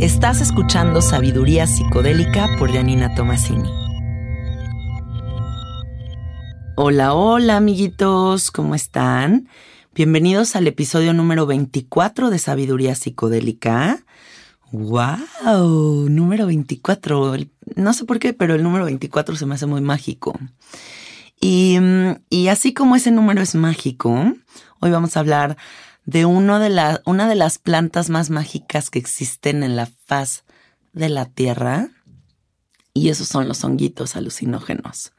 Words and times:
Estás 0.00 0.40
escuchando 0.40 1.02
Sabiduría 1.02 1.66
Psicodélica 1.66 2.48
por 2.58 2.72
Janina 2.72 3.14
Tomasini. 3.14 3.68
Hola, 6.76 7.14
hola 7.14 7.56
amiguitos, 7.56 8.50
¿cómo 8.50 8.74
están? 8.74 9.48
Bienvenidos 9.94 10.54
al 10.54 10.66
episodio 10.66 11.12
número 11.12 11.46
24 11.46 12.30
de 12.30 12.38
Sabiduría 12.38 12.94
Psicodélica. 12.94 14.04
¡Wow! 14.70 16.08
Número 16.10 16.46
24. 16.46 17.36
No 17.76 17.92
sé 17.94 18.04
por 18.04 18.18
qué, 18.18 18.32
pero 18.32 18.54
el 18.54 18.62
número 18.62 18.84
24 18.84 19.36
se 19.36 19.46
me 19.46 19.54
hace 19.54 19.66
muy 19.66 19.80
mágico. 19.80 20.38
Y, 21.40 21.78
y 22.30 22.48
así 22.48 22.74
como 22.74 22.96
ese 22.96 23.10
número 23.10 23.40
es 23.42 23.54
mágico, 23.54 24.34
hoy 24.80 24.90
vamos 24.90 25.16
a 25.16 25.20
hablar 25.20 25.56
de, 26.06 26.20
de 26.20 26.24
una 26.24 27.28
de 27.28 27.34
las 27.34 27.58
plantas 27.58 28.08
más 28.08 28.30
mágicas 28.30 28.90
que 28.90 28.98
existen 28.98 29.62
en 29.62 29.76
la 29.76 29.86
faz 30.06 30.44
de 30.92 31.08
la 31.08 31.26
Tierra. 31.26 31.90
Y 32.94 33.10
esos 33.10 33.28
son 33.28 33.46
los 33.46 33.62
honguitos 33.62 34.16
alucinógenos. 34.16 35.12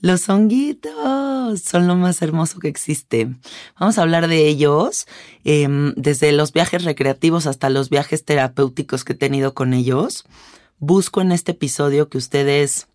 Los 0.00 0.28
honguitos 0.28 1.60
son 1.62 1.86
lo 1.86 1.96
más 1.96 2.20
hermoso 2.20 2.60
que 2.60 2.68
existe. 2.68 3.34
Vamos 3.80 3.98
a 3.98 4.02
hablar 4.02 4.28
de 4.28 4.46
ellos, 4.46 5.06
em, 5.44 5.94
desde 5.96 6.32
los 6.32 6.52
viajes 6.52 6.84
recreativos 6.84 7.46
hasta 7.46 7.70
los 7.70 7.88
viajes 7.88 8.24
terapéuticos 8.24 9.04
que 9.04 9.14
he 9.14 9.16
tenido 9.16 9.54
con 9.54 9.72
ellos. 9.72 10.24
Busco 10.78 11.20
en 11.20 11.32
este 11.32 11.52
episodio 11.52 12.08
que 12.08 12.18
ustedes 12.18 12.87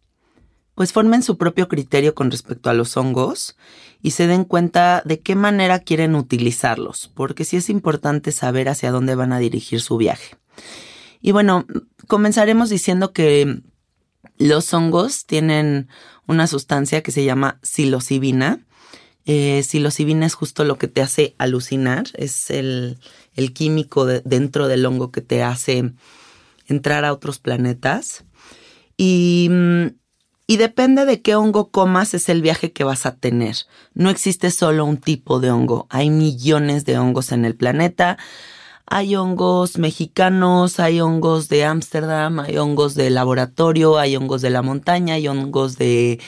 pues 0.76 0.92
formen 0.92 1.24
su 1.24 1.38
propio 1.38 1.68
criterio 1.68 2.16
con 2.16 2.32
respecto 2.32 2.70
a 2.70 2.74
los 2.74 2.98
hongos 2.98 3.56
y 4.02 4.12
se 4.12 4.28
den 4.28 4.44
cuenta 4.44 5.02
de 5.06 5.20
qué 5.20 5.36
manera 5.36 5.80
quieren 5.80 6.16
utilizarlos, 6.16 7.12
porque 7.14 7.46
sí 7.46 7.58
es 7.58 7.70
importante 7.70 8.32
saber 8.32 8.70
hacia 8.70 8.92
dónde 8.92 9.16
van 9.16 9.34
a 9.34 9.40
dirigir 9.40 9.82
su 9.82 9.98
viaje. 9.98 10.36
Y 11.22 11.32
bueno, 11.32 11.66
comenzaremos 12.08 12.70
diciendo 12.70 13.14
que 13.14 13.62
los 14.38 14.74
hongos 14.74 15.26
tienen 15.26 15.88
una 16.28 16.48
sustancia 16.48 17.02
que 17.02 17.12
se 17.12 17.24
llama 17.24 17.60
psilocibina. 17.62 18.66
Eh, 19.26 19.64
psilocibina 19.64 20.26
es 20.26 20.34
justo 20.34 20.66
lo 20.66 20.78
que 20.78 20.90
te 20.90 21.02
hace 21.02 21.36
alucinar, 21.38 22.08
es 22.16 22.50
el, 22.50 22.98
químico 23.54 24.06
dentro 24.06 24.68
del 24.68 24.86
hongo 24.86 25.12
que 25.12 25.22
te 25.22 25.44
hace 25.44 25.94
entrar 26.68 27.06
a 27.06 27.14
otros 27.14 27.40
planetas. 27.40 28.26
Y 28.98 29.48
mm, 29.50 29.88
y 30.48 30.58
depende 30.58 31.06
de 31.06 31.22
qué 31.22 31.36
hongo 31.36 31.72
comas 31.72 32.14
es 32.14 32.30
el 32.30 32.42
viaje 32.42 32.72
que 32.72 32.84
vas 32.84 33.06
a 33.06 33.16
tener. 33.16 33.56
No 33.94 34.10
existe 34.10 34.52
solo 34.52 34.86
un 34.86 34.98
tipo 34.98 35.40
de 35.40 35.52
hongo, 35.52 35.88
hay 35.90 36.10
millones 36.10 36.86
de 36.86 36.98
hongos 36.98 37.32
en 37.32 37.46
el 37.46 37.56
planeta. 37.56 38.18
Hay 38.86 39.16
hongos 39.16 39.78
mexicanos, 39.78 40.80
hay 40.80 41.00
hongos 41.00 41.48
de 41.48 41.64
Ámsterdam, 41.64 42.42
hay 42.42 42.58
hongos 42.58 42.96
de 42.96 43.10
laboratorio, 43.10 43.98
hay 43.98 44.18
hongos 44.18 44.42
de 44.42 44.50
la 44.50 44.62
montaña, 44.62 45.16
hay 45.16 45.28
hongos 45.30 45.78
de, 45.78 46.20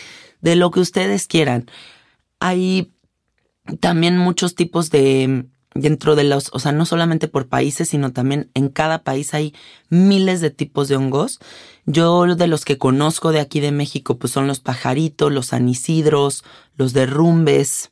de 0.42 0.56
lo 0.56 0.72
que 0.72 0.80
ustedes 0.80 1.28
quieran. 1.28 1.70
Hay 2.40 2.94
también 3.82 4.18
muchos 4.18 4.56
tipos 4.56 4.90
de, 4.90 5.46
dentro 5.76 6.16
de 6.16 6.24
los, 6.24 6.50
o 6.54 6.60
sea, 6.60 6.72
no 6.72 6.86
solamente 6.86 7.28
por 7.28 7.48
países, 7.48 7.90
sino 7.90 8.12
también 8.12 8.50
en 8.54 8.70
cada 8.70 9.04
país 9.04 9.34
hay 9.34 9.54
miles 9.90 10.42
de 10.42 10.50
tipos 10.50 10.88
de 10.88 10.96
hongos. 10.96 11.40
Yo 11.86 12.26
de 12.36 12.48
los 12.48 12.66
que 12.66 12.78
conozco 12.80 13.32
de 13.32 13.42
aquí 13.42 13.60
de 13.60 13.72
México, 13.72 14.18
pues 14.18 14.34
son 14.34 14.48
los 14.48 14.60
pajaritos, 14.62 15.32
los 15.32 15.54
anisidros, 15.54 16.44
los 16.78 16.94
derrumbes. 16.94 17.92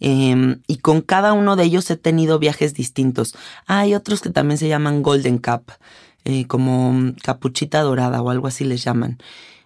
Em, 0.00 0.60
y 0.66 0.76
con 0.78 1.00
cada 1.00 1.32
uno 1.32 1.56
de 1.56 1.64
ellos 1.64 1.90
he 1.90 1.96
tenido 1.96 2.38
viajes 2.38 2.74
distintos. 2.74 3.34
hay 3.66 3.94
otros 3.94 4.20
que 4.20 4.28
también 4.30 4.58
se 4.58 4.68
llaman 4.68 5.02
Golden 5.02 5.38
Cap, 5.38 5.70
eh, 6.24 6.46
como 6.46 7.14
capuchita 7.22 7.80
dorada 7.80 8.20
o 8.20 8.30
algo 8.30 8.46
así 8.48 8.64
les 8.64 8.84
llaman. 8.84 9.18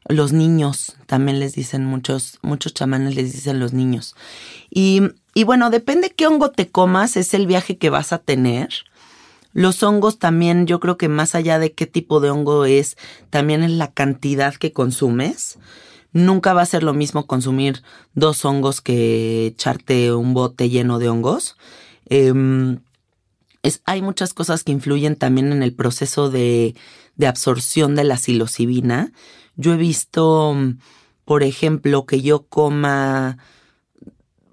Los 0.09 0.33
niños, 0.33 0.97
también 1.07 1.41
les 1.41 1.55
dicen 1.55 1.85
muchos, 1.85 2.39
muchos 2.43 2.73
chamanes 2.73 3.15
les 3.15 3.33
dicen 3.33 3.59
los 3.59 3.73
niños. 3.73 4.15
Y, 4.71 5.03
y 5.39 5.45
bueno, 5.45 5.71
depende 5.71 6.11
qué 6.11 6.27
hongo 6.27 6.51
te 6.51 6.69
comas, 6.69 7.17
es 7.17 7.33
el 7.33 7.47
viaje 7.47 7.79
que 7.79 7.91
vas 7.91 8.13
a 8.13 8.19
tener. 8.19 8.71
Los 9.53 9.85
hongos 9.85 10.19
también, 10.19 10.67
yo 10.67 10.81
creo 10.81 10.99
que 10.99 11.09
más 11.09 11.37
allá 11.37 11.61
de 11.61 11.71
qué 11.71 11.87
tipo 11.87 12.19
de 12.19 12.29
hongo 12.29 12.65
es, 12.65 12.97
también 13.31 13.63
es 13.63 13.71
la 13.71 13.93
cantidad 13.93 14.57
que 14.57 14.73
consumes. 14.73 15.61
Nunca 16.13 16.55
va 16.55 16.63
a 16.63 16.67
ser 16.67 16.83
lo 16.83 16.93
mismo 16.93 17.29
consumir 17.29 17.85
dos 18.15 18.45
hongos 18.45 18.81
que 18.81 19.47
echarte 19.47 20.13
un 20.13 20.35
bote 20.35 20.71
lleno 20.71 20.99
de 20.99 21.09
hongos. 21.09 21.57
Em, 22.07 22.81
es, 23.63 23.81
hay 23.85 24.03
muchas 24.03 24.35
cosas 24.35 24.65
que 24.65 24.73
influyen 24.73 25.15
también 25.15 25.53
en 25.53 25.63
el 25.63 25.73
proceso 25.73 26.31
de, 26.31 26.75
de 27.15 27.27
absorción 27.29 27.95
de 27.95 28.03
la 28.03 28.17
psilocibina. 28.17 29.13
Yo 29.55 29.73
he 29.73 29.77
visto, 29.77 30.57
por 31.25 31.45
ejemplo, 31.45 32.07
que 32.07 32.23
yo 32.23 32.49
coma 32.49 33.39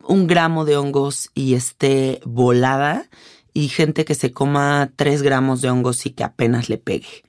un 0.07 0.27
gramo 0.27 0.65
de 0.65 0.77
hongos 0.77 1.29
y 1.33 1.53
esté 1.55 2.21
volada 2.25 3.07
y 3.53 3.69
gente 3.69 4.05
que 4.05 4.15
se 4.15 4.31
coma 4.31 4.91
tres 4.95 5.21
gramos 5.21 5.61
de 5.61 5.69
hongos 5.69 6.05
y 6.05 6.11
que 6.11 6.23
apenas 6.23 6.69
le 6.69 6.77
pegue. 6.77 7.23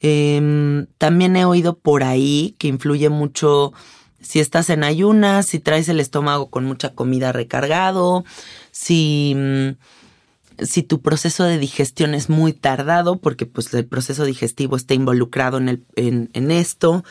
Em, 0.00 0.86
también 0.98 1.36
he 1.36 1.44
oído 1.44 1.78
por 1.78 2.02
ahí 2.02 2.56
que 2.58 2.66
influye 2.66 3.08
mucho 3.08 3.72
si 4.20 4.40
estás 4.40 4.70
en 4.70 4.84
ayunas, 4.84 5.46
si 5.46 5.60
traes 5.60 5.88
el 5.88 6.00
estómago 6.00 6.50
con 6.50 6.64
mucha 6.64 6.94
comida 6.94 7.32
recargado, 7.32 8.24
si, 8.72 9.34
mm, 9.36 10.64
si 10.64 10.82
tu 10.82 11.00
proceso 11.02 11.44
de 11.44 11.58
digestión 11.58 12.14
es 12.14 12.28
muy 12.28 12.52
tardado, 12.52 13.16
porque 13.20 13.46
pues 13.46 13.72
el 13.74 13.86
proceso 13.86 14.24
digestivo 14.24 14.76
está 14.76 14.94
involucrado 14.94 15.58
en, 15.58 15.68
el, 15.68 15.84
en, 15.96 16.30
en 16.32 16.50
esto, 16.50 17.04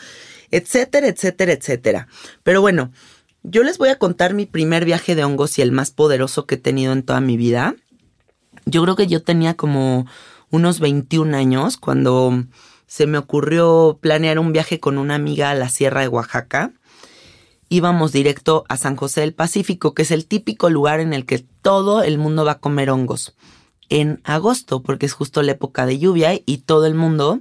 etcétera, 0.50 1.08
etcétera, 1.08 1.52
etcétera. 1.52 2.08
Pero 2.42 2.60
bueno, 2.60 2.92
yo 3.42 3.62
les 3.62 3.78
voy 3.78 3.88
a 3.88 3.98
contar 3.98 4.34
mi 4.34 4.46
primer 4.46 4.84
viaje 4.84 5.14
de 5.14 5.24
hongos 5.24 5.58
y 5.58 5.62
el 5.62 5.72
más 5.72 5.90
poderoso 5.90 6.46
que 6.46 6.56
he 6.56 6.58
tenido 6.58 6.92
en 6.92 7.02
toda 7.02 7.20
mi 7.20 7.36
vida 7.36 7.76
yo 8.64 8.82
creo 8.82 8.96
que 8.96 9.06
yo 9.06 9.22
tenía 9.22 9.54
como 9.54 10.06
unos 10.50 10.80
21 10.80 11.36
años 11.36 11.76
cuando 11.76 12.44
se 12.86 13.06
me 13.06 13.18
ocurrió 13.18 13.98
planear 14.00 14.38
un 14.38 14.52
viaje 14.52 14.80
con 14.80 14.98
una 14.98 15.14
amiga 15.14 15.50
a 15.50 15.54
la 15.54 15.68
Sierra 15.68 16.02
de 16.02 16.08
Oaxaca. 16.08 16.72
Íbamos 17.68 18.12
directo 18.12 18.64
a 18.68 18.76
San 18.76 18.96
José 18.96 19.22
del 19.22 19.34
Pacífico, 19.34 19.94
que 19.94 20.02
es 20.02 20.10
el 20.10 20.26
típico 20.26 20.68
lugar 20.68 21.00
en 21.00 21.14
el 21.14 21.24
que 21.24 21.38
todo 21.38 22.02
el 22.02 22.18
mundo 22.18 22.44
va 22.44 22.52
a 22.52 22.60
comer 22.60 22.90
hongos. 22.90 23.34
En 23.88 24.20
agosto, 24.24 24.82
porque 24.82 25.06
es 25.06 25.14
justo 25.14 25.42
la 25.42 25.52
época 25.52 25.86
de 25.86 25.98
lluvia 25.98 26.38
y 26.44 26.58
todo 26.58 26.86
el 26.86 26.94
mundo 26.94 27.40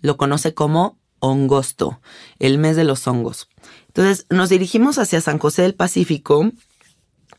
lo 0.00 0.16
conoce 0.16 0.52
como 0.52 0.98
hongosto, 1.20 2.00
el 2.38 2.58
mes 2.58 2.76
de 2.76 2.84
los 2.84 3.06
hongos. 3.06 3.48
Entonces 3.98 4.26
nos 4.30 4.48
dirigimos 4.48 4.96
hacia 4.98 5.20
San 5.20 5.40
José 5.40 5.62
del 5.62 5.74
Pacífico. 5.74 6.52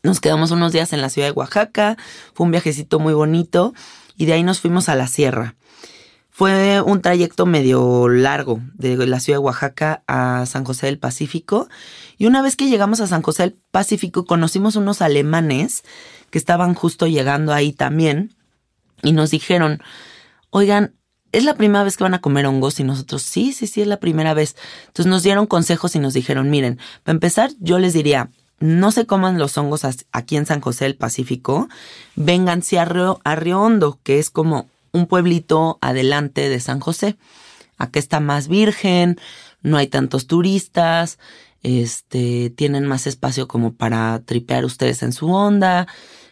Nos 0.02 0.20
quedamos 0.20 0.50
unos 0.50 0.72
días 0.72 0.92
en 0.92 1.00
la 1.00 1.08
ciudad 1.08 1.28
de 1.28 1.32
Oaxaca, 1.32 1.96
fue 2.34 2.44
un 2.44 2.50
viajecito 2.50 2.98
muy 2.98 3.14
bonito 3.14 3.72
y 4.18 4.26
de 4.26 4.34
ahí 4.34 4.42
nos 4.42 4.60
fuimos 4.60 4.90
a 4.90 4.94
la 4.94 5.06
sierra. 5.06 5.54
Fue 6.28 6.82
un 6.82 7.00
trayecto 7.00 7.46
medio 7.46 8.10
largo 8.10 8.60
de 8.74 8.94
la 9.06 9.20
ciudad 9.20 9.38
de 9.38 9.44
Oaxaca 9.44 10.02
a 10.06 10.44
San 10.44 10.64
José 10.64 10.84
del 10.84 10.98
Pacífico. 10.98 11.70
Y 12.18 12.26
una 12.26 12.42
vez 12.42 12.56
que 12.56 12.68
llegamos 12.68 13.00
a 13.00 13.06
San 13.06 13.22
José 13.22 13.44
del 13.44 13.58
Pacífico 13.70 14.26
conocimos 14.26 14.76
unos 14.76 15.00
alemanes 15.00 15.82
que 16.28 16.36
estaban 16.36 16.74
justo 16.74 17.06
llegando 17.06 17.54
ahí 17.54 17.72
también 17.72 18.34
y 19.02 19.12
nos 19.12 19.30
dijeron, 19.30 19.82
oigan, 20.50 20.94
¿es 21.32 21.44
la 21.44 21.54
primera 21.54 21.84
vez 21.84 21.96
que 21.96 22.04
van 22.04 22.14
a 22.14 22.20
comer 22.20 22.46
hongos? 22.46 22.80
Y 22.80 22.84
nosotros, 22.84 23.22
sí, 23.22 23.52
sí, 23.52 23.66
sí, 23.66 23.82
es 23.82 23.86
la 23.86 23.98
primera 23.98 24.34
vez. 24.34 24.56
Entonces 24.88 25.06
nos 25.06 25.22
dieron 25.22 25.46
consejos 25.46 25.94
y 25.94 25.98
nos 25.98 26.14
dijeron, 26.14 26.50
miren, 26.50 26.78
para 27.02 27.14
empezar, 27.14 27.50
yo 27.60 27.78
les 27.78 27.92
diría, 27.92 28.30
no 28.60 28.92
se 28.92 29.06
coman 29.06 29.38
los 29.38 29.56
hongos 29.56 29.82
aquí 30.12 30.36
en 30.36 30.46
San 30.46 30.60
José 30.60 30.84
del 30.84 30.96
Pacífico, 30.96 31.68
vénganse 32.14 32.78
a 32.78 32.84
Río, 32.84 33.20
Hondo, 33.24 33.98
que 34.02 34.18
es 34.18 34.30
como 34.30 34.68
un 34.92 35.06
pueblito 35.06 35.78
adelante 35.80 36.48
de 36.48 36.60
San 36.60 36.80
José. 36.80 37.16
acá 37.78 37.98
está 37.98 38.20
más 38.20 38.48
virgen, 38.48 39.18
no 39.62 39.78
hay 39.78 39.86
tantos 39.86 40.26
turistas, 40.26 41.18
este, 41.62 42.50
tienen 42.50 42.86
más 42.86 43.06
espacio 43.06 43.48
como 43.48 43.72
para 43.72 44.20
tripear 44.20 44.64
ustedes 44.66 45.02
en 45.02 45.12
su 45.12 45.32
onda, 45.32 45.86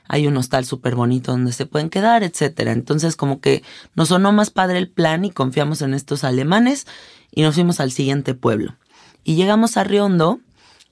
hay 0.08 0.26
un 0.26 0.36
hostal 0.38 0.64
súper 0.64 0.94
bonito 0.94 1.32
donde 1.32 1.52
se 1.52 1.66
pueden 1.66 1.90
quedar, 1.90 2.22
etcétera. 2.22 2.72
Entonces, 2.72 3.14
como 3.14 3.40
que 3.40 3.62
nos 3.94 4.08
sonó 4.08 4.32
más 4.32 4.50
padre 4.50 4.78
el 4.78 4.88
plan 4.88 5.24
y 5.26 5.30
confiamos 5.30 5.82
en 5.82 5.92
estos 5.92 6.24
alemanes 6.24 6.86
y 7.30 7.42
nos 7.42 7.54
fuimos 7.54 7.78
al 7.78 7.92
siguiente 7.92 8.34
pueblo. 8.34 8.76
Y 9.22 9.36
llegamos 9.36 9.76
a 9.76 9.84
Riondo, 9.84 10.40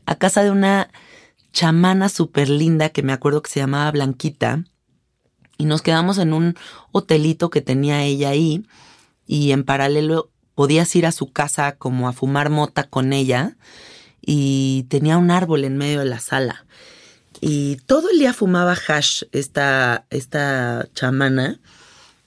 a 0.04 0.16
casa 0.16 0.44
de 0.44 0.50
una 0.50 0.90
chamana 1.52 2.10
súper 2.10 2.50
linda 2.50 2.90
que 2.90 3.02
me 3.02 3.14
acuerdo 3.14 3.40
que 3.40 3.50
se 3.50 3.60
llamaba 3.60 3.90
Blanquita. 3.90 4.64
Y 5.56 5.64
nos 5.64 5.80
quedamos 5.80 6.18
en 6.18 6.34
un 6.34 6.54
hotelito 6.92 7.48
que 7.48 7.62
tenía 7.62 8.04
ella 8.04 8.28
ahí. 8.28 8.66
Y 9.26 9.52
en 9.52 9.64
paralelo 9.64 10.30
podías 10.54 10.94
ir 10.94 11.06
a 11.06 11.12
su 11.12 11.32
casa 11.32 11.76
como 11.76 12.08
a 12.08 12.12
fumar 12.12 12.50
mota 12.50 12.84
con 12.84 13.14
ella. 13.14 13.56
Y 14.20 14.84
tenía 14.90 15.16
un 15.16 15.30
árbol 15.30 15.64
en 15.64 15.78
medio 15.78 16.00
de 16.00 16.04
la 16.04 16.20
sala. 16.20 16.66
Y 17.41 17.77
todo 17.87 18.11
el 18.11 18.19
día 18.19 18.33
fumaba 18.33 18.75
hash 18.75 19.25
esta, 19.33 20.06
esta 20.11 20.88
chamana. 20.94 21.61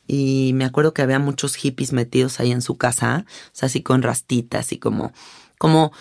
Y 0.07 0.51
me 0.55 0.65
acuerdo 0.65 0.93
que 0.93 1.01
había 1.01 1.19
muchos 1.19 1.55
hippies 1.55 1.93
metidos 1.93 2.39
ahí 2.39 2.51
en 2.51 2.63
su 2.63 2.77
casa, 2.77 3.25
o 3.27 3.49
sea, 3.53 3.67
así 3.67 3.83
con 3.83 4.01
rastitas 4.01 4.71
y 4.71 4.79
como, 4.79 5.13
como, 5.59 5.91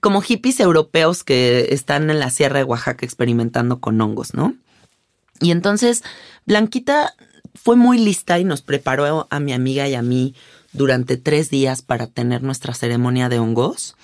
como 0.00 0.20
hippies 0.20 0.60
europeos 0.60 1.24
que 1.24 1.68
están 1.70 2.08
en 2.08 2.20
la 2.20 2.30
Sierra 2.30 2.58
de 2.58 2.64
Oaxaca 2.64 3.04
experimentando 3.04 3.80
con 3.80 4.00
hongos, 4.00 4.32
¿no? 4.34 4.54
Y 5.40 5.50
entonces 5.50 6.04
Blanquita 6.46 7.14
fue 7.54 7.74
muy 7.74 7.98
lista 7.98 8.38
y 8.38 8.44
nos 8.44 8.62
preparó 8.62 9.26
a 9.30 9.40
mi 9.40 9.52
amiga 9.52 9.88
y 9.88 9.94
a 9.94 10.02
mí 10.02 10.34
durante 10.72 11.16
tres 11.16 11.50
días 11.50 11.82
para 11.82 12.06
tener 12.06 12.42
nuestra 12.42 12.74
ceremonia 12.74 13.28
de 13.28 13.38
hongos. 13.38 13.96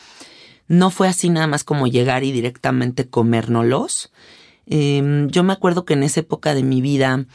No 0.66 0.90
fue 0.90 1.08
así 1.08 1.28
nada 1.28 1.46
más 1.46 1.62
como 1.62 1.86
llegar 1.86 2.24
y 2.24 2.32
directamente 2.32 3.08
comérnoslos. 3.08 4.10
Em, 4.66 5.28
yo 5.28 5.42
me 5.42 5.52
acuerdo 5.52 5.84
que 5.84 5.94
en 5.94 6.02
esa 6.02 6.20
época 6.20 6.54
de 6.54 6.62
mi 6.62 6.80
vida 6.80 7.26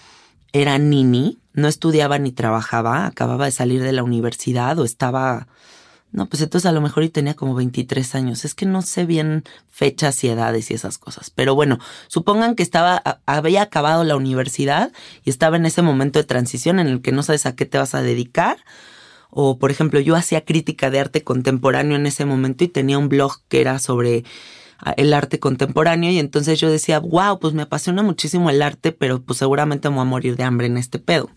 era 0.53 0.77
nini, 0.77 1.39
no 1.53 1.67
estudiaba 1.67 2.17
ni 2.19 2.31
trabajaba, 2.31 3.05
acababa 3.05 3.45
de 3.45 3.51
salir 3.51 3.81
de 3.81 3.93
la 3.93 4.03
universidad 4.03 4.77
o 4.79 4.85
estaba... 4.85 5.47
No, 6.11 6.25
pues 6.27 6.41
entonces 6.41 6.67
a 6.67 6.71
lo 6.71 6.81
mejor 6.81 7.03
y 7.03 7.09
tenía 7.09 7.35
como 7.35 7.53
23 7.53 8.15
años. 8.15 8.43
Es 8.43 8.55
que 8.55 8.65
no 8.65 8.81
sé 8.81 9.05
bien 9.05 9.43
fechas 9.69 10.23
y 10.23 10.29
edades 10.29 10.71
y 10.71 10.73
esas 10.73 10.97
cosas. 10.97 11.29
Pero 11.29 11.53
bueno, 11.53 11.77
supongan 12.07 12.55
que 12.55 12.63
estaba, 12.63 13.21
había 13.27 13.61
acabado 13.61 14.03
la 14.03 14.15
universidad 14.15 14.91
y 15.23 15.29
estaba 15.29 15.57
en 15.57 15.67
ese 15.67 15.83
momento 15.83 16.17
de 16.17 16.25
transición 16.25 16.79
en 16.79 16.87
el 16.87 17.01
que 17.03 17.11
no 17.11 17.21
sabes 17.21 17.45
a 17.45 17.55
qué 17.55 17.67
te 17.67 17.77
vas 17.77 17.93
a 17.93 18.01
dedicar. 18.01 18.57
O, 19.29 19.59
por 19.59 19.69
ejemplo, 19.69 19.99
yo 19.99 20.15
hacía 20.15 20.45
crítica 20.45 20.89
de 20.89 20.99
arte 20.99 21.23
contemporáneo 21.23 21.95
en 21.95 22.07
ese 22.07 22.25
momento 22.25 22.63
y 22.63 22.69
tenía 22.69 22.97
un 22.97 23.09
blog 23.09 23.41
que 23.47 23.61
era 23.61 23.77
sobre 23.77 24.23
el 24.97 25.13
arte 25.13 25.39
contemporáneo 25.39 26.11
y 26.11 26.19
entonces 26.19 26.59
yo 26.59 26.69
decía, 26.69 26.99
wow, 26.99 27.39
pues 27.39 27.53
me 27.53 27.63
apasiona 27.63 28.03
muchísimo 28.03 28.49
el 28.49 28.61
arte, 28.61 28.91
pero 28.91 29.21
pues 29.21 29.39
seguramente 29.39 29.89
me 29.89 29.95
voy 29.95 30.03
a 30.03 30.05
morir 30.05 30.35
de 30.35 30.43
hambre 30.43 30.67
en 30.67 30.77
este 30.77 30.99
pedo. 30.99 31.29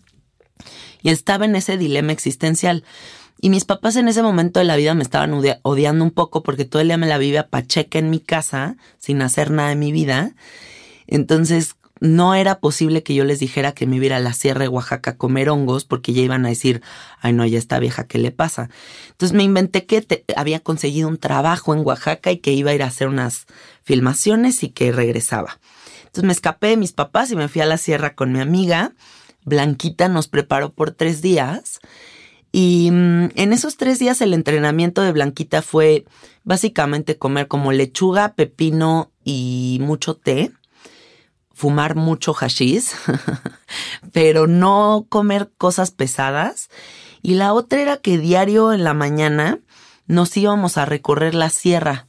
Y 1.01 1.09
estaba 1.09 1.45
en 1.45 1.55
ese 1.55 1.77
dilema 1.77 2.11
existencial. 2.13 2.83
Y 3.41 3.49
mis 3.49 3.65
papás 3.65 3.97
en 3.97 4.07
ese 4.07 4.23
momento 4.23 4.61
de 4.61 4.65
la 4.65 4.77
vida 4.77 4.93
me 4.93 5.03
estaban 5.03 5.33
odiando 5.63 6.05
un 6.05 6.11
poco 6.11 6.43
porque 6.43 6.63
todo 6.63 6.81
el 6.81 6.87
día 6.87 6.97
me 6.97 7.07
la 7.07 7.17
vivía 7.17 7.49
pacheca 7.49 7.99
en 7.99 8.09
mi 8.09 8.21
casa, 8.21 8.77
sin 8.99 9.21
hacer 9.21 9.51
nada 9.51 9.69
de 9.69 9.75
mi 9.75 9.91
vida. 9.91 10.33
Entonces, 11.07 11.75
no 12.03 12.35
era 12.35 12.59
posible 12.59 13.01
que 13.01 13.15
yo 13.15 13.23
les 13.23 13.39
dijera 13.39 13.71
que 13.71 13.87
me 13.87 13.95
iba 13.95 14.17
a 14.17 14.19
la 14.19 14.33
Sierra 14.33 14.63
de 14.63 14.67
Oaxaca 14.67 15.11
a 15.11 15.17
comer 15.17 15.49
hongos 15.49 15.85
porque 15.85 16.11
ya 16.11 16.21
iban 16.21 16.45
a 16.45 16.49
decir, 16.49 16.81
ay 17.21 17.31
no, 17.31 17.45
ya 17.45 17.57
está 17.57 17.79
vieja, 17.79 18.07
¿qué 18.07 18.17
le 18.17 18.31
pasa? 18.31 18.69
Entonces 19.11 19.33
me 19.33 19.43
inventé 19.43 19.85
que 19.85 20.25
había 20.35 20.59
conseguido 20.59 21.07
un 21.07 21.17
trabajo 21.17 21.73
en 21.73 21.79
Oaxaca 21.79 22.29
y 22.29 22.39
que 22.39 22.51
iba 22.51 22.71
a 22.71 22.73
ir 22.73 22.83
a 22.83 22.87
hacer 22.87 23.07
unas 23.07 23.45
filmaciones 23.83 24.63
y 24.63 24.69
que 24.69 24.91
regresaba. 24.91 25.61
Entonces 25.99 26.25
me 26.25 26.33
escapé 26.33 26.67
de 26.67 26.77
mis 26.77 26.91
papás 26.91 27.31
y 27.31 27.37
me 27.37 27.47
fui 27.47 27.61
a 27.61 27.65
la 27.65 27.77
sierra 27.77 28.15
con 28.15 28.33
mi 28.33 28.41
amiga. 28.41 28.91
Blanquita 29.45 30.09
nos 30.09 30.27
preparó 30.27 30.73
por 30.73 30.91
tres 30.91 31.21
días. 31.21 31.79
Y 32.51 32.89
mm, 32.91 33.29
en 33.35 33.53
esos 33.53 33.77
tres 33.77 33.97
días 33.97 34.19
el 34.19 34.33
entrenamiento 34.33 35.01
de 35.03 35.13
Blanquita 35.13 35.61
fue 35.61 36.03
básicamente 36.43 37.17
comer 37.17 37.47
como 37.47 37.71
lechuga, 37.71 38.33
pepino 38.33 39.09
y 39.23 39.77
mucho 39.81 40.17
té 40.17 40.51
fumar 41.53 41.95
mucho 41.95 42.33
hashish, 42.33 42.91
pero 44.11 44.47
no 44.47 45.05
comer 45.09 45.51
cosas 45.57 45.91
pesadas. 45.91 46.69
Y 47.21 47.35
la 47.35 47.53
otra 47.53 47.81
era 47.81 47.97
que 47.97 48.17
diario 48.17 48.73
en 48.73 48.83
la 48.83 48.93
mañana 48.93 49.59
nos 50.07 50.35
íbamos 50.35 50.77
a 50.77 50.85
recorrer 50.85 51.35
la 51.35 51.49
sierra. 51.49 52.07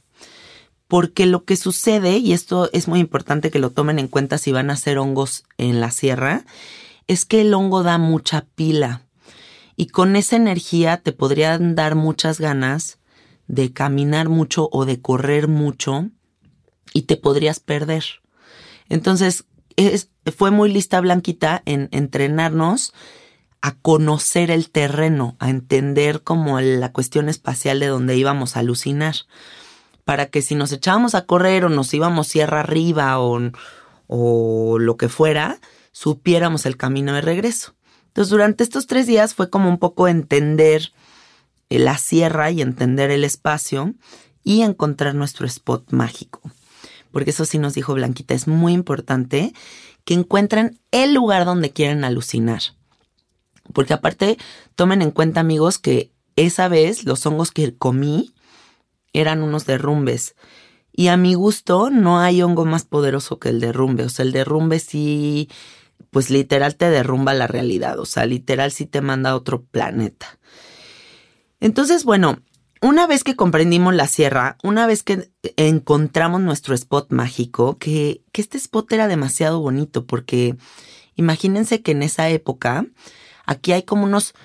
Porque 0.87 1.25
lo 1.25 1.45
que 1.45 1.55
sucede, 1.55 2.17
y 2.17 2.33
esto 2.33 2.69
es 2.73 2.87
muy 2.87 2.99
importante 2.99 3.49
que 3.49 3.59
lo 3.59 3.71
tomen 3.71 3.97
en 3.97 4.07
cuenta 4.07 4.37
si 4.37 4.51
van 4.51 4.69
a 4.69 4.73
hacer 4.73 4.97
hongos 4.97 5.45
en 5.57 5.79
la 5.79 5.91
sierra, 5.91 6.45
es 7.07 7.25
que 7.25 7.41
el 7.41 7.53
hongo 7.53 7.81
da 7.81 7.97
mucha 7.97 8.45
pila. 8.55 9.01
Y 9.75 9.87
con 9.87 10.15
esa 10.15 10.35
energía 10.35 10.97
te 10.97 11.11
podrían 11.11 11.75
dar 11.75 11.95
muchas 11.95 12.39
ganas 12.39 12.99
de 13.47 13.73
caminar 13.73 14.29
mucho 14.29 14.69
o 14.71 14.85
de 14.85 15.01
correr 15.01 15.47
mucho 15.47 16.09
y 16.93 17.03
te 17.03 17.17
podrías 17.17 17.59
perder. 17.59 18.05
Entonces, 18.89 19.45
fue 20.35 20.51
muy 20.51 20.71
lista 20.71 20.99
Blanquita 21.01 21.61
en 21.65 21.89
entrenarnos 21.91 22.93
a 23.61 23.75
conocer 23.75 24.51
el 24.51 24.69
terreno, 24.69 25.35
a 25.39 25.49
entender 25.49 26.21
como 26.21 26.59
la 26.61 26.91
cuestión 26.91 27.29
espacial 27.29 27.79
de 27.79 27.87
donde 27.87 28.15
íbamos 28.15 28.55
a 28.55 28.59
alucinar, 28.59 29.15
para 30.03 30.27
que 30.27 30.41
si 30.41 30.53
nos 30.53 30.71
echábamos 30.71 31.15
a 31.15 31.25
correr 31.25 31.65
o 31.65 31.69
nos 31.69 31.93
íbamos 31.93 32.27
sierra 32.27 32.59
arriba 32.59 33.19
o, 33.19 33.39
o 34.07 34.77
lo 34.77 34.97
que 34.97 35.09
fuera, 35.09 35.59
supiéramos 35.91 36.65
el 36.67 36.77
camino 36.77 37.13
de 37.13 37.21
regreso. 37.21 37.73
Entonces, 38.07 38.29
durante 38.29 38.63
estos 38.63 38.85
tres 38.87 39.07
días 39.07 39.33
fue 39.33 39.49
como 39.49 39.67
un 39.67 39.79
poco 39.79 40.07
entender 40.07 40.93
la 41.69 41.97
sierra 41.97 42.51
y 42.51 42.61
entender 42.61 43.09
el 43.09 43.23
espacio 43.23 43.95
y 44.43 44.61
encontrar 44.61 45.15
nuestro 45.15 45.47
spot 45.47 45.91
mágico 45.91 46.39
porque 47.15 47.29
eso 47.29 47.45
sí 47.45 47.59
nos 47.59 47.73
dijo 47.73 47.93
Blanquita, 47.93 48.33
es 48.33 48.45
muy 48.45 48.73
importante 48.73 49.53
que 50.03 50.15
encuentren 50.15 50.81
el 50.91 51.13
lugar 51.13 51.45
donde 51.45 51.71
quieren 51.71 52.03
alucinar. 52.03 52.61
Porque 53.71 53.93
aparte, 53.93 54.37
tomen 54.75 55.01
en 55.01 55.11
cuenta 55.11 55.39
amigos 55.39 55.79
que 55.79 56.11
esa 56.35 56.67
vez 56.67 57.05
los 57.05 57.25
hongos 57.25 57.51
que 57.51 57.73
comí 57.73 58.33
eran 59.13 59.43
unos 59.43 59.65
derrumbes. 59.65 60.35
Y 60.91 61.07
a 61.07 61.15
mi 61.15 61.35
gusto 61.35 61.89
no 61.89 62.19
hay 62.19 62.41
hongo 62.41 62.65
más 62.65 62.83
poderoso 62.83 63.39
que 63.39 63.47
el 63.47 63.61
derrumbe. 63.61 64.03
O 64.03 64.09
sea, 64.09 64.25
el 64.25 64.33
derrumbe 64.33 64.79
sí, 64.79 65.47
pues 66.11 66.29
literal 66.29 66.75
te 66.75 66.89
derrumba 66.89 67.33
la 67.33 67.47
realidad. 67.47 67.97
O 67.97 68.05
sea, 68.05 68.25
literal 68.25 68.73
sí 68.73 68.87
te 68.87 68.99
manda 68.99 69.29
a 69.29 69.37
otro 69.37 69.63
planeta. 69.63 70.37
Entonces, 71.61 72.03
bueno, 72.03 72.41
una 72.85 73.07
vez 73.07 73.23
que 73.23 73.35
comprendimos 73.35 73.95
la 73.95 74.07
sierra, 74.07 74.57
una 74.61 74.85
vez 74.85 75.01
que 75.01 75.31
encontramos 75.57 76.39
nuestro 76.39 76.75
spot 76.75 77.11
mágico, 77.11 77.79
que, 77.79 78.21
que 78.31 78.41
este 78.41 78.59
spot 78.59 78.91
era 78.91 79.07
demasiado 79.07 79.59
bonito 79.59 80.05
porque 80.05 80.55
imagínense 81.15 81.81
que 81.81 81.93
en 81.93 82.03
esa 82.03 82.29
época 82.29 82.85
aquí 83.47 83.71
hay 83.71 83.81
como 83.81 84.03
unos, 84.03 84.35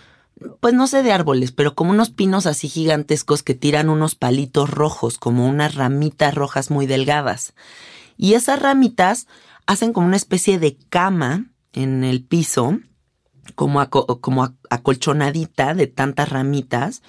pues 0.61 0.73
no 0.73 0.87
sé 0.87 1.03
de 1.03 1.13
árboles, 1.13 1.53
pero 1.53 1.75
como 1.75 1.91
unos 1.91 2.09
pinos 2.09 2.47
así 2.47 2.67
gigantescos 2.71 3.43
que 3.43 3.55
tiran 3.55 3.91
unos 3.91 4.15
palitos 4.15 4.71
rojos, 4.71 5.19
como 5.19 5.47
unas 5.47 5.75
ramitas 5.75 6.35
rojas 6.35 6.71
muy 6.71 6.87
delgadas. 6.87 7.53
Y 8.17 8.33
esas 8.35 8.59
ramitas 8.59 9.27
hacen 9.67 9.93
como 9.93 10.07
una 10.07 10.17
especie 10.17 10.59
de 10.59 10.79
cama 10.89 11.51
en 11.75 12.05
el 12.05 12.25
piso, 12.25 12.79
como, 13.55 13.87
como 13.91 14.55
acolchonadita 14.71 15.75
de 15.75 15.89
tantas 15.89 16.31
ramitas 16.31 17.03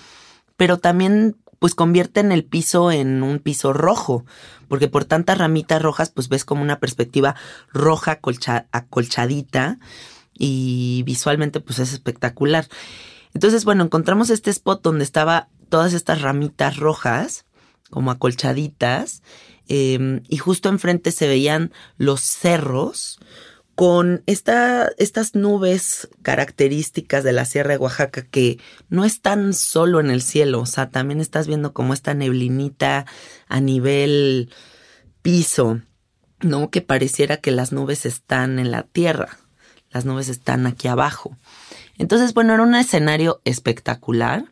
pero 0.62 0.78
también 0.78 1.38
pues 1.58 1.74
convierten 1.74 2.32
el 2.32 2.46
piso 2.46 2.92
en 2.92 3.24
un 3.24 3.40
piso 3.40 3.74
rojo, 3.74 4.26
porque 4.68 4.88
por 4.88 5.06
tantas 5.06 5.40
ramitas 5.40 5.82
rojas 5.82 6.12
pues 6.12 6.30
ves 6.30 6.46
como 6.46 6.62
una 6.62 6.80
perspectiva 6.80 7.36
roja 7.74 8.20
acolchadita 8.72 9.80
y 10.38 11.02
visualmente 11.04 11.62
pues 11.62 11.80
es 11.80 11.94
espectacular. 11.94 12.68
Entonces, 13.34 13.66
bueno, 13.66 13.84
encontramos 13.84 14.30
este 14.30 14.52
spot 14.52 14.84
donde 14.84 15.04
estaba 15.04 15.48
todas 15.70 15.94
estas 15.94 16.22
ramitas 16.22 16.78
rojas, 16.78 17.46
como 17.90 18.12
acolchaditas, 18.12 19.24
em, 19.68 20.22
y 20.30 20.38
justo 20.38 20.70
enfrente 20.70 21.12
se 21.12 21.28
veían 21.28 21.72
los 21.98 22.22
cerros 22.22 23.18
con 23.76 24.24
esta, 24.26 24.90
estas 24.98 25.34
nubes 25.34 26.10
características 26.22 27.24
de 27.24 27.32
la 27.34 27.46
Sierra 27.46 27.72
de 27.72 27.78
Oaxaca 27.78 28.22
que 28.24 28.60
no 28.90 29.06
están 29.06 29.54
solo 29.54 30.00
en 30.00 30.12
el 30.12 30.22
cielo, 30.22 30.60
o 30.62 30.66
sea, 30.66 30.90
también 30.90 31.22
estás 31.22 31.48
viendo 31.48 31.74
como 31.74 31.94
esta 31.94 32.14
neblinita 32.14 33.06
a 33.48 33.62
nivel 33.62 34.50
piso, 35.22 35.82
¿no? 36.42 36.70
Que 36.70 36.82
pareciera 36.82 37.38
que 37.38 37.52
las 37.52 37.72
nubes 37.72 38.06
están 38.06 38.60
en 38.60 38.72
la 38.72 38.84
tierra, 38.84 39.40
las 39.90 40.06
nubes 40.06 40.30
están 40.30 40.68
aquí 40.68 40.88
abajo. 40.88 41.38
Entonces, 41.98 42.34
bueno, 42.34 42.54
era 42.54 42.64
un 42.64 42.76
escenario 42.76 43.42
espectacular. 43.46 44.46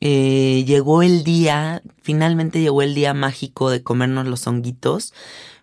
eh, 0.00 0.64
llegó 0.66 1.02
el 1.02 1.24
día, 1.24 1.82
finalmente 2.02 2.60
llegó 2.60 2.82
el 2.82 2.94
día 2.94 3.14
mágico 3.14 3.70
de 3.70 3.82
comernos 3.82 4.26
los 4.26 4.46
honguitos. 4.46 5.14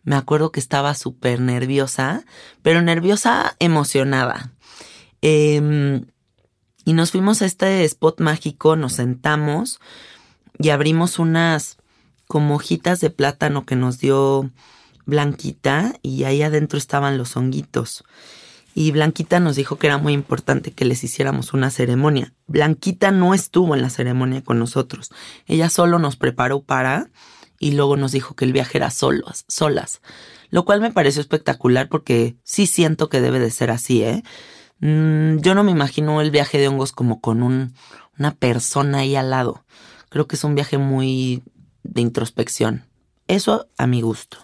Me 0.04 0.16
acuerdo 0.16 0.52
que 0.52 0.60
estaba 0.60 0.96
súper 0.96 1.40
nerviosa, 1.40 2.26
pero 2.62 2.82
nerviosa 2.82 3.56
emocionada. 3.60 4.52
Em, 5.22 6.06
y 6.86 6.94
nos 6.94 7.12
fuimos 7.12 7.42
a 7.42 7.46
este 7.46 7.84
spot 7.86 8.20
mágico, 8.20 8.76
nos 8.76 8.94
sentamos 8.94 9.80
y 10.58 10.70
abrimos 10.70 11.20
unas 11.20 11.78
como 12.28 12.56
hojitas 12.56 13.00
de 13.02 13.10
plátano 13.10 13.66
que 13.66 13.76
nos 13.76 14.00
dio 14.00 14.50
Blanquita 15.06 15.96
y 16.02 16.24
ahí 16.24 16.42
adentro 16.42 16.78
estaban 16.78 17.18
los 17.18 17.36
honguitos. 17.36 18.04
Y 18.74 18.92
Blanquita 18.92 19.40
nos 19.40 19.58
dijo 19.58 19.78
que 19.78 19.88
era 19.88 19.98
muy 19.98 20.14
importante 20.14 20.72
que 20.72 20.86
les 20.86 21.04
hiciéramos 21.04 21.54
una 21.54 21.70
ceremonia. 21.70 22.34
Blanquita 22.48 23.12
no 23.12 23.34
estuvo 23.34 23.76
en 23.76 23.82
la 23.82 23.90
ceremonia 23.90 24.44
con 24.44 24.60
nosotros. 24.60 25.10
Ella 25.46 25.70
solo 25.70 26.00
nos 26.00 26.16
preparó 26.16 26.62
para 26.62 27.10
y 27.62 27.74
luego 27.74 27.96
nos 27.96 28.12
dijo 28.12 28.36
que 28.36 28.44
el 28.44 28.54
viaje 28.54 28.80
era 28.80 28.90
solas, 28.90 29.46
solas. 29.48 30.02
Lo 30.50 30.66
cual 30.66 30.82
me 30.82 30.92
pareció 30.92 31.22
espectacular 31.22 31.90
porque 31.90 32.36
sí 32.44 32.66
siento 32.66 33.08
que 33.08 33.22
debe 33.22 33.40
de 33.40 33.52
ser 33.52 33.70
así, 33.70 34.04
¿eh? 34.04 34.24
Mm, 34.80 35.38
yo 35.38 35.54
no 35.54 35.64
me 35.64 35.72
imagino 35.72 36.22
el 36.22 36.32
viaje 36.32 36.58
de 36.58 36.68
hongos 36.68 36.92
como 36.92 37.22
con 37.22 37.44
un, 37.44 37.76
una 38.18 38.34
persona 38.34 39.00
ahí 39.00 39.16
al 39.16 39.30
lado. 39.30 39.64
Creo 40.10 40.28
que 40.28 40.36
es 40.36 40.44
un 40.44 40.56
viaje 40.56 40.80
muy 40.80 41.44
de 41.84 42.02
introspección. 42.02 42.88
Eso 43.28 43.70
a 43.78 43.86
mi 43.86 44.02
gusto. 44.02 44.40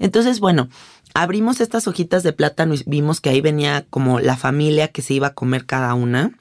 Entonces, 0.00 0.40
bueno, 0.40 0.68
abrimos 1.14 1.60
estas 1.60 1.86
hojitas 1.86 2.24
de 2.24 2.32
plátano 2.32 2.74
y 2.74 2.82
vimos 2.86 3.20
que 3.20 3.30
ahí 3.30 3.40
venía 3.40 3.86
como 3.88 4.18
la 4.18 4.36
familia 4.36 4.88
que 4.88 5.00
se 5.00 5.14
iba 5.14 5.28
a 5.28 5.34
comer 5.34 5.64
cada 5.64 5.94
una. 5.94 6.36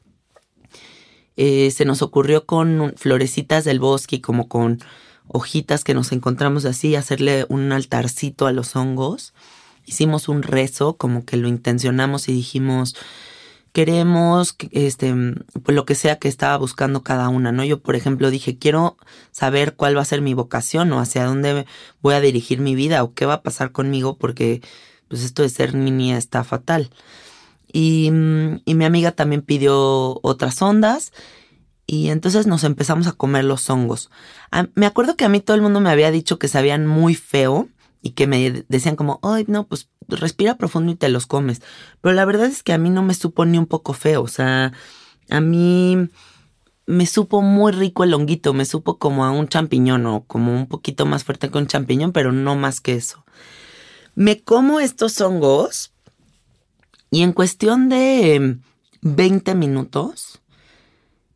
Eh, 1.38 1.70
se 1.70 1.86
nos 1.86 2.02
ocurrió 2.02 2.48
con 2.48 2.94
florecitas 2.98 3.66
del 3.66 3.80
bosque 3.80 4.20
como 4.20 4.48
con 4.48 4.80
hojitas 5.32 5.84
que 5.84 5.94
nos 5.94 6.12
encontramos 6.12 6.66
así, 6.66 6.96
hacerle 6.96 7.46
un 7.50 7.72
altarcito 7.72 8.48
a 8.48 8.52
los 8.52 8.76
hongos. 8.76 9.34
Hicimos 9.86 10.30
un 10.30 10.44
rezo, 10.44 10.98
como 10.98 11.26
que 11.26 11.38
lo 11.38 11.48
intencionamos 11.48 12.30
y 12.30 12.34
dijimos, 12.34 12.96
queremos, 13.72 14.56
este, 14.72 15.14
pues 15.64 15.76
lo 15.76 15.86
que 15.86 15.96
sea 15.96 16.20
que 16.20 16.28
estaba 16.28 16.58
buscando 16.58 17.02
cada 17.02 17.30
una, 17.30 17.52
¿no? 17.52 17.64
Yo, 17.64 17.80
por 17.82 17.96
ejemplo, 17.96 18.30
dije, 18.30 18.58
quiero 18.58 18.98
saber 19.32 19.76
cuál 19.76 19.98
va 19.98 20.02
a 20.02 20.06
ser 20.06 20.22
mi 20.22 20.34
vocación 20.34 20.92
o 20.92 21.00
hacia 21.00 21.26
dónde 21.26 21.66
voy 22.02 22.14
a 22.14 22.22
dirigir 22.22 22.60
mi 22.60 22.76
vida 22.76 23.04
o 23.04 23.14
qué 23.14 23.26
va 23.26 23.36
a 23.36 23.44
pasar 23.44 23.72
conmigo 23.72 24.18
porque, 24.18 24.62
pues 25.08 25.24
esto 25.24 25.42
de 25.42 25.50
ser 25.50 25.74
niña 25.74 26.18
está 26.18 26.44
fatal. 26.44 26.90
Y, 27.72 28.08
y 28.66 28.76
mi 28.76 28.86
amiga 28.86 29.14
también 29.14 29.42
pidió 29.42 30.20
otras 30.22 30.62
ondas 30.62 31.14
y 31.86 32.10
entonces 32.10 32.48
nos 32.48 32.64
empezamos 32.64 33.08
a 33.08 33.14
comer 33.14 33.44
los 33.44 33.70
hongos. 33.70 34.10
me 34.76 34.86
acuerdo 34.86 35.16
que 35.16 35.26
a 35.26 35.30
mí 35.30 35.40
todo 35.40 35.56
el 35.56 35.62
mundo 35.62 35.82
me 35.82 35.90
había 35.90 36.12
dicho 36.12 36.40
que 36.40 36.48
sabían 36.48 36.88
muy 36.88 37.16
feo 37.16 37.70
y 38.02 38.12
que 38.12 38.28
me 38.28 38.66
decían 38.68 38.96
como, 38.96 39.20
ay, 39.24 39.46
no, 39.48 39.68
pues 39.68 39.90
respira 40.08 40.58
profundo 40.58 40.92
y 40.92 40.96
te 40.96 41.10
los 41.10 41.28
comes. 41.28 41.62
Pero 42.02 42.14
la 42.16 42.26
verdad 42.26 42.48
es 42.48 42.64
que 42.64 42.74
a 42.74 42.78
mí 42.78 42.90
no 42.90 43.04
me 43.04 43.14
supo 43.14 43.46
ni 43.46 43.58
un 43.58 43.68
poco 43.68 43.94
feo, 43.94 44.24
o 44.24 44.28
sea, 44.28 44.74
a 45.30 45.42
mí 45.42 46.10
me 46.86 47.06
supo 47.06 47.42
muy 47.42 47.72
rico 47.72 48.04
el 48.04 48.14
honguito, 48.14 48.54
me 48.54 48.66
supo 48.66 48.98
como 48.98 49.24
a 49.26 49.32
un 49.32 49.48
champiñón 49.48 50.06
o 50.08 50.24
como 50.26 50.54
un 50.54 50.68
poquito 50.68 51.06
más 51.06 51.24
fuerte 51.24 51.50
que 51.50 51.58
un 51.58 51.68
champiñón, 51.68 52.12
pero 52.12 52.32
no 52.32 52.56
más 52.56 52.82
que 52.82 52.96
eso. 52.96 53.24
Me 54.16 54.42
como 54.42 54.80
estos 54.80 55.22
hongos 55.22 55.94
y 57.12 57.22
en 57.22 57.34
cuestión 57.34 57.88
de 57.88 58.58
20 59.02 59.56
minutos 59.56 60.41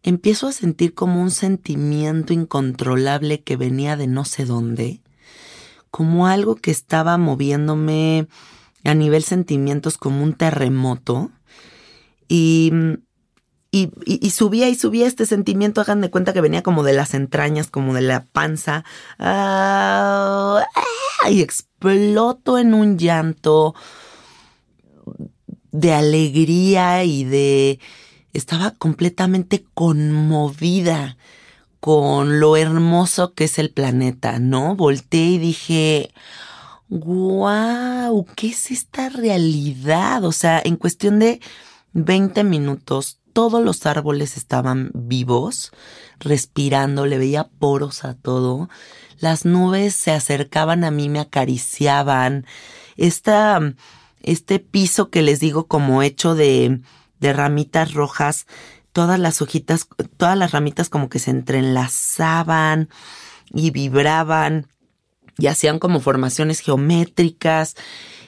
empiezo 0.06 0.48
a 0.48 0.54
sentir 0.54 0.94
como 0.94 1.22
un 1.22 1.32
sentimiento 1.32 2.32
incontrolable 2.32 3.42
que 3.42 3.58
venía 3.58 3.98
de 3.98 4.08
no 4.08 4.24
sé 4.24 4.46
dónde 4.46 5.02
como 5.96 6.28
algo 6.28 6.58
que 6.58 6.72
estaba 6.72 7.18
moviéndome 7.18 8.28
a 8.84 8.94
nivel 8.94 9.24
sentimientos 9.24 9.98
como 9.98 10.24
un 10.24 10.34
terremoto. 10.34 11.32
Y, 12.28 12.74
y, 13.72 14.30
subía 14.32 14.68
y 14.68 14.76
subía 14.76 15.08
este 15.08 15.26
sentimiento, 15.26 15.80
hagan 15.80 16.02
de 16.02 16.10
cuenta 16.10 16.34
que 16.34 16.42
venía 16.42 16.64
como 16.64 16.84
de 16.84 16.92
las 16.92 17.14
entrañas, 17.14 17.72
como 17.72 17.94
de 17.94 18.02
la 18.02 18.26
panza. 18.26 18.84
Ah, 19.20 20.66
y 21.30 21.42
exploto 21.42 22.58
en 22.58 22.74
un 22.74 22.98
llanto 22.98 23.74
de 25.72 25.94
alegría 25.94 27.06
y 27.06 27.24
de... 27.24 27.80
Estaba 28.36 28.72
completamente 28.72 29.65
conmovida 29.74 31.18
con 31.80 32.39
lo 32.39 32.58
hermoso 32.58 33.34
que 33.34 33.46
es 33.46 33.60
el 33.60 33.70
planeta, 33.70 34.39
¿no? 34.39 34.75
Volteé 34.75 35.25
y 35.25 35.38
dije, 35.38 36.12
wow, 36.89 38.25
¿qué 38.36 38.48
es 38.48 38.72
esta 38.72 39.10
realidad? 39.10 40.25
O 40.25 40.32
sea, 40.32 40.62
en 40.63 40.75
cuestión 40.75 41.20
de 41.20 41.39
20 41.94 42.44
minutos, 42.44 43.20
todos 43.34 43.63
los 43.63 43.86
árboles 43.86 44.36
estaban 44.36 44.92
vivos, 44.94 45.72
respirando, 46.20 47.06
le 47.06 47.18
veía 47.18 47.48
poros 47.48 48.04
a 48.04 48.15
todo. 48.15 48.70
Las 49.20 49.46
nubes 49.46 49.96
se 49.96 50.12
acercaban 50.12 50.84
a 50.84 50.92
mí, 50.92 51.08
me 51.08 51.20
acariciaban. 51.20 52.46
Esta, 52.98 53.60
este 54.24 54.60
piso 54.60 55.10
que 55.10 55.22
les 55.22 55.39
digo 55.39 55.68
como 55.68 56.01
hecho 56.01 56.36
de, 56.36 56.82
de 57.19 57.34
ramitas 57.34 57.93
rojas 57.93 58.45
todas 58.95 59.19
las 59.19 59.41
hojitas, 59.41 59.89
todas 60.15 60.38
las 60.38 60.53
ramitas 60.53 60.88
como 60.88 61.10
que 61.10 61.19
se 61.19 61.29
entrelazaban 61.29 62.88
y 63.53 63.72
vibraban 63.72 64.67
y 65.38 65.48
hacían 65.48 65.79
como 65.79 66.00
formaciones 66.00 66.62
geométricas. 66.62 67.75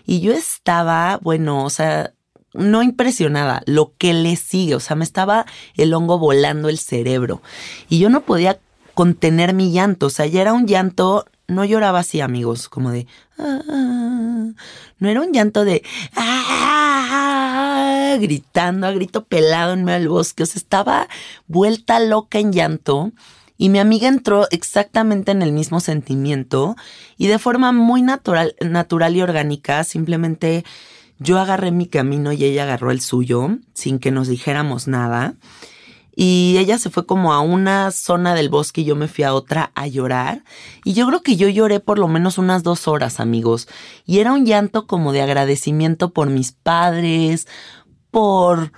Y 0.06 0.20
yo 0.20 0.34
estaba, 0.34 1.20
bueno, 1.24 1.64
o 1.64 1.70
sea, 1.70 2.12
no 2.54 2.84
impresionada, 2.84 3.62
lo 3.66 3.94
que 3.98 4.14
le 4.14 4.36
sigue, 4.36 4.76
o 4.76 4.82
sea, 4.82 4.98
me 4.98 5.06
estaba 5.06 5.46
el 5.78 5.94
hongo 5.94 6.20
volando 6.20 6.68
el 6.68 6.80
cerebro. 6.80 7.42
Y 7.88 8.00
yo 8.00 8.10
no 8.10 8.26
podía 8.26 8.60
contener 8.94 9.54
mi 9.54 9.72
llanto, 9.72 10.08
o 10.08 10.10
sea, 10.10 10.26
ya 10.26 10.42
era 10.42 10.52
un 10.52 10.68
llanto 10.68 11.26
no 11.48 11.66
lloraba 11.66 12.00
así, 12.00 12.22
amigos, 12.22 12.70
como 12.70 12.92
de... 12.92 13.08
Ah", 13.38 14.52
no 15.00 15.10
era 15.10 15.22
un 15.22 15.32
llanto 15.32 15.66
de... 15.66 15.84
Ah", 16.16 18.18
gritando 18.20 18.88
a 18.88 18.92
grito 18.92 19.26
pelado 19.26 19.74
en 19.74 19.84
medio 19.84 20.00
del 20.00 20.10
bosque. 20.10 20.44
O 20.44 20.46
sea, 20.46 20.60
estaba 20.60 21.08
vuelta 21.48 22.00
loca 22.00 22.40
en 22.40 22.52
llanto. 22.52 23.12
Y 23.58 23.70
mi 23.70 23.80
amiga 23.80 24.08
entró 24.08 24.48
exactamente 24.52 25.32
en 25.32 25.42
el 25.42 25.52
mismo 25.52 25.80
sentimiento 25.80 26.76
y 27.18 27.28
de 27.28 27.40
forma 27.40 27.72
muy 27.72 28.04
natural, 28.04 28.56
natural 28.62 29.16
y 29.16 29.22
orgánica, 29.24 29.84
simplemente 29.84 30.64
yo 31.18 31.40
agarré 31.40 31.72
mi 31.72 31.88
camino 31.88 32.32
y 32.32 32.44
ella 32.44 32.64
agarró 32.64 32.92
el 32.92 33.02
suyo, 33.02 33.58
sin 33.74 33.98
que 33.98 34.12
nos 34.12 34.28
dijéramos 34.28 34.88
nada. 34.88 35.34
Y 36.20 36.58
ella 36.58 36.80
se 36.80 36.90
fue 36.90 37.06
como 37.06 37.32
a 37.32 37.42
una 37.42 37.92
zona 37.92 38.34
del 38.34 38.50
bosque 38.50 38.82
y 38.82 38.86
yo 38.86 38.96
me 38.96 39.08
fui 39.08 39.24
a 39.24 39.36
otra 39.36 39.72
a 39.76 39.86
llorar. 39.86 40.44
Y 40.84 40.94
yo 40.94 41.06
creo 41.06 41.22
que 41.22 41.36
yo 41.36 41.48
lloré 41.48 41.80
por 41.80 42.00
lo 42.00 42.08
menos 42.08 42.40
unas 42.40 42.64
dos 42.64 42.88
horas, 42.88 43.20
amigos. 43.20 43.68
Y 44.04 44.18
era 44.18 44.34
un 44.34 44.44
llanto 44.44 44.88
como 44.88 45.12
de 45.12 45.22
agradecimiento 45.22 46.14
por 46.14 46.32
mis 46.32 46.54
padres, 46.54 47.48
por, 48.10 48.72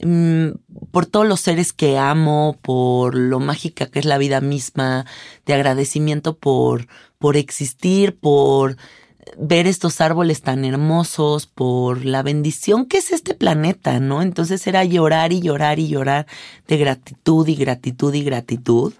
mm, 0.00 0.52
por 0.90 1.04
todos 1.04 1.26
los 1.26 1.40
seres 1.40 1.74
que 1.74 1.98
amo, 1.98 2.58
por 2.62 3.14
lo 3.14 3.40
mágica 3.40 3.88
que 3.88 3.98
es 3.98 4.06
la 4.06 4.16
vida 4.16 4.40
misma, 4.40 5.04
de 5.44 5.52
agradecimiento 5.52 6.38
por, 6.38 6.86
por 7.18 7.36
existir, 7.36 8.18
por 8.18 8.78
ver 9.38 9.66
estos 9.66 10.00
árboles 10.00 10.42
tan 10.42 10.64
hermosos, 10.64 11.46
por 11.46 12.04
la 12.04 12.22
bendición 12.22 12.86
que 12.86 12.98
es 12.98 13.12
este 13.12 13.34
planeta, 13.34 14.00
¿no? 14.00 14.22
Entonces 14.22 14.66
era 14.66 14.84
llorar 14.84 15.32
y 15.32 15.40
llorar 15.40 15.78
y 15.78 15.88
llorar 15.88 16.26
de 16.68 16.76
gratitud 16.76 17.46
y 17.48 17.56
gratitud 17.56 18.14
y 18.14 18.22
gratitud. 18.22 18.94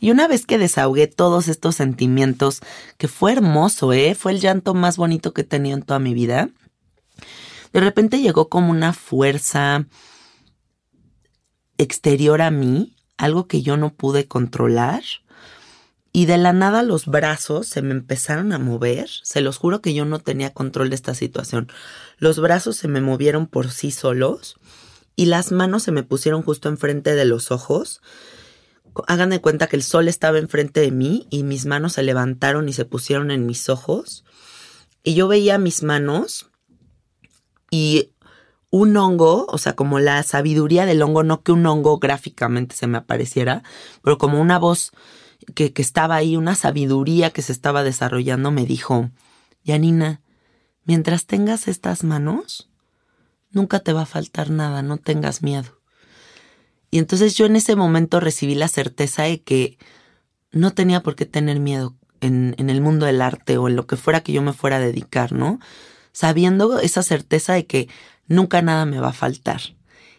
Y 0.00 0.10
una 0.10 0.26
vez 0.26 0.46
que 0.46 0.58
desahogué 0.58 1.06
todos 1.06 1.48
estos 1.48 1.76
sentimientos, 1.76 2.60
que 2.96 3.06
fue 3.06 3.32
hermoso, 3.32 3.92
¿eh? 3.92 4.14
Fue 4.14 4.32
el 4.32 4.40
llanto 4.40 4.74
más 4.74 4.96
bonito 4.96 5.32
que 5.32 5.42
he 5.42 5.44
tenido 5.44 5.76
en 5.76 5.82
toda 5.82 5.98
mi 5.98 6.14
vida. 6.14 6.48
De 7.72 7.80
repente 7.80 8.20
llegó 8.20 8.48
como 8.48 8.70
una 8.70 8.92
fuerza 8.92 9.86
exterior 11.78 12.42
a 12.42 12.50
mí, 12.50 12.96
algo 13.18 13.46
que 13.46 13.62
yo 13.62 13.76
no 13.76 13.92
pude 13.92 14.26
controlar 14.26 15.02
y 16.12 16.26
de 16.26 16.38
la 16.38 16.52
nada 16.52 16.82
los 16.82 17.06
brazos 17.06 17.68
se 17.68 17.82
me 17.82 17.92
empezaron 17.92 18.52
a 18.52 18.58
mover. 18.58 19.08
Se 19.22 19.40
los 19.40 19.58
juro 19.58 19.80
que 19.80 19.94
yo 19.94 20.04
no 20.04 20.18
tenía 20.18 20.52
control 20.52 20.90
de 20.90 20.96
esta 20.96 21.14
situación. 21.14 21.68
Los 22.18 22.40
brazos 22.40 22.76
se 22.76 22.88
me 22.88 23.00
movieron 23.00 23.46
por 23.46 23.70
sí 23.70 23.90
solos 23.90 24.56
y 25.14 25.26
las 25.26 25.52
manos 25.52 25.84
se 25.84 25.92
me 25.92 26.02
pusieron 26.02 26.42
justo 26.42 26.68
enfrente 26.68 27.14
de 27.14 27.24
los 27.24 27.52
ojos. 27.52 28.00
Hagan 29.06 29.30
de 29.30 29.40
cuenta 29.40 29.68
que 29.68 29.76
el 29.76 29.84
sol 29.84 30.08
estaba 30.08 30.38
enfrente 30.38 30.80
de 30.80 30.90
mí 30.90 31.28
y 31.30 31.44
mis 31.44 31.64
manos 31.64 31.92
se 31.92 32.02
levantaron 32.02 32.68
y 32.68 32.72
se 32.72 32.84
pusieron 32.84 33.30
en 33.30 33.46
mis 33.46 33.68
ojos. 33.68 34.24
Y 35.04 35.14
yo 35.14 35.28
veía 35.28 35.58
mis 35.58 35.84
manos 35.84 36.50
y 37.70 38.10
un 38.70 38.96
hongo, 38.96 39.46
o 39.48 39.58
sea, 39.58 39.74
como 39.74 40.00
la 40.00 40.22
sabiduría 40.24 40.86
del 40.86 41.02
hongo, 41.02 41.22
no 41.22 41.42
que 41.42 41.52
un 41.52 41.64
hongo 41.66 41.98
gráficamente 41.98 42.74
se 42.74 42.88
me 42.88 42.98
apareciera, 42.98 43.62
pero 44.02 44.18
como 44.18 44.40
una 44.40 44.58
voz 44.58 44.92
que, 45.54 45.72
que 45.72 45.82
estaba 45.82 46.16
ahí, 46.16 46.36
una 46.36 46.54
sabiduría 46.54 47.30
que 47.30 47.42
se 47.42 47.52
estaba 47.52 47.82
desarrollando, 47.82 48.50
me 48.50 48.66
dijo, 48.66 49.10
Yanina, 49.64 50.20
mientras 50.84 51.26
tengas 51.26 51.68
estas 51.68 52.04
manos, 52.04 52.70
nunca 53.50 53.80
te 53.80 53.92
va 53.92 54.02
a 54.02 54.06
faltar 54.06 54.50
nada, 54.50 54.82
no 54.82 54.98
tengas 54.98 55.42
miedo. 55.42 55.80
Y 56.90 56.98
entonces 56.98 57.36
yo 57.36 57.46
en 57.46 57.56
ese 57.56 57.76
momento 57.76 58.20
recibí 58.20 58.54
la 58.54 58.68
certeza 58.68 59.24
de 59.24 59.42
que 59.42 59.78
no 60.50 60.72
tenía 60.72 61.02
por 61.02 61.14
qué 61.14 61.26
tener 61.26 61.60
miedo 61.60 61.96
en, 62.20 62.54
en, 62.58 62.70
el 62.70 62.80
mundo 62.80 63.06
del 63.06 63.22
arte 63.22 63.56
o 63.56 63.68
en 63.68 63.76
lo 63.76 63.86
que 63.86 63.96
fuera 63.96 64.22
que 64.22 64.32
yo 64.32 64.42
me 64.42 64.52
fuera 64.52 64.76
a 64.76 64.80
dedicar, 64.80 65.32
¿no? 65.32 65.60
Sabiendo 66.12 66.80
esa 66.80 67.02
certeza 67.02 67.52
de 67.54 67.66
que 67.66 67.88
nunca 68.26 68.60
nada 68.60 68.84
me 68.86 68.98
va 68.98 69.10
a 69.10 69.12
faltar. 69.12 69.60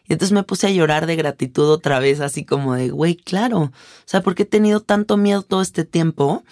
Y 0.07 0.13
entonces 0.13 0.33
me 0.33 0.43
puse 0.43 0.67
a 0.67 0.71
llorar 0.71 1.05
de 1.05 1.15
gratitud 1.15 1.69
otra 1.69 1.99
vez, 1.99 2.19
así 2.19 2.43
como 2.43 2.75
de, 2.75 2.89
güey, 2.89 3.15
claro, 3.15 3.59
o 3.59 3.71
sea, 4.05 4.21
¿por 4.21 4.35
qué 4.35 4.43
he 4.43 4.45
tenido 4.47 4.81
tanto 4.81 5.17
miedo 5.17 5.41
todo 5.41 5.61
este 5.61 5.85
tiempo? 5.85 6.43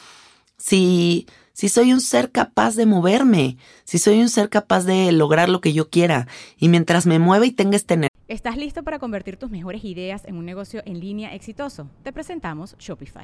Si, 0.58 1.28
si 1.54 1.70
soy 1.70 1.94
un 1.94 2.02
ser 2.02 2.32
capaz 2.32 2.76
de 2.76 2.86
moverme, 2.86 3.58
si 3.84 3.98
soy 3.98 4.22
un 4.22 4.30
ser 4.30 4.50
capaz 4.50 4.86
de 4.86 5.12
lograr 5.12 5.50
lo 5.50 5.62
que 5.62 5.74
yo 5.74 5.90
quiera, 5.90 6.28
y 6.58 6.70
mientras 6.70 7.06
me 7.06 7.20
mueva 7.20 7.46
y 7.46 7.52
tenga 7.52 7.76
este. 7.76 8.08
¿Estás 8.28 8.58
listo 8.58 8.84
para 8.84 9.00
convertir 9.00 9.38
tus 9.38 9.50
mejores 9.50 9.84
ideas 9.84 10.24
en 10.26 10.36
un 10.36 10.46
negocio 10.46 10.82
en 10.86 11.00
línea 11.00 11.34
exitoso? 11.34 11.90
Te 12.04 12.14
presentamos 12.14 12.76
Shopify. 12.78 13.24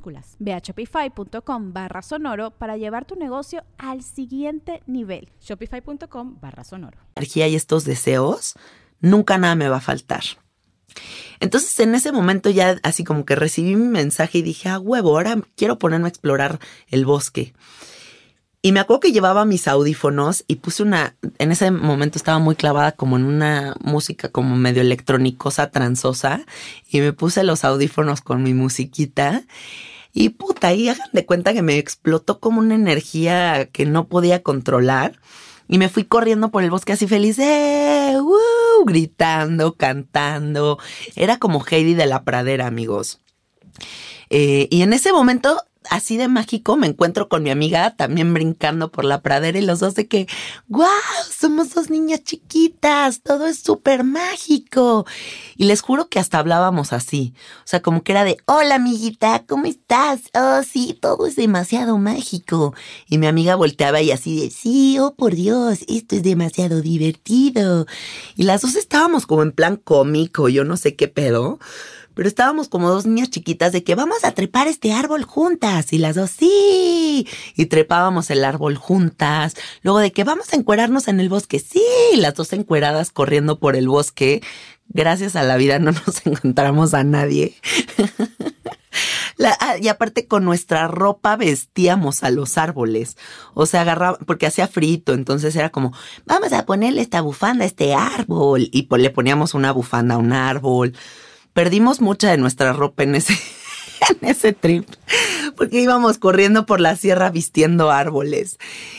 Ve 0.39 0.53
a 0.53 0.59
shopify.com 0.59 1.73
barra 1.73 2.01
sonoro 2.01 2.51
para 2.51 2.77
llevar 2.77 3.05
tu 3.05 3.15
negocio 3.15 3.63
al 3.77 4.03
siguiente 4.03 4.81
nivel. 4.87 5.29
Shopify.com 5.41 6.37
barra 6.41 6.63
sonoro. 6.63 6.97
Energía 7.15 7.47
y 7.47 7.55
estos 7.55 7.85
deseos, 7.85 8.55
nunca 8.99 9.37
nada 9.37 9.55
me 9.55 9.69
va 9.69 9.77
a 9.77 9.81
faltar. 9.81 10.23
Entonces 11.39 11.79
en 11.79 11.95
ese 11.95 12.11
momento 12.11 12.49
ya 12.49 12.77
así 12.83 13.03
como 13.03 13.25
que 13.25 13.35
recibí 13.35 13.75
mi 13.75 13.87
mensaje 13.87 14.39
y 14.39 14.41
dije, 14.41 14.69
ah, 14.69 14.79
huevo, 14.79 15.09
ahora 15.09 15.41
quiero 15.55 15.79
ponerme 15.79 16.07
a 16.07 16.09
explorar 16.09 16.59
el 16.87 17.05
bosque. 17.05 17.53
Y 18.63 18.73
me 18.73 18.79
acuerdo 18.79 18.99
que 18.99 19.11
llevaba 19.11 19.43
mis 19.43 19.67
audífonos 19.67 20.43
y 20.47 20.57
puse 20.57 20.83
una, 20.83 21.15
en 21.39 21.51
ese 21.51 21.71
momento 21.71 22.19
estaba 22.19 22.37
muy 22.37 22.55
clavada 22.55 22.91
como 22.91 23.17
en 23.17 23.23
una 23.23 23.75
música 23.81 24.29
como 24.29 24.55
medio 24.55 24.83
electrónicosa, 24.83 25.71
transosa, 25.71 26.45
y 26.87 26.99
me 26.99 27.11
puse 27.11 27.43
los 27.43 27.65
audífonos 27.65 28.21
con 28.21 28.43
mi 28.43 28.53
musiquita. 28.53 29.43
Y 30.13 30.29
puta, 30.29 30.69
ahí 30.69 30.89
hagan 30.89 31.09
de 31.13 31.25
cuenta 31.25 31.53
que 31.53 31.61
me 31.61 31.77
explotó 31.77 32.39
como 32.39 32.59
una 32.59 32.75
energía 32.75 33.69
que 33.71 33.85
no 33.85 34.07
podía 34.07 34.43
controlar. 34.43 35.19
Y 35.67 35.77
me 35.77 35.89
fui 35.89 36.03
corriendo 36.03 36.51
por 36.51 36.63
el 36.63 36.69
bosque 36.69 36.93
así 36.93 37.07
feliz, 37.07 37.39
¡eh! 37.39 38.17
¡Uh! 38.19 38.85
gritando, 38.85 39.75
cantando. 39.75 40.79
Era 41.15 41.37
como 41.37 41.63
Heidi 41.63 41.93
de 41.93 42.07
la 42.07 42.23
pradera, 42.23 42.67
amigos. 42.67 43.21
Eh, 44.29 44.67
y 44.69 44.81
en 44.81 44.93
ese 44.93 45.11
momento 45.13 45.61
así 45.89 46.17
de 46.17 46.27
mágico 46.27 46.77
me 46.77 46.87
encuentro 46.87 47.27
con 47.27 47.43
mi 47.43 47.49
amiga 47.49 47.95
también 47.95 48.33
brincando 48.33 48.91
por 48.91 49.05
la 49.05 49.21
pradera 49.21 49.57
y 49.57 49.61
los 49.61 49.79
dos 49.79 49.95
de 49.95 50.07
que, 50.07 50.27
wow, 50.67 50.87
somos 51.29 51.73
dos 51.73 51.89
niñas 51.89 52.23
chiquitas, 52.23 53.21
todo 53.21 53.47
es 53.47 53.59
súper 53.59 54.03
mágico. 54.03 55.05
Y 55.55 55.65
les 55.65 55.81
juro 55.81 56.07
que 56.07 56.19
hasta 56.19 56.39
hablábamos 56.39 56.93
así, 56.93 57.33
o 57.59 57.67
sea, 57.67 57.81
como 57.81 58.03
que 58.03 58.11
era 58.11 58.23
de, 58.23 58.37
hola 58.45 58.75
amiguita, 58.75 59.43
¿cómo 59.47 59.65
estás? 59.65 60.21
Oh, 60.33 60.61
sí, 60.63 60.97
todo 60.99 61.25
es 61.25 61.35
demasiado 61.35 61.97
mágico. 61.97 62.73
Y 63.07 63.17
mi 63.17 63.27
amiga 63.27 63.55
volteaba 63.55 64.01
y 64.01 64.11
así 64.11 64.39
de, 64.39 64.51
sí, 64.51 64.97
oh 64.99 65.15
por 65.15 65.35
Dios, 65.35 65.79
esto 65.87 66.15
es 66.15 66.23
demasiado 66.23 66.81
divertido. 66.81 67.85
Y 68.35 68.43
las 68.43 68.61
dos 68.61 68.75
estábamos 68.75 69.25
como 69.25 69.43
en 69.43 69.51
plan 69.51 69.77
cómico, 69.77 70.49
yo 70.49 70.63
no 70.63 70.77
sé 70.77 70.95
qué 70.95 71.07
pedo 71.07 71.59
pero 72.13 72.27
estábamos 72.27 72.67
como 72.69 72.89
dos 72.89 73.05
niñas 73.05 73.29
chiquitas 73.29 73.71
de 73.71 73.83
que 73.83 73.95
vamos 73.95 74.23
a 74.23 74.31
trepar 74.31 74.67
este 74.67 74.93
árbol 74.93 75.23
juntas 75.23 75.93
y 75.93 75.97
las 75.97 76.15
dos 76.15 76.31
sí 76.31 77.27
y 77.55 77.65
trepábamos 77.65 78.29
el 78.29 78.43
árbol 78.43 78.75
juntas, 78.75 79.55
luego 79.81 79.99
de 79.99 80.11
que 80.11 80.23
vamos 80.23 80.53
a 80.53 80.55
encuerarnos 80.55 81.07
en 81.07 81.19
el 81.19 81.29
bosque, 81.29 81.59
sí, 81.59 81.83
las 82.15 82.35
dos 82.35 82.53
encueradas 82.53 83.11
corriendo 83.11 83.59
por 83.59 83.75
el 83.75 83.87
bosque, 83.87 84.41
gracias 84.89 85.35
a 85.35 85.43
la 85.43 85.57
vida 85.57 85.79
no 85.79 85.91
nos 86.05 86.25
encontramos 86.25 86.93
a 86.93 87.03
nadie. 87.03 87.55
Ah, 89.59 89.77
y 89.81 89.87
aparte 89.87 90.27
con 90.27 90.43
nuestra 90.43 90.87
ropa 90.87 91.35
vestíamos 91.35 92.23
a 92.23 92.29
los 92.29 92.57
árboles. 92.57 93.17
O 93.53 93.65
sea, 93.65 93.81
agarraba, 93.81 94.17
porque 94.25 94.45
hacía 94.45 94.67
frito, 94.67 95.13
entonces 95.13 95.55
era 95.55 95.69
como, 95.69 95.93
vamos 96.25 96.53
a 96.53 96.65
ponerle 96.65 97.01
esta 97.01 97.21
bufanda 97.21 97.63
a 97.63 97.67
este 97.67 97.93
árbol. 97.93 98.69
Y 98.71 98.87
le 98.97 99.09
poníamos 99.09 99.53
una 99.53 99.71
bufanda 99.71 100.15
a 100.15 100.17
un 100.19 100.33
árbol 100.33 100.93
perdimos 101.53 102.01
mucha 102.01 102.31
de 102.31 102.37
nuestra 102.37 102.73
ropa 102.73 103.03
en 103.03 103.15
ese, 103.15 103.33
en 104.09 104.29
ese 104.29 104.53
trip, 104.53 104.87
porque 105.55 105.81
íbamos 105.81 106.17
corriendo 106.17 106.65
por 106.65 106.79
la 106.79 106.95
sierra 106.95 107.29
vistiendo 107.29 107.91
árboles. 107.91 108.57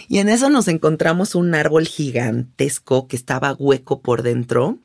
Y 0.08 0.18
en 0.18 0.28
eso 0.28 0.50
nos 0.50 0.68
encontramos 0.68 1.34
un 1.34 1.54
árbol 1.54 1.86
gigantesco 1.86 3.08
que 3.08 3.16
estaba 3.16 3.54
hueco 3.54 4.00
por 4.00 4.22
dentro. 4.22 4.78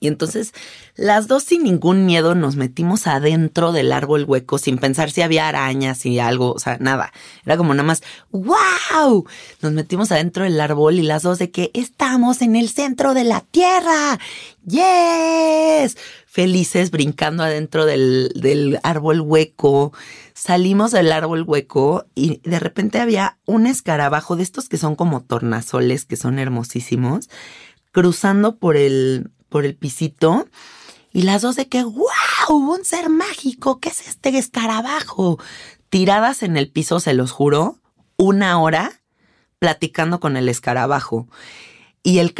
Y 0.00 0.06
entonces 0.06 0.54
las 0.94 1.26
dos 1.26 1.42
sin 1.42 1.64
ningún 1.64 2.06
miedo 2.06 2.36
nos 2.36 2.54
metimos 2.54 3.08
adentro 3.08 3.72
del 3.72 3.90
árbol 3.90 4.24
hueco 4.28 4.58
sin 4.58 4.78
pensar 4.78 5.10
si 5.10 5.22
había 5.22 5.48
arañas 5.48 6.06
y 6.06 6.20
algo, 6.20 6.52
o 6.52 6.58
sea, 6.60 6.76
nada. 6.78 7.12
Era 7.44 7.56
como 7.56 7.74
nada 7.74 7.84
más, 7.84 8.04
wow. 8.30 9.26
Nos 9.60 9.72
metimos 9.72 10.12
adentro 10.12 10.44
del 10.44 10.60
árbol 10.60 10.94
y 10.94 11.02
las 11.02 11.24
dos 11.24 11.40
de 11.40 11.50
que 11.50 11.72
estamos 11.74 12.42
en 12.42 12.54
el 12.54 12.68
centro 12.68 13.12
de 13.12 13.24
la 13.24 13.40
tierra. 13.40 14.20
Yes 14.64 15.96
felices 16.28 16.90
brincando 16.90 17.42
adentro 17.42 17.86
del, 17.86 18.30
del 18.34 18.78
árbol 18.82 19.22
hueco. 19.22 19.94
Salimos 20.34 20.90
del 20.90 21.10
árbol 21.10 21.42
hueco 21.46 22.04
y 22.14 22.40
de 22.48 22.60
repente 22.60 23.00
había 23.00 23.38
un 23.46 23.66
escarabajo 23.66 24.36
de 24.36 24.42
estos 24.42 24.68
que 24.68 24.76
son 24.76 24.94
como 24.94 25.22
tornasoles, 25.22 26.04
que 26.04 26.16
son 26.16 26.38
hermosísimos, 26.38 27.30
cruzando 27.92 28.58
por 28.58 28.76
el, 28.76 29.30
por 29.48 29.64
el 29.64 29.74
pisito. 29.74 30.46
Y 31.14 31.22
las 31.22 31.40
dos 31.40 31.56
de 31.56 31.66
que, 31.66 31.82
wow, 31.82 32.04
un 32.50 32.84
ser 32.84 33.08
mágico, 33.08 33.80
¿qué 33.80 33.88
es 33.88 34.06
este 34.06 34.36
escarabajo? 34.36 35.40
Tiradas 35.88 36.42
en 36.42 36.58
el 36.58 36.70
piso, 36.70 37.00
se 37.00 37.14
los 37.14 37.32
juro, 37.32 37.78
una 38.18 38.60
hora 38.60 39.00
platicando 39.58 40.20
con 40.20 40.36
el 40.36 40.50
escarabajo. 40.50 41.26
Y 42.02 42.18
el, 42.18 42.34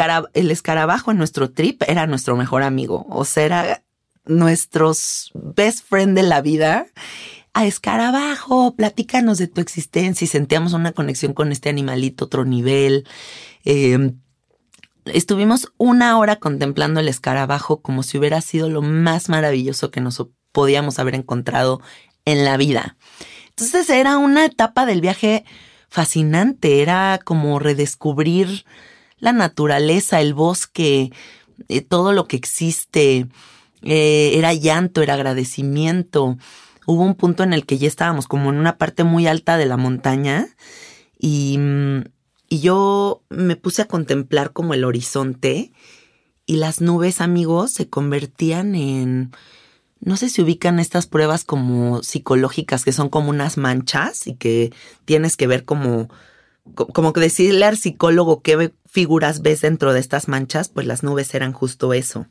escarabajo 0.51 1.11
en 1.11 1.19
nuestro 1.19 1.51
trip 1.51 1.83
era 1.87 2.07
nuestro 2.07 2.37
mejor 2.37 2.63
amigo. 2.63 3.07
O 3.11 3.25
sea, 3.25 3.45
era 3.45 3.85
nuestros 4.25 5.31
best 5.35 5.85
friend 5.87 6.17
de 6.17 6.23
la 6.23 6.41
vida 6.41 6.87
a 7.55 7.67
escarabajo, 7.67 8.77
platícanos 8.77 9.39
de 9.39 9.49
tu 9.49 9.61
existencia 9.61 10.25
y 10.25 10.29
sentíamos 10.29 10.75
una 10.75 10.93
conexión 10.93 11.33
con 11.33 11.51
este 11.51 11.69
animalito, 11.69 12.27
otro 12.27 12.45
nivel. 12.45 13.07
Em, 13.65 14.21
estuvimos 15.07 15.73
una 15.77 16.19
hora 16.19 16.37
contemplando 16.37 17.01
el 17.01 17.09
escarabajo 17.09 17.81
como 17.83 18.03
si 18.03 18.19
hubiera 18.19 18.41
sido 18.41 18.69
lo 18.69 18.83
más 18.83 19.29
maravilloso 19.29 19.91
que 19.91 20.01
nos 20.01 20.25
podíamos 20.53 20.99
haber 20.99 21.15
encontrado 21.15 21.81
en 22.25 22.45
la 22.45 22.57
vida. 22.57 22.97
Entonces 23.51 23.91
era 23.91 24.19
una 24.19 24.45
etapa 24.45 24.87
del 24.87 25.01
viaje 25.01 25.45
fascinante, 25.89 26.83
era 26.83 27.19
como 27.25 27.59
redescubrir 27.59 28.65
la 29.21 29.33
naturaleza, 29.33 30.21
el 30.21 30.35
bosque, 30.35 31.13
eh, 31.69 31.81
todo 31.81 32.13
lo 32.13 32.27
que 32.27 32.37
existe. 32.37 33.27
Eh, 33.83 34.33
era 34.35 34.53
llanto, 34.55 35.03
era 35.03 35.15
agradecimiento. 35.15 36.37
Hubo 36.87 37.03
un 37.03 37.15
punto 37.15 37.43
en 37.43 37.53
el 37.53 37.67
que 37.67 37.79
ya 37.79 37.89
estábamos 37.89 38.27
como 38.27 38.51
en 38.51 38.57
una 38.57 38.79
parte 38.79 39.05
muy 39.05 39.27
alta 39.27 39.57
de 39.57 39.67
la 39.67 39.77
montaña 39.77 40.49
y, 41.19 41.59
mm, 41.59 42.05
y 42.49 42.61
yo 42.61 43.23
me 43.29 43.57
puse 43.57 43.83
a 43.83 43.89
contemplar 43.89 44.53
como 44.53 44.75
el 44.75 44.85
horizonte 44.85 45.73
y 46.47 46.57
las 46.57 46.81
nubes, 46.81 47.21
amigos, 47.21 47.73
se 47.73 47.89
convertían 47.91 48.75
en, 48.75 49.33
no 50.01 50.17
sé 50.17 50.31
si 50.31 50.41
ubican 50.41 50.79
estas 50.79 51.07
pruebas 51.07 51.45
como 51.45 52.03
psicológicas 52.03 52.85
que 52.85 52.93
son 52.93 53.11
como 53.11 53.29
unas 53.29 53.59
manchas 53.59 54.27
y 54.27 54.35
que 54.35 54.73
tienes 55.05 55.37
que 55.37 55.47
ver 55.47 55.67
como, 55.67 56.09
como 56.75 57.13
que 57.13 57.21
decirle 57.21 57.67
al 57.67 57.77
psicólogo 57.77 58.41
qué 58.41 58.73
figuras 58.89 59.43
ves 59.43 59.61
dentro 59.61 59.93
de 59.93 60.01
estas 60.01 60.29
manchas, 60.29 60.69
pues 60.69 60.87
las 60.87 61.03
nubes 61.03 61.35
eran 61.35 61.53
justo 61.53 61.93
eso. 61.93 62.27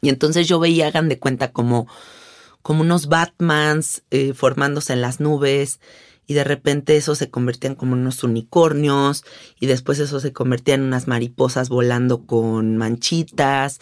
Y 0.00 0.08
entonces 0.08 0.48
yo 0.48 0.58
veía, 0.58 0.88
hagan 0.88 1.08
de 1.08 1.18
cuenta, 1.18 1.52
como, 1.52 1.86
como 2.62 2.80
unos 2.80 3.06
Batmans 3.06 4.02
eh, 4.10 4.32
formándose 4.34 4.92
en 4.94 5.02
las 5.02 5.20
nubes 5.20 5.80
y 6.26 6.34
de 6.34 6.44
repente 6.44 6.96
eso 6.96 7.14
se 7.14 7.30
convertían 7.30 7.74
como 7.74 7.92
unos 7.92 8.24
unicornios 8.24 9.24
y 9.60 9.66
después 9.66 9.98
eso 9.98 10.20
se 10.20 10.32
convertía 10.32 10.74
en 10.74 10.82
unas 10.82 11.06
mariposas 11.06 11.68
volando 11.68 12.26
con 12.26 12.76
manchitas. 12.76 13.78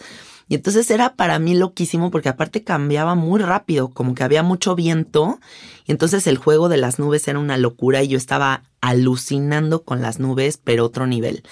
Y 0.49 0.55
entonces 0.55 0.91
era 0.91 1.15
para 1.15 1.39
mí 1.39 1.55
loquísimo 1.55 2.11
porque 2.11 2.29
aparte 2.29 2.63
cambiaba 2.63 3.15
muy 3.15 3.41
rápido, 3.41 3.89
como 3.89 4.13
que 4.13 4.23
había 4.23 4.43
mucho 4.43 4.75
viento 4.75 5.39
y 5.85 5.91
entonces 5.93 6.27
el 6.27 6.37
juego 6.37 6.67
de 6.69 6.77
las 6.77 6.99
nubes 6.99 7.27
era 7.27 7.39
una 7.39 7.57
locura 7.57 8.03
y 8.03 8.09
yo 8.09 8.17
estaba 8.17 8.63
alucinando 8.81 9.83
con 9.83 10.01
las 10.01 10.19
nubes, 10.19 10.59
pero 10.61 10.85
otro 10.85 11.07
nivel. 11.07 11.43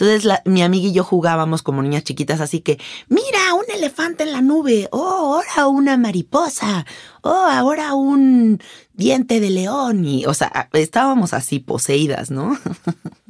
Entonces 0.00 0.40
mi 0.46 0.62
amiga 0.62 0.88
y 0.88 0.92
yo 0.92 1.04
jugábamos 1.04 1.62
como 1.62 1.82
niñas 1.82 2.04
chiquitas, 2.04 2.40
así 2.40 2.60
que, 2.60 2.78
mira, 3.08 3.54
un 3.54 3.64
elefante 3.74 4.22
en 4.22 4.32
la 4.32 4.40
nube, 4.40 4.88
oh, 4.92 5.40
ahora 5.56 5.66
una 5.68 5.96
mariposa, 5.96 6.86
oh, 7.22 7.46
ahora 7.50 7.94
un 7.94 8.60
diente 8.94 9.40
de 9.40 9.50
león, 9.50 10.04
y, 10.04 10.24
o 10.26 10.34
sea, 10.34 10.68
estábamos 10.72 11.34
así 11.34 11.58
poseídas, 11.58 12.30
¿no? 12.30 12.58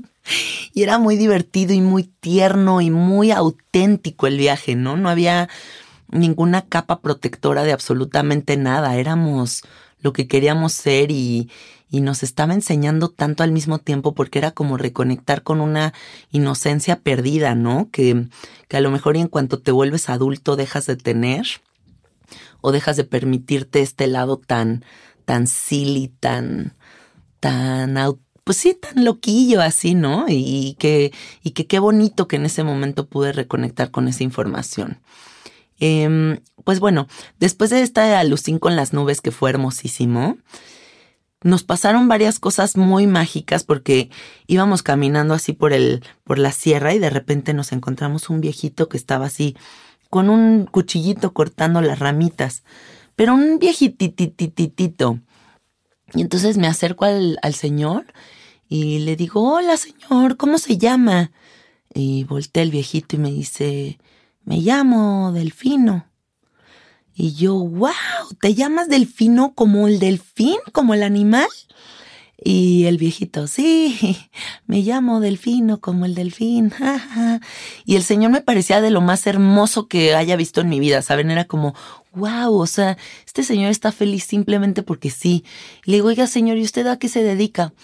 y 0.73 0.83
era 0.83 0.99
muy 0.99 1.17
divertido 1.17 1.73
y 1.73 1.81
muy 1.81 2.05
tierno 2.05 2.81
y 2.81 2.91
muy 2.91 3.33
auténtico 3.33 4.27
el 4.27 4.39
viaje, 4.39 4.77
¿no? 4.77 4.97
No 4.97 5.09
había 5.09 5.49
ninguna 6.09 6.63
capa 6.63 7.01
protectora 7.01 7.65
de 7.65 7.73
absolutamente 7.73 8.57
nada, 8.57 8.97
éramos 8.97 9.63
lo 10.01 10.13
que 10.13 10.29
queríamos 10.29 10.73
ser 10.73 11.11
y, 11.11 11.51
y 11.91 12.01
nos 12.01 12.23
estaba 12.23 12.55
enseñando 12.55 13.09
tanto 13.09 13.43
al 13.43 13.51
mismo 13.51 13.79
tiempo 13.79 14.15
porque 14.15 14.39
era 14.39 14.53
como 14.53 14.77
reconectar 14.77 15.43
con 15.43 15.61
una 15.61 15.93
inocencia 16.31 17.01
perdida, 17.01 17.55
¿no? 17.55 17.89
Que, 17.91 18.29
que 18.69 18.77
a 18.77 18.81
lo 18.81 18.91
mejor 18.91 19.17
en 19.17 19.29
cuanto 19.29 19.59
te 19.59 19.73
vuelves 19.73 20.09
adulto 20.09 20.57
dejas 20.57 20.87
de 20.87 20.97
tener 20.97 21.47
o 22.61 22.71
dejas 22.71 22.97
de 22.97 23.05
permitirte 23.05 23.81
este 23.81 24.07
lado 24.07 24.39
tan, 24.39 24.85
tan 25.25 25.49
silly, 25.49 26.09
tan, 26.21 26.77
tan, 27.41 27.97
pues 28.45 28.59
sí, 28.59 28.75
tan 28.75 29.05
loquillo 29.05 29.61
así, 29.61 29.95
¿no? 29.95 30.27
Y 30.29 30.77
que, 30.79 31.13
y 31.43 31.51
que 31.51 31.67
qué 31.67 31.81
bonito 31.81 32.29
que 32.29 32.37
en 32.37 32.47
ese 32.47 32.63
momento 32.63 33.09
pude 33.09 33.33
reconectar 33.33 33.91
con 33.91 34.07
esa 34.07 34.23
información. 34.23 35.01
Em, 35.81 36.39
pues 36.65 36.79
bueno, 36.79 37.09
después 37.41 37.71
de 37.71 37.83
esta 37.83 38.21
alucín 38.21 38.59
con 38.59 38.77
las 38.77 38.93
nubes 38.93 39.21
que 39.21 39.31
fue 39.31 39.51
hermosísimo, 39.51 40.37
nos 41.43 41.65
pasaron 41.65 42.09
varias 42.09 42.39
cosas 42.39 42.77
muy 42.77 43.07
mágicas 43.07 43.65
porque 43.65 44.11
íbamos 44.47 44.83
caminando 44.83 45.35
así 45.35 45.53
por 45.53 45.73
el 45.73 46.05
por 46.25 46.39
la 46.39 46.53
sierra 46.53 46.95
y 46.95 46.99
de 46.99 47.11
repente 47.11 47.55
nos 47.55 47.73
encontramos 47.73 48.29
un 48.29 48.41
viejito 48.41 48.89
que 48.89 48.97
estaba 48.97 49.27
así 49.27 49.57
con 50.11 50.29
un 50.29 50.67
cuchillito 50.67 51.33
cortando 51.33 51.81
las 51.81 51.99
ramitas, 51.99 52.65
pero 53.17 53.33
un 53.35 53.59
viejititititito. 53.59 55.21
Y 56.15 56.23
entonces 56.23 56.59
me 56.59 56.67
acerco 56.67 57.05
al, 57.05 57.39
al 57.43 57.55
señor 57.55 58.07
y 58.69 58.99
le 59.01 59.17
digo, 59.17 59.55
hola 59.55 59.77
señor, 59.77 60.37
¿cómo 60.37 60.59
se 60.59 60.77
llama? 60.77 61.31
Y 61.95 62.25
volteé 62.25 62.65
el 62.65 62.71
viejito 62.71 63.17
y 63.17 63.19
me 63.21 63.31
dice, 63.31 63.99
me 64.45 64.59
llamo 64.59 65.33
Delfino. 65.33 66.10
Y 67.23 67.35
yo, 67.35 67.53
wow, 67.53 67.93
¿te 68.41 68.55
llamas 68.55 68.89
delfino 68.89 69.53
como 69.55 69.89
el 69.89 69.99
delfín, 69.99 70.57
como 70.73 70.95
el 70.95 71.03
animal? 71.03 71.49
Y 72.43 72.87
el 72.87 72.97
viejito, 72.97 73.47
sí, 73.47 74.17
me 74.67 74.81
llamo 74.81 75.21
delfino 75.21 75.83
como 75.83 76.07
el 76.07 76.15
delfín. 76.15 76.73
y 77.85 77.97
el 77.97 78.05
señor 78.05 78.31
me 78.31 78.41
parecía 78.41 78.81
de 78.81 78.91
lo 78.91 79.03
más 79.03 79.27
hermoso 79.27 79.87
que 79.87 80.15
haya 80.15 80.35
visto 80.37 80.63
en 80.63 80.71
mi 80.71 80.81
vida, 80.81 81.03
¿saben? 81.03 81.31
Era 81.31 81.45
como, 81.45 81.75
wow, 82.15 82.55
o 82.55 82.67
sea, 82.67 82.97
este 83.27 83.43
señor 83.43 83.71
está 83.71 83.93
feliz 83.93 84.25
simplemente 84.25 84.83
porque 84.83 85.11
sí. 85.11 85.45
le 85.85 85.97
digo, 85.97 86.09
oiga 86.09 86.27
señor, 86.27 86.57
¿y 86.57 86.63
usted 86.63 86.87
a 86.87 86.99
qué 86.99 87.11
se 87.11 87.23
dedica? 87.23 87.75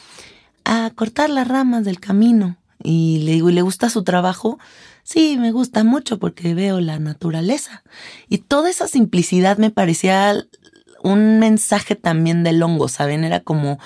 A 0.65 0.91
cortar 0.95 1.29
las 1.29 1.47
ramas 1.47 1.85
del 1.85 2.01
camino. 2.01 2.57
Y 2.83 3.19
le 3.19 3.33
digo, 3.33 3.51
¿y 3.51 3.53
le 3.53 3.61
gusta 3.61 3.91
su 3.91 4.03
trabajo? 4.03 4.59
Sí, 5.07 5.37
me 5.39 5.53
gusta 5.53 5.85
mucho 5.85 6.19
porque 6.19 6.53
veo 6.53 6.81
la 6.81 6.99
naturaleza. 6.99 7.85
Y 8.29 8.39
toda 8.39 8.71
esa 8.71 8.89
simplicidad 8.89 9.57
me 9.57 9.71
parecía 9.71 10.35
un 11.01 11.39
mensaje 11.39 11.95
también 11.95 12.43
del 12.43 12.61
hongo, 12.61 12.89
¿saben? 12.89 13.23
Era 13.23 13.39
como, 13.39 13.79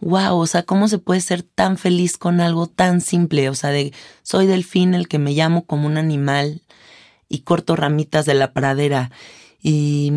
wow, 0.00 0.34
o 0.38 0.46
sea, 0.46 0.62
¿cómo 0.62 0.88
se 0.88 0.96
puede 0.96 1.20
ser 1.20 1.42
tan 1.42 1.76
feliz 1.76 2.16
con 2.16 2.40
algo 2.40 2.68
tan 2.68 3.02
simple? 3.02 3.50
O 3.50 3.54
sea, 3.54 3.68
de 3.68 3.92
soy 4.22 4.46
delfín, 4.46 4.94
el 4.94 5.08
que 5.08 5.18
me 5.18 5.32
llamo 5.32 5.66
como 5.66 5.86
un 5.86 5.98
animal 5.98 6.62
y 7.28 7.40
corto 7.40 7.76
ramitas 7.76 8.24
de 8.24 8.32
la 8.32 8.54
pradera. 8.54 9.10
Y, 9.62 10.10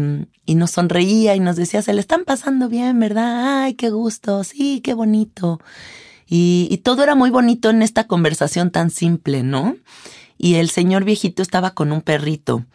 y 0.45 0.55
nos 0.55 0.71
sonreía 0.71 1.35
y 1.35 1.41
nos 1.41 1.57
decía, 1.57 1.81
se 1.81 1.93
le 1.93 1.99
están 1.99 2.23
pasando 2.23 2.69
bien, 2.69 2.97
¿verdad? 2.97 3.63
Ay, 3.63 3.73
qué 3.73 3.89
gusto, 3.89 4.45
sí, 4.45 4.79
qué 4.79 4.93
bonito. 4.93 5.59
Y 6.27 6.77
todo 6.77 7.03
era 7.03 7.13
muy 7.13 7.29
bonito 7.29 7.69
en 7.69 7.81
esta 7.81 8.07
conversación 8.07 8.71
tan 8.71 8.89
simple, 8.89 9.43
¿no? 9.43 9.75
Y 10.37 10.55
el 10.55 10.69
señor 10.69 11.03
viejito 11.03 11.41
estaba 11.41 11.73
con 11.73 11.91
un 11.91 12.01
perrito 12.01 12.65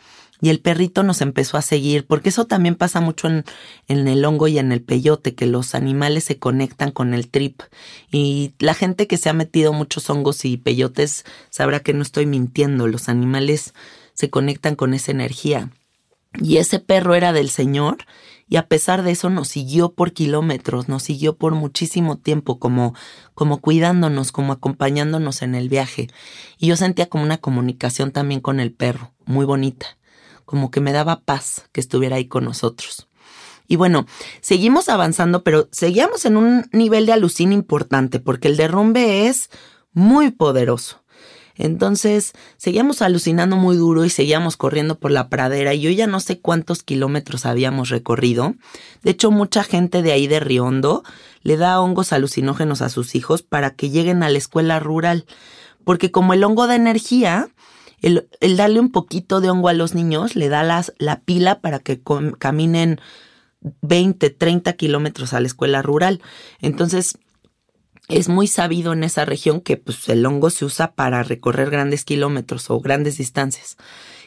y 0.43 0.49
el 0.49 0.61
perrito 0.61 1.03
nos 1.03 1.21
empezó 1.21 1.59
a 1.59 1.63
seguir, 1.63 2.07
porque 2.07 2.31
eso 2.31 2.47
también 2.47 2.75
pasa 2.75 3.01
mucho 3.01 3.29
en, 3.29 3.45
el 3.89 4.25
hongo 4.25 4.49
y 4.49 4.59
en 4.59 4.73
el 4.73 4.81
peyote, 4.81 5.35
que 5.35 5.47
los 5.47 5.75
animales 5.75 6.25
se 6.25 6.39
conectan 6.39 6.93
con 6.93 7.13
el 7.13 7.29
trip. 7.29 7.61
Y 8.11 8.55
la 8.59 8.75
gente 8.75 9.07
que 9.07 9.19
se 9.19 9.29
ha 9.29 9.35
metido 9.35 9.73
muchos 9.73 10.09
hongos 10.09 10.45
y 10.45 10.57
peyotes 10.57 11.25
sabrá 11.51 11.81
que 11.81 11.93
no 11.93 12.03
estoy 12.03 12.25
mintiendo, 12.25 12.87
los 12.87 13.09
animales 13.09 13.75
se 14.15 14.31
conectan 14.31 14.77
con 14.77 14.95
esa 14.95 15.11
energía. 15.11 15.71
Y 16.41 16.57
ese 16.57 16.79
perro 16.79 17.15
era 17.15 17.33
del 17.33 17.51
Señor 17.51 17.99
y 18.51 18.57
a 18.57 18.67
pesar 18.67 19.05
de 19.05 19.13
eso 19.13 19.31
nos 19.31 19.47
siguió 19.47 19.93
por 19.95 20.13
kilómetros, 20.13 20.89
nos 20.89 21.05
siguió 21.05 21.37
por 21.37 21.55
muchísimo 21.55 22.19
tiempo, 22.19 22.59
como, 22.59 22.95
como 23.33 23.61
cuidándonos, 23.61 24.33
como 24.33 24.53
acompañándonos 24.53 25.43
en 25.43 25.55
el 25.55 25.69
viaje. 25.69 26.09
Y 26.59 26.67
yo 26.67 26.77
sentía 26.77 27.09
como 27.09 27.23
una 27.23 27.39
comunicación 27.39 28.11
también 28.11 28.41
con 28.41 28.59
el 28.59 28.73
perro, 28.73 29.13
muy 29.25 29.47
bonita, 29.47 29.87
como 30.45 30.73
que 30.73 30.81
me 30.81 30.93
daba 30.93 31.21
paz 31.21 31.69
que 31.71 31.81
estuviera 31.81 32.17
ahí 32.17 32.27
con 32.27 32.45
nosotros. 32.45 33.07
Y 33.69 33.77
bueno, 33.77 34.07
seguimos 34.41 34.89
avanzando, 34.89 35.45
pero 35.45 35.69
seguíamos 35.71 36.25
en 36.25 36.37
un 36.37 36.69
nivel 36.73 37.07
de 37.07 37.13
alucina 37.13 37.55
importante, 37.55 38.19
porque 38.19 38.49
el 38.49 38.57
derrumbe 38.57 39.29
es 39.29 39.49
muy 39.93 40.33
poderoso. 40.33 41.00
Entonces 41.61 42.33
seguíamos 42.57 43.03
alucinando 43.03 43.57
muy 43.57 43.77
duro 43.77 44.07
y 44.07 44.11
seguíamos 44.11 44.57
corriendo 44.57 44.99
por 44.99 45.11
la 45.11 45.29
pradera 45.29 45.75
y 45.75 45.83
yo 45.83 45.91
ya 45.91 46.07
no 46.07 46.19
sé 46.19 46.41
cuántos 46.41 46.83
kilómetros 46.83 47.45
habíamos 47.45 47.91
recorrido. 47.91 48.55
De 49.03 49.11
hecho, 49.11 49.31
mucha 49.31 49.63
gente 49.63 50.01
de 50.01 50.13
ahí 50.13 50.27
de 50.27 50.41
Riondo 50.41 51.05
le 51.43 51.59
da 51.59 51.79
hongos 51.79 52.15
alucinógenos 52.15 52.81
a 52.81 52.89
sus 52.89 53.15
hijos 53.15 53.43
para 53.43 53.75
que 53.75 53.91
lleguen 53.91 54.23
a 54.23 54.31
la 54.31 54.39
escuela 54.39 54.81
rural, 54.81 55.27
porque 55.85 56.11
como 56.11 56.33
el 56.33 56.45
hongo 56.45 56.67
de 56.67 56.77
energía, 56.77 57.51
el, 58.01 58.27
darle 58.57 58.81
un 58.81 58.91
poquito 58.91 59.43
de 59.43 59.51
hongo 59.51 59.69
a 59.69 59.75
los 59.75 59.95
niños 59.95 60.37
le 60.37 60.49
da 60.49 60.63
las, 60.63 60.95
la 60.97 61.21
pila 61.21 61.61
para 61.61 61.79
que 61.79 62.01
caminen 62.39 63.03
20, 63.83 64.31
30 64.31 64.73
kilómetros 64.73 65.35
a 65.35 65.41
la 65.41 65.47
escuela 65.47 65.83
rural. 65.83 66.23
Entonces, 66.63 67.19
es 68.11 68.29
muy 68.29 68.47
sabido 68.47 68.93
en 68.93 69.05
esa 69.05 69.25
región 69.25 69.61
que 69.61 69.77
pues, 69.77 70.09
el 70.09 70.25
hongo 70.27 70.51
se 70.51 70.65
usa 70.65 70.93
para 70.95 71.23
recorrer 71.23 71.71
grandes 71.71 72.05
kilómetros 72.05 72.71
o 72.71 72.81
grandes 72.81 73.19
distancias. 73.19 73.77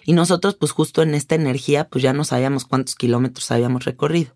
Y 0.06 0.14
nosotros, 0.14 0.56
pues 0.56 0.72
justo 0.72 1.02
en 1.02 1.14
esta 1.16 1.36
energía, 1.36 1.88
pues 1.90 2.04
ya 2.04 2.14
no 2.14 2.24
sabíamos 2.24 2.66
cuántos 2.66 2.96
kilómetros 2.96 3.52
habíamos 3.52 3.86
recorrido. 3.86 4.34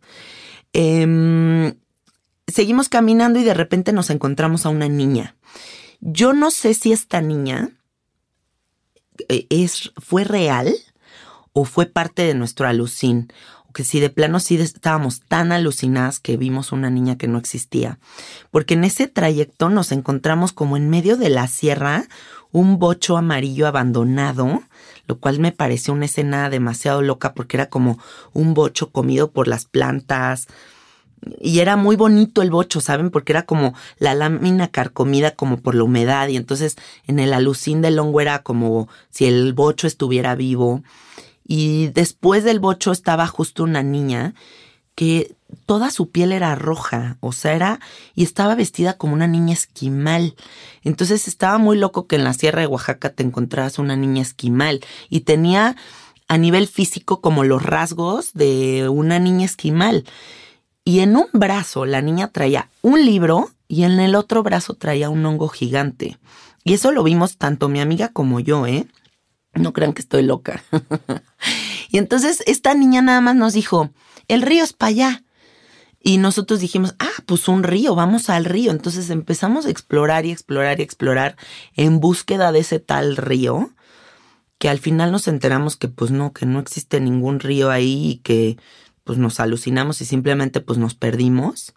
Em, 0.74 1.76
seguimos 2.48 2.90
caminando 2.90 3.40
y 3.40 3.44
de 3.44 3.54
repente 3.54 3.92
nos 3.92 4.10
encontramos 4.10 4.66
a 4.66 4.70
una 4.70 4.88
niña. 4.88 5.36
Yo 6.00 6.34
no 6.34 6.52
sé 6.52 6.74
si 6.74 6.92
esta 6.92 7.22
niña 7.22 7.72
eh, 9.30 9.48
es, 9.50 9.92
fue 9.98 10.24
real 10.24 10.74
o 11.54 11.66
fue 11.66 11.88
parte 11.88 12.22
de 12.24 12.36
nuestro 12.36 12.68
alucín 12.68 13.34
que 13.78 13.84
si 13.84 14.00
de 14.00 14.10
plano 14.10 14.40
sí 14.40 14.56
estábamos 14.56 15.22
tan 15.22 15.52
alucinadas 15.52 16.20
que 16.20 16.36
vimos 16.36 16.72
una 16.72 16.90
niña 16.90 17.16
que 17.20 17.28
no 17.28 17.38
existía. 17.38 18.00
Porque 18.50 18.74
en 18.74 18.84
ese 18.84 19.08
trayecto 19.08 19.70
nos 19.70 19.92
encontramos 19.92 20.52
como 20.52 20.78
en 20.78 20.90
medio 20.90 21.16
de 21.16 21.30
la 21.30 21.48
sierra 21.48 22.06
un 22.52 22.80
bocho 22.80 23.18
amarillo 23.18 23.68
abandonado, 23.68 24.64
lo 25.06 25.20
cual 25.20 25.38
me 25.38 25.52
pareció 25.52 25.94
una 25.94 26.06
escena 26.06 26.50
demasiado 26.50 27.04
loca 27.04 27.36
porque 27.36 27.58
era 27.58 27.70
como 27.70 28.00
un 28.34 28.56
bocho 28.56 28.90
comido 28.90 29.30
por 29.30 29.48
las 29.48 29.66
plantas. 29.66 30.48
y 31.40 31.60
era 31.60 31.76
muy 31.76 31.96
bonito 31.96 32.42
el 32.42 32.50
bocho, 32.50 32.82
¿saben? 32.82 33.12
Porque 33.12 33.32
era 33.34 33.44
como 33.44 33.76
la 34.00 34.16
lámina 34.16 34.70
carcomida 34.70 35.36
como 35.36 35.58
por 35.58 35.76
la 35.76 35.84
humedad 35.84 36.30
y 36.30 36.36
entonces 36.36 36.78
en 37.06 37.20
el 37.20 37.32
alucín 37.32 37.84
del 37.84 38.00
hongo 38.00 38.22
era 38.22 38.42
como 38.42 38.90
si 39.12 39.26
el 39.26 39.54
bocho 39.54 39.86
estuviera 39.86 40.34
vivo. 40.34 40.82
Y 41.48 41.88
después 41.88 42.44
del 42.44 42.60
bocho 42.60 42.92
estaba 42.92 43.26
justo 43.26 43.64
una 43.64 43.82
niña 43.82 44.36
que 44.96 45.36
toda 45.66 45.92
su 45.92 46.10
piel 46.10 46.32
era 46.32 46.56
roja, 46.56 47.18
o 47.20 47.32
sea, 47.32 47.54
era 47.54 47.80
y 48.16 48.24
estaba 48.24 48.56
vestida 48.56 48.98
como 48.98 49.14
una 49.14 49.28
niña 49.28 49.54
esquimal. 49.54 50.36
Entonces 50.84 51.28
estaba 51.28 51.58
muy 51.58 51.78
loco 51.78 52.08
que 52.08 52.18
en 52.18 52.24
la 52.24 52.34
Sierra 52.34 52.62
de 52.62 52.68
Oaxaca 52.68 53.12
te 53.12 53.24
encontraras 53.24 53.80
una 53.80 53.96
niña 53.96 54.24
esquimal 54.24 54.82
y 55.10 55.22
tenía 55.22 55.76
a 56.28 56.38
nivel 56.38 56.68
físico 56.68 57.22
como 57.22 57.44
los 57.44 57.64
rasgos 57.64 58.34
de 58.34 58.90
una 58.90 59.20
niña 59.20 59.46
esquimal. 59.46 60.04
Y 60.84 61.00
en 61.00 61.16
un 61.16 61.28
brazo 61.32 61.86
la 61.86 62.02
niña 62.02 62.30
traía 62.30 62.70
un 62.82 63.06
libro 63.06 63.52
y 63.68 63.84
en 63.84 64.00
el 64.00 64.16
otro 64.16 64.44
brazo 64.44 64.74
traía 64.74 65.10
un 65.10 65.26
hongo 65.26 65.48
gigante. 65.48 66.18
Y 66.64 66.74
eso 66.74 66.92
lo 66.92 67.04
vimos 67.04 67.38
tanto 67.38 67.70
mi 67.70 67.80
amiga 67.80 68.10
como 68.10 68.40
yo, 68.40 68.66
¿eh? 68.66 68.88
No 69.58 69.74
crean 69.74 69.94
que 69.94 70.02
estoy 70.02 70.24
loca. 70.24 70.64
y 71.90 71.98
entonces 71.98 72.44
esta 72.46 72.74
niña 72.74 73.02
nada 73.02 73.22
más 73.22 73.36
nos 73.36 73.54
dijo, 73.54 73.92
el 74.28 74.42
río 74.42 74.64
es 74.64 74.74
para 74.74 74.90
allá. 74.90 75.24
Y 76.02 76.20
nosotros 76.20 76.60
dijimos, 76.60 76.96
ah, 77.00 77.24
pues 77.26 77.48
un 77.48 77.64
río, 77.64 77.96
vamos 77.96 78.30
al 78.30 78.46
río. 78.46 78.72
Entonces 78.72 79.10
empezamos 79.10 79.66
a 79.66 79.70
explorar 79.70 80.26
y 80.26 80.32
explorar 80.32 80.80
y 80.80 80.84
explorar 80.84 81.36
en 81.76 82.00
búsqueda 82.00 82.52
de 82.52 82.60
ese 82.60 82.80
tal 82.80 83.18
río, 83.18 83.72
que 84.58 84.70
al 84.70 84.80
final 84.80 85.12
nos 85.12 85.28
enteramos 85.28 85.76
que 85.76 85.88
pues 85.88 86.12
no, 86.12 86.34
que 86.34 86.46
no 86.46 86.60
existe 86.60 87.00
ningún 87.02 87.40
río 87.40 87.70
ahí 87.70 88.12
y 88.12 88.16
que 88.18 88.58
pues 89.04 89.18
nos 89.18 89.40
alucinamos 89.40 90.02
y 90.02 90.06
simplemente 90.06 90.62
pues 90.62 90.80
nos 90.80 90.94
perdimos. 90.94 91.74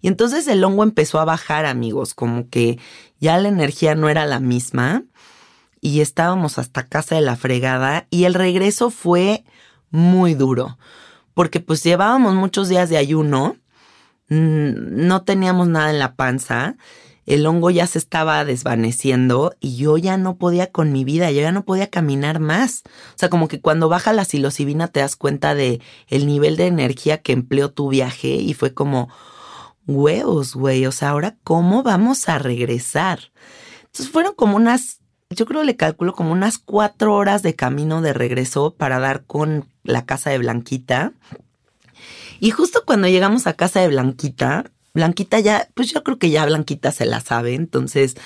Y 0.00 0.08
entonces 0.08 0.46
el 0.48 0.62
hongo 0.62 0.82
empezó 0.82 1.18
a 1.18 1.24
bajar, 1.24 1.66
amigos, 1.66 2.14
como 2.14 2.48
que 2.48 2.78
ya 3.18 3.38
la 3.38 3.48
energía 3.48 3.94
no 3.94 4.08
era 4.08 4.26
la 4.26 4.40
misma 4.40 5.04
y 5.80 6.00
estábamos 6.00 6.58
hasta 6.58 6.86
casa 6.86 7.14
de 7.14 7.20
la 7.20 7.36
fregada 7.36 8.06
y 8.10 8.24
el 8.24 8.34
regreso 8.34 8.90
fue 8.90 9.44
muy 9.90 10.34
duro, 10.34 10.78
porque 11.34 11.60
pues 11.60 11.82
llevábamos 11.82 12.34
muchos 12.34 12.68
días 12.68 12.88
de 12.88 12.96
ayuno, 12.96 13.56
mm, 14.28 15.06
no 15.06 15.22
teníamos 15.22 15.68
nada 15.68 15.90
en 15.90 15.98
la 15.98 16.16
panza, 16.16 16.76
el 17.26 17.44
hongo 17.44 17.70
ya 17.70 17.86
se 17.88 17.98
estaba 17.98 18.44
desvaneciendo 18.44 19.54
y 19.58 19.76
yo 19.76 19.98
ya 19.98 20.16
no 20.16 20.36
podía 20.36 20.70
con 20.70 20.92
mi 20.92 21.04
vida, 21.04 21.30
yo 21.32 21.40
ya 21.40 21.50
no 21.50 21.64
podía 21.64 21.90
caminar 21.90 22.38
más. 22.38 22.84
O 22.86 23.18
sea, 23.18 23.28
como 23.28 23.48
que 23.48 23.60
cuando 23.60 23.88
baja 23.88 24.12
la 24.12 24.24
psilocibina 24.24 24.86
te 24.88 25.00
das 25.00 25.16
cuenta 25.16 25.56
de 25.56 25.80
el 26.06 26.26
nivel 26.28 26.56
de 26.56 26.68
energía 26.68 27.18
que 27.18 27.32
empleó 27.32 27.72
tu 27.72 27.88
viaje 27.88 28.28
y 28.28 28.54
fue 28.54 28.74
como 28.74 29.08
huevos, 29.88 30.54
güey, 30.54 30.86
o 30.86 30.92
sea, 30.92 31.10
ahora 31.10 31.36
cómo 31.42 31.82
vamos 31.82 32.28
a 32.28 32.38
regresar. 32.38 33.32
Entonces 33.86 34.10
fueron 34.10 34.34
como 34.34 34.56
unas, 34.56 35.00
yo 35.36 35.46
creo 35.46 35.62
le 35.62 35.76
calculo 35.76 36.14
como 36.14 36.32
unas 36.32 36.58
cuatro 36.58 37.14
horas 37.14 37.42
de 37.42 37.54
camino 37.54 38.02
de 38.02 38.12
regreso 38.12 38.74
para 38.74 38.98
dar 38.98 39.24
con 39.24 39.68
la 39.84 40.04
casa 40.04 40.30
de 40.30 40.38
Blanquita. 40.38 41.12
Y 42.40 42.50
justo 42.50 42.82
cuando 42.84 43.06
llegamos 43.06 43.46
a 43.46 43.54
casa 43.54 43.80
de 43.80 43.88
Blanquita, 43.88 44.70
Blanquita 44.94 45.38
ya, 45.38 45.68
pues 45.74 45.92
yo 45.92 46.02
creo 46.02 46.18
que 46.18 46.30
ya 46.30 46.46
Blanquita 46.46 46.90
se 46.90 47.06
la 47.06 47.20
sabe, 47.20 47.54
entonces 47.54 48.16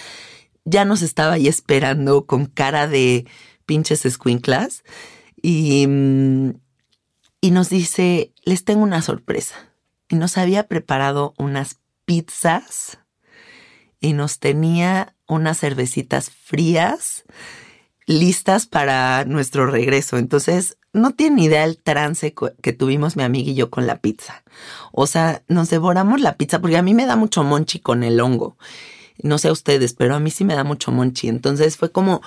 ya 0.64 0.84
nos 0.84 1.02
estaba 1.02 1.34
ahí 1.34 1.48
esperando 1.48 2.26
con 2.26 2.46
cara 2.46 2.86
de 2.86 3.26
pinches 3.66 4.06
escuinclas 4.06 4.84
y, 5.42 5.86
mm, 5.86 6.52
y 7.40 7.50
nos 7.50 7.70
dice, 7.70 8.32
les 8.44 8.64
tengo 8.64 8.82
una 8.82 9.02
sorpresa. 9.02 9.56
Y 10.08 10.16
nos 10.16 10.38
había 10.38 10.66
preparado 10.66 11.34
unas 11.38 11.80
pizzas 12.04 12.98
y 14.00 14.12
nos 14.12 14.38
tenía 14.38 15.14
unas 15.30 15.58
cervecitas 15.58 16.30
frías 16.30 17.24
listas 18.06 18.66
para 18.66 19.24
nuestro 19.24 19.66
regreso. 19.66 20.18
Entonces, 20.18 20.78
no 20.92 21.12
tiene 21.12 21.44
idea 21.44 21.64
el 21.64 21.78
trance 21.78 22.34
que 22.62 22.72
tuvimos 22.72 23.16
mi 23.16 23.22
amiga 23.22 23.50
y 23.50 23.54
yo 23.54 23.70
con 23.70 23.86
la 23.86 24.00
pizza. 24.00 24.42
O 24.92 25.06
sea, 25.06 25.42
nos 25.48 25.70
devoramos 25.70 26.20
la 26.20 26.36
pizza 26.36 26.60
porque 26.60 26.76
a 26.76 26.82
mí 26.82 26.94
me 26.94 27.06
da 27.06 27.16
mucho 27.16 27.44
monchi 27.44 27.78
con 27.78 28.02
el 28.02 28.20
hongo. 28.20 28.56
No 29.22 29.38
sé 29.38 29.48
a 29.48 29.52
ustedes, 29.52 29.92
pero 29.94 30.14
a 30.14 30.20
mí 30.20 30.30
sí 30.30 30.44
me 30.44 30.54
da 30.54 30.64
mucho 30.64 30.90
monchi. 30.90 31.28
Entonces 31.28 31.76
fue 31.76 31.92
como 31.92 32.22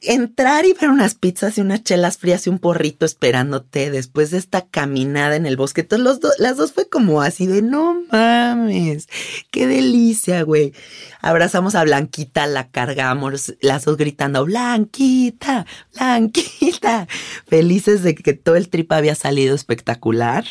entrar 0.00 0.64
y 0.64 0.74
ver 0.74 0.90
unas 0.90 1.14
pizzas 1.14 1.58
y 1.58 1.60
unas 1.60 1.82
chelas 1.82 2.16
frías 2.16 2.46
y 2.46 2.50
un 2.50 2.58
porrito 2.58 3.04
esperándote 3.04 3.90
después 3.90 4.30
de 4.30 4.38
esta 4.38 4.66
caminada 4.66 5.34
en 5.34 5.44
el 5.44 5.56
bosque. 5.56 5.82
Entonces 5.82 6.04
los 6.04 6.38
las 6.38 6.56
dos 6.56 6.72
fue 6.72 6.88
como 6.88 7.20
así 7.20 7.46
de 7.46 7.62
no 7.62 8.02
mames, 8.10 9.08
qué 9.50 9.66
delicia, 9.66 10.42
güey. 10.42 10.72
Abrazamos 11.20 11.74
a 11.74 11.84
Blanquita, 11.84 12.46
la 12.46 12.68
cargamos, 12.70 13.54
las 13.60 13.84
dos 13.84 13.96
gritando, 13.96 14.44
Blanquita, 14.44 15.66
Blanquita, 15.94 17.08
felices 17.46 18.02
de 18.02 18.14
que 18.14 18.34
todo 18.34 18.56
el 18.56 18.68
trip 18.68 18.92
había 18.92 19.14
salido 19.14 19.54
espectacular. 19.54 20.44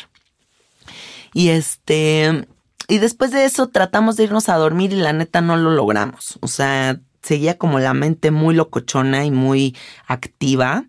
Y 1.34 1.48
este, 1.48 2.46
y 2.88 2.98
después 2.98 3.30
de 3.30 3.46
eso 3.46 3.68
tratamos 3.68 4.16
de 4.16 4.24
irnos 4.24 4.50
a 4.50 4.56
dormir 4.56 4.92
y 4.92 4.96
la 4.96 5.14
neta 5.14 5.40
no 5.40 5.56
lo 5.56 5.70
logramos. 5.70 6.38
O 6.40 6.48
sea, 6.48 7.00
seguía 7.22 7.58
como 7.58 7.78
la 7.78 7.94
mente 7.94 8.30
muy 8.30 8.54
locochona 8.54 9.24
y 9.24 9.30
muy 9.30 9.76
activa. 10.06 10.86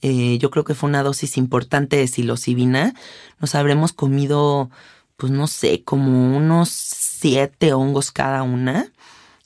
Eh, 0.00 0.38
yo 0.38 0.50
creo 0.50 0.64
que 0.64 0.74
fue 0.74 0.88
una 0.88 1.02
dosis 1.02 1.36
importante 1.36 1.96
de 1.96 2.08
psilocibina. 2.08 2.94
Nos 3.40 3.54
habremos 3.54 3.92
comido, 3.92 4.70
pues 5.16 5.32
no 5.32 5.46
sé, 5.46 5.84
como 5.84 6.36
unos 6.36 6.68
siete 6.70 7.72
hongos 7.72 8.10
cada 8.10 8.42
una 8.42 8.92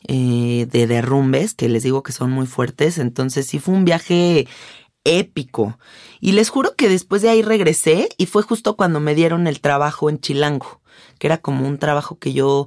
eh, 0.09 0.66
de 0.70 0.87
derrumbes, 0.87 1.55
que 1.55 1.68
les 1.68 1.83
digo 1.83 2.03
que 2.03 2.12
son 2.12 2.31
muy 2.31 2.46
fuertes. 2.46 2.99
Entonces 2.99 3.46
sí 3.46 3.59
fue 3.59 3.75
un 3.75 3.85
viaje 3.85 4.46
épico. 5.05 5.79
Y 6.20 6.33
les 6.33 6.49
juro 6.49 6.75
que 6.75 6.88
después 6.88 7.22
de 7.22 7.31
ahí 7.31 7.42
regresé 7.42 8.09
y 8.16 8.27
fue 8.27 8.42
justo 8.42 8.77
cuando 8.77 9.01
me 9.01 9.14
dieron 9.14 9.46
el 9.46 9.61
trabajo 9.61 10.11
en 10.11 10.20
Chilango, 10.20 10.81
que 11.18 11.27
era 11.29 11.38
como 11.38 11.66
un 11.66 11.79
trabajo 11.79 12.18
que 12.18 12.33
yo 12.33 12.66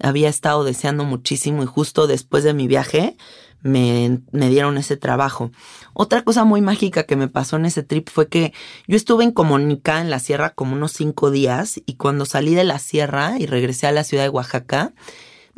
había 0.00 0.28
estado 0.28 0.64
deseando 0.64 1.04
muchísimo 1.04 1.62
y 1.62 1.66
justo 1.66 2.06
después 2.06 2.44
de 2.44 2.54
mi 2.54 2.66
viaje 2.66 3.16
me, 3.62 4.20
me, 4.30 4.48
dieron 4.48 4.78
ese 4.78 4.96
trabajo. 4.96 5.50
Otra 5.92 6.22
cosa 6.22 6.44
muy 6.44 6.60
mágica 6.60 7.04
que 7.04 7.16
me 7.16 7.28
pasó 7.28 7.56
en 7.56 7.66
ese 7.66 7.82
trip 7.82 8.08
fue 8.08 8.28
que 8.28 8.52
yo 8.86 8.96
estuve 8.96 9.24
en 9.24 9.32
Comunica, 9.32 10.00
en 10.00 10.10
la 10.10 10.20
sierra, 10.20 10.50
como 10.50 10.74
unos 10.74 10.92
cinco 10.92 11.30
días 11.30 11.80
y 11.84 11.94
cuando 11.94 12.24
salí 12.24 12.54
de 12.54 12.64
la 12.64 12.78
sierra 12.78 13.38
y 13.38 13.46
regresé 13.46 13.86
a 13.86 13.92
la 13.92 14.04
ciudad 14.04 14.24
de 14.24 14.30
Oaxaca, 14.30 14.92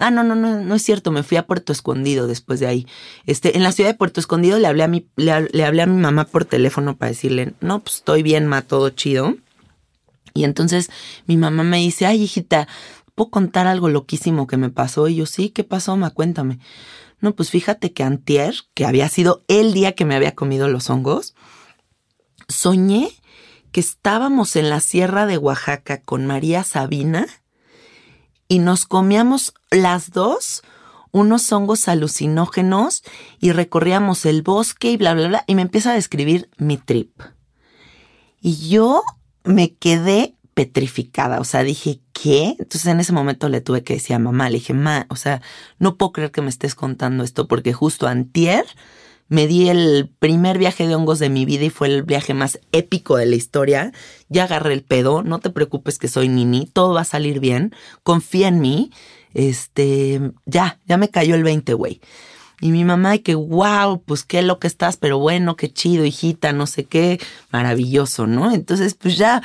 Ah, 0.00 0.10
no, 0.10 0.24
no, 0.24 0.34
no, 0.34 0.60
no 0.60 0.74
es 0.74 0.82
cierto, 0.82 1.12
me 1.12 1.22
fui 1.22 1.36
a 1.36 1.46
Puerto 1.46 1.72
Escondido 1.74 2.26
después 2.26 2.58
de 2.58 2.66
ahí. 2.66 2.86
Este, 3.26 3.58
en 3.58 3.62
la 3.62 3.70
ciudad 3.70 3.90
de 3.90 3.96
Puerto 3.96 4.18
Escondido 4.18 4.58
le 4.58 4.66
hablé 4.66 4.82
a 4.82 4.88
mi, 4.88 5.06
le, 5.16 5.48
le 5.52 5.64
hablé 5.64 5.82
a 5.82 5.86
mi 5.86 6.00
mamá 6.00 6.24
por 6.24 6.46
teléfono 6.46 6.96
para 6.96 7.10
decirle, 7.10 7.52
no, 7.60 7.80
pues 7.80 7.96
estoy 7.96 8.22
bien, 8.22 8.46
ma, 8.46 8.62
todo 8.62 8.88
chido. 8.88 9.36
Y 10.32 10.44
entonces 10.44 10.90
mi 11.26 11.36
mamá 11.36 11.64
me 11.64 11.78
dice, 11.78 12.06
ay, 12.06 12.22
hijita, 12.22 12.66
¿puedo 13.20 13.30
contar 13.30 13.66
algo 13.66 13.90
loquísimo 13.90 14.46
que 14.46 14.56
me 14.56 14.70
pasó? 14.70 15.06
Y 15.06 15.16
yo, 15.16 15.26
sí, 15.26 15.50
¿qué 15.50 15.62
pasó, 15.62 15.94
ma? 15.94 16.08
Cuéntame. 16.08 16.58
No, 17.20 17.36
pues 17.36 17.50
fíjate 17.50 17.92
que 17.92 18.02
antier, 18.02 18.54
que 18.72 18.86
había 18.86 19.10
sido 19.10 19.44
el 19.46 19.74
día 19.74 19.92
que 19.92 20.06
me 20.06 20.14
había 20.14 20.34
comido 20.34 20.68
los 20.68 20.88
hongos, 20.88 21.34
soñé 22.48 23.12
que 23.72 23.80
estábamos 23.80 24.56
en 24.56 24.70
la 24.70 24.80
sierra 24.80 25.26
de 25.26 25.36
Oaxaca 25.36 26.00
con 26.00 26.24
María 26.24 26.64
Sabina 26.64 27.26
y 28.48 28.58
nos 28.58 28.86
comíamos 28.86 29.52
las 29.70 30.12
dos 30.12 30.62
unos 31.10 31.52
hongos 31.52 31.88
alucinógenos 31.88 33.02
y 33.38 33.52
recorríamos 33.52 34.24
el 34.24 34.40
bosque 34.40 34.92
y 34.92 34.96
bla, 34.96 35.12
bla, 35.12 35.28
bla. 35.28 35.44
Y 35.46 35.56
me 35.56 35.62
empieza 35.62 35.90
a 35.90 35.94
describir 35.94 36.48
mi 36.56 36.78
trip. 36.78 37.20
Y 38.40 38.70
yo 38.70 39.02
me 39.44 39.74
quedé 39.74 40.38
petrificada, 40.54 41.40
o 41.40 41.44
sea, 41.44 41.62
dije, 41.62 42.00
¿qué? 42.12 42.56
Entonces 42.58 42.86
en 42.86 43.00
ese 43.00 43.12
momento 43.12 43.48
le 43.48 43.60
tuve 43.60 43.82
que 43.82 43.94
decir 43.94 44.14
a 44.14 44.18
mamá, 44.18 44.50
le 44.50 44.58
dije, 44.58 44.74
ma, 44.74 45.06
o 45.08 45.16
sea, 45.16 45.42
no 45.78 45.96
puedo 45.96 46.12
creer 46.12 46.30
que 46.30 46.42
me 46.42 46.50
estés 46.50 46.74
contando 46.74 47.24
esto 47.24 47.48
porque 47.48 47.72
justo 47.72 48.06
antier 48.06 48.64
me 49.30 49.46
di 49.46 49.68
el 49.68 50.10
primer 50.18 50.58
viaje 50.58 50.88
de 50.88 50.94
hongos 50.96 51.20
de 51.20 51.30
mi 51.30 51.44
vida 51.44 51.64
y 51.64 51.70
fue 51.70 51.86
el 51.86 52.02
viaje 52.02 52.34
más 52.34 52.58
épico 52.72 53.16
de 53.16 53.26
la 53.26 53.36
historia. 53.36 53.92
Ya 54.28 54.44
agarré 54.44 54.74
el 54.74 54.82
pedo, 54.82 55.22
no 55.22 55.38
te 55.38 55.50
preocupes 55.50 55.98
que 55.98 56.08
soy 56.08 56.28
Nini, 56.28 56.66
todo 56.66 56.94
va 56.94 57.02
a 57.02 57.04
salir 57.04 57.38
bien, 57.38 57.72
confía 58.02 58.48
en 58.48 58.60
mí. 58.60 58.90
Este, 59.32 60.20
ya, 60.46 60.80
ya 60.86 60.96
me 60.96 61.10
cayó 61.10 61.36
el 61.36 61.44
20, 61.44 61.74
güey. 61.74 62.00
Y 62.60 62.72
mi 62.72 62.84
mamá, 62.84 63.16
y 63.16 63.18
que 63.20 63.34
wow, 63.34 64.02
pues 64.02 64.24
qué 64.24 64.42
lo 64.42 64.58
que 64.58 64.66
estás, 64.66 64.96
pero 64.96 65.18
bueno, 65.18 65.56
qué 65.56 65.72
chido, 65.72 66.04
hijita, 66.04 66.52
no 66.52 66.66
sé 66.66 66.84
qué, 66.84 67.18
maravilloso, 67.50 68.26
¿no? 68.26 68.52
Entonces, 68.52 68.94
pues 68.94 69.16
ya, 69.16 69.42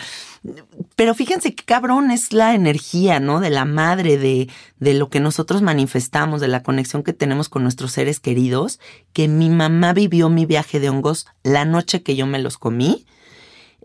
pero 0.95 1.15
fíjense 1.15 1.56
qué 1.56 1.63
cabrón 1.63 2.12
es 2.12 2.34
la 2.34 2.54
energía, 2.54 3.19
¿no? 3.19 3.39
De 3.39 3.49
la 3.49 3.65
madre, 3.65 4.17
de, 4.17 4.49
de 4.80 4.93
lo 4.93 5.10
que 5.10 5.19
nosotros 5.19 5.62
manifestamos, 5.62 6.41
de 6.41 6.49
la 6.49 6.62
conexión 6.62 7.04
que 7.04 7.13
tenemos 7.13 7.47
con 7.47 7.63
nuestros 7.63 7.93
seres 7.93 8.19
queridos, 8.19 8.80
que 9.13 9.28
mi 9.28 9.49
mamá 9.49 9.93
vivió 9.93 10.30
mi 10.30 10.45
viaje 10.45 10.80
de 10.80 10.89
hongos 10.89 11.25
la 11.43 11.65
noche 11.65 12.04
que 12.04 12.15
yo 12.15 12.28
me 12.28 12.39
los 12.39 12.58
comí, 12.58 13.06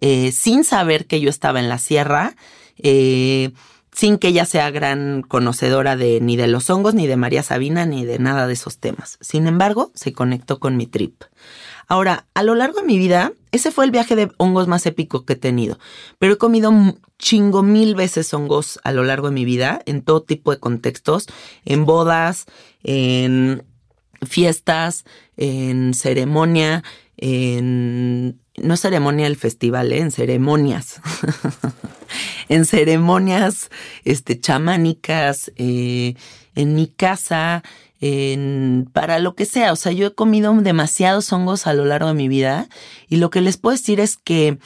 eh, 0.00 0.32
sin 0.32 0.64
saber 0.64 1.06
que 1.06 1.20
yo 1.20 1.30
estaba 1.30 1.60
en 1.60 1.68
la 1.68 1.78
sierra, 1.78 2.34
eh, 2.78 3.52
sin 3.92 4.18
que 4.18 4.28
ella 4.28 4.44
sea 4.44 4.70
gran 4.70 5.22
conocedora 5.22 5.96
de 5.96 6.20
ni 6.20 6.36
de 6.36 6.46
los 6.46 6.70
hongos, 6.70 6.94
ni 6.94 7.06
de 7.06 7.16
María 7.16 7.42
Sabina, 7.42 7.86
ni 7.86 8.04
de 8.04 8.18
nada 8.18 8.46
de 8.46 8.52
esos 8.52 8.78
temas. 8.78 9.18
Sin 9.20 9.46
embargo, 9.46 9.90
se 9.94 10.12
conectó 10.12 10.60
con 10.60 10.76
mi 10.76 10.86
trip. 10.86 11.22
Ahora, 11.88 12.26
a 12.34 12.42
lo 12.44 12.54
largo 12.54 12.80
de 12.80 12.86
mi 12.86 12.98
vida, 12.98 13.32
ese 13.50 13.72
fue 13.72 13.84
el 13.84 13.90
viaje 13.90 14.14
de 14.14 14.30
hongos 14.36 14.68
más 14.68 14.86
épico 14.86 15.24
que 15.24 15.32
he 15.32 15.36
tenido. 15.36 15.78
Pero 16.18 16.34
he 16.34 16.38
comido 16.38 16.72
chingo 17.18 17.62
mil 17.62 17.96
veces 17.96 18.32
hongos 18.32 18.78
a 18.84 18.92
lo 18.92 19.02
largo 19.02 19.28
de 19.28 19.34
mi 19.34 19.44
vida, 19.44 19.82
en 19.86 20.02
todo 20.02 20.22
tipo 20.22 20.52
de 20.52 20.60
contextos, 20.60 21.26
en 21.64 21.84
bodas, 21.84 22.46
en 22.84 23.64
fiestas, 24.22 25.04
en 25.36 25.94
ceremonia, 25.94 26.84
en... 27.16 28.39
No 28.56 28.76
ceremonia 28.76 29.26
del 29.26 29.36
festival, 29.36 29.92
¿eh? 29.92 29.98
en 29.98 30.10
ceremonias. 30.10 31.00
en 32.48 32.66
ceremonias 32.66 33.70
este, 34.04 34.40
chamánicas, 34.40 35.52
eh, 35.56 36.14
en 36.54 36.74
mi 36.74 36.88
casa, 36.88 37.62
en, 38.00 38.88
para 38.92 39.18
lo 39.18 39.34
que 39.34 39.46
sea. 39.46 39.72
O 39.72 39.76
sea, 39.76 39.92
yo 39.92 40.08
he 40.08 40.14
comido 40.14 40.52
demasiados 40.54 41.32
hongos 41.32 41.66
a 41.66 41.74
lo 41.74 41.84
largo 41.84 42.08
de 42.08 42.14
mi 42.14 42.28
vida 42.28 42.68
y 43.08 43.16
lo 43.16 43.30
que 43.30 43.40
les 43.40 43.56
puedo 43.56 43.76
decir 43.76 44.00
es 44.00 44.16
que 44.16 44.58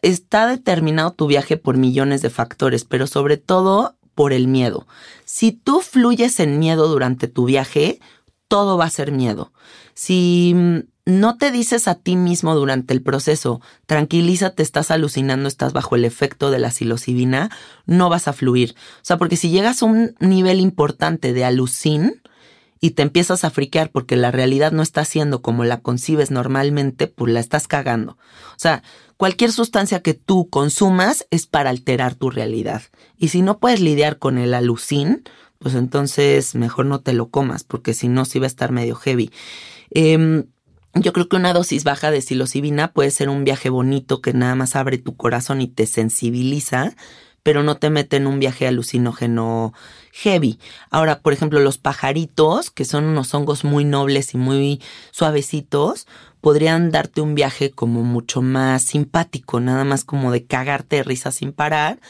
está 0.00 0.46
determinado 0.46 1.12
tu 1.12 1.26
viaje 1.26 1.56
por 1.56 1.76
millones 1.76 2.22
de 2.22 2.30
factores, 2.30 2.84
pero 2.84 3.06
sobre 3.06 3.36
todo 3.36 3.96
por 4.14 4.32
el 4.32 4.48
miedo. 4.48 4.86
Si 5.24 5.52
tú 5.52 5.80
fluyes 5.80 6.40
en 6.40 6.58
miedo 6.58 6.88
durante 6.88 7.28
tu 7.28 7.44
viaje, 7.46 8.00
todo 8.48 8.76
va 8.76 8.86
a 8.86 8.90
ser 8.90 9.12
miedo. 9.12 9.52
Si 9.94 10.84
no 11.04 11.36
te 11.36 11.50
dices 11.50 11.88
a 11.88 11.96
ti 11.96 12.16
mismo 12.16 12.54
durante 12.54 12.94
el 12.94 13.02
proceso, 13.02 13.60
tranquilízate, 13.86 14.62
estás 14.62 14.90
alucinando, 14.90 15.48
estás 15.48 15.72
bajo 15.72 15.96
el 15.96 16.04
efecto 16.04 16.50
de 16.50 16.60
la 16.60 16.70
psilocibina, 16.70 17.50
no 17.86 18.08
vas 18.08 18.28
a 18.28 18.32
fluir. 18.32 18.74
O 18.96 19.04
sea, 19.04 19.16
porque 19.18 19.36
si 19.36 19.50
llegas 19.50 19.82
a 19.82 19.86
un 19.86 20.14
nivel 20.20 20.60
importante 20.60 21.32
de 21.32 21.44
alucin 21.44 22.22
y 22.80 22.90
te 22.90 23.02
empiezas 23.02 23.44
a 23.44 23.50
friquear 23.50 23.90
porque 23.90 24.16
la 24.16 24.30
realidad 24.30 24.70
no 24.70 24.82
está 24.82 25.04
siendo 25.04 25.42
como 25.42 25.64
la 25.64 25.80
concibes 25.80 26.30
normalmente, 26.30 27.08
pues 27.08 27.32
la 27.32 27.40
estás 27.40 27.66
cagando. 27.66 28.12
O 28.12 28.58
sea, 28.58 28.84
cualquier 29.16 29.50
sustancia 29.50 30.02
que 30.02 30.14
tú 30.14 30.48
consumas 30.50 31.26
es 31.30 31.46
para 31.46 31.70
alterar 31.70 32.14
tu 32.14 32.30
realidad. 32.30 32.82
Y 33.18 33.28
si 33.28 33.42
no 33.42 33.58
puedes 33.58 33.80
lidiar 33.80 34.18
con 34.18 34.38
el 34.38 34.54
alucin, 34.54 35.24
pues 35.58 35.74
entonces 35.74 36.54
mejor 36.54 36.86
no 36.86 37.00
te 37.00 37.12
lo 37.12 37.28
comas, 37.28 37.64
porque 37.64 37.92
si 37.94 38.08
no, 38.08 38.24
sí 38.24 38.38
va 38.38 38.46
a 38.46 38.48
estar 38.48 38.70
medio 38.70 38.94
heavy. 38.94 39.30
Eh, 39.90 40.44
yo 40.94 41.12
creo 41.12 41.28
que 41.28 41.36
una 41.36 41.52
dosis 41.52 41.84
baja 41.84 42.10
de 42.10 42.20
psilocibina 42.20 42.92
puede 42.92 43.10
ser 43.10 43.28
un 43.28 43.44
viaje 43.44 43.70
bonito 43.70 44.20
que 44.20 44.32
nada 44.32 44.54
más 44.54 44.76
abre 44.76 44.98
tu 44.98 45.16
corazón 45.16 45.60
y 45.62 45.68
te 45.68 45.86
sensibiliza, 45.86 46.94
pero 47.42 47.62
no 47.62 47.76
te 47.76 47.90
mete 47.90 48.18
en 48.18 48.26
un 48.26 48.38
viaje 48.38 48.66
alucinógeno 48.66 49.72
heavy. 50.12 50.58
Ahora, 50.90 51.20
por 51.20 51.32
ejemplo, 51.32 51.60
los 51.60 51.78
pajaritos, 51.78 52.70
que 52.70 52.84
son 52.84 53.04
unos 53.04 53.34
hongos 53.34 53.64
muy 53.64 53.84
nobles 53.84 54.34
y 54.34 54.38
muy 54.38 54.82
suavecitos, 55.10 56.06
podrían 56.40 56.90
darte 56.90 57.20
un 57.20 57.34
viaje 57.34 57.70
como 57.70 58.02
mucho 58.02 58.42
más 58.42 58.82
simpático, 58.82 59.60
nada 59.60 59.84
más 59.84 60.04
como 60.04 60.30
de 60.30 60.44
cagarte 60.44 60.96
de 60.96 61.02
risa 61.04 61.32
sin 61.32 61.52
parar, 61.52 62.00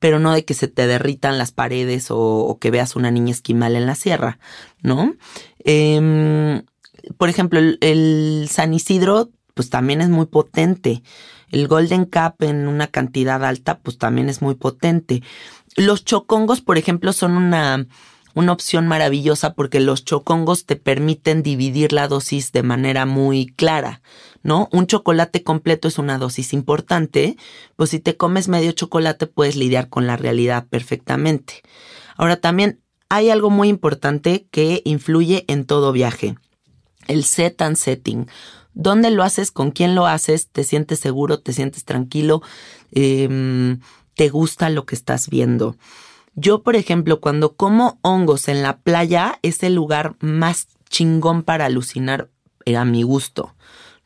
pero 0.00 0.18
no 0.18 0.32
de 0.32 0.44
que 0.44 0.54
se 0.54 0.68
te 0.68 0.86
derritan 0.86 1.38
las 1.38 1.52
paredes 1.52 2.08
o, 2.10 2.58
que 2.60 2.70
veas 2.70 2.96
una 2.96 3.10
niña 3.10 3.30
esquimal 3.30 3.76
en 3.76 3.86
la 3.86 3.94
sierra, 3.94 4.38
¿no? 4.82 5.14
Eh, 5.64 6.62
por 7.16 7.28
ejemplo, 7.28 7.60
el, 7.80 8.48
San 8.50 8.74
Isidro, 8.74 9.30
pues 9.54 9.70
también 9.70 10.00
es 10.00 10.08
muy 10.08 10.26
potente. 10.26 11.02
El 11.50 11.68
Golden 11.68 12.04
Cup 12.04 12.34
en 12.40 12.68
una 12.68 12.88
cantidad 12.88 13.44
alta, 13.44 13.78
pues 13.78 13.98
también 13.98 14.28
es 14.28 14.42
muy 14.42 14.54
potente. 14.54 15.22
Los 15.76 16.04
chocongos, 16.04 16.60
por 16.60 16.78
ejemplo, 16.78 17.12
son 17.12 17.36
una, 17.36 17.86
una 18.34 18.52
opción 18.52 18.88
maravillosa 18.88 19.54
porque 19.54 19.80
los 19.80 20.04
chocongos 20.04 20.66
te 20.66 20.76
permiten 20.76 21.42
dividir 21.42 21.92
la 21.92 22.08
dosis 22.08 22.52
de 22.52 22.62
manera 22.62 23.06
muy 23.06 23.46
clara, 23.46 24.02
¿no? 24.42 24.68
Un 24.72 24.86
chocolate 24.86 25.44
completo 25.44 25.88
es 25.88 25.98
una 25.98 26.18
dosis 26.18 26.52
importante, 26.52 27.36
pues 27.76 27.90
si 27.90 28.00
te 28.00 28.16
comes 28.16 28.48
medio 28.48 28.72
chocolate 28.72 29.26
puedes 29.26 29.56
lidiar 29.56 29.88
con 29.88 30.06
la 30.06 30.16
realidad 30.16 30.66
perfectamente. 30.68 31.62
Ahora 32.16 32.36
también 32.36 32.80
hay 33.08 33.30
algo 33.30 33.50
muy 33.50 33.68
importante 33.68 34.48
que 34.50 34.82
influye 34.84 35.44
en 35.46 35.64
todo 35.64 35.92
viaje 35.92 36.36
el 37.06 37.24
set 37.24 37.60
and 37.62 37.76
setting. 37.76 38.28
¿Dónde 38.74 39.10
lo 39.10 39.22
haces? 39.22 39.50
¿Con 39.50 39.70
quién 39.70 39.94
lo 39.94 40.06
haces? 40.06 40.48
¿Te 40.48 40.64
sientes 40.64 40.98
seguro? 40.98 41.38
¿Te 41.38 41.52
sientes 41.52 41.84
tranquilo? 41.84 42.42
Em, 42.90 43.80
¿Te 44.14 44.28
gusta 44.28 44.70
lo 44.70 44.84
que 44.84 44.94
estás 44.94 45.28
viendo? 45.28 45.76
Yo, 46.34 46.62
por 46.62 46.76
ejemplo, 46.76 47.20
cuando 47.20 47.54
como 47.54 47.98
hongos 48.02 48.48
en 48.48 48.62
la 48.62 48.78
playa, 48.78 49.38
es 49.42 49.62
el 49.62 49.74
lugar 49.74 50.16
más 50.20 50.68
chingón 50.88 51.42
para 51.42 51.66
alucinar 51.66 52.28
a 52.76 52.84
mi 52.84 53.02
gusto. 53.02 53.54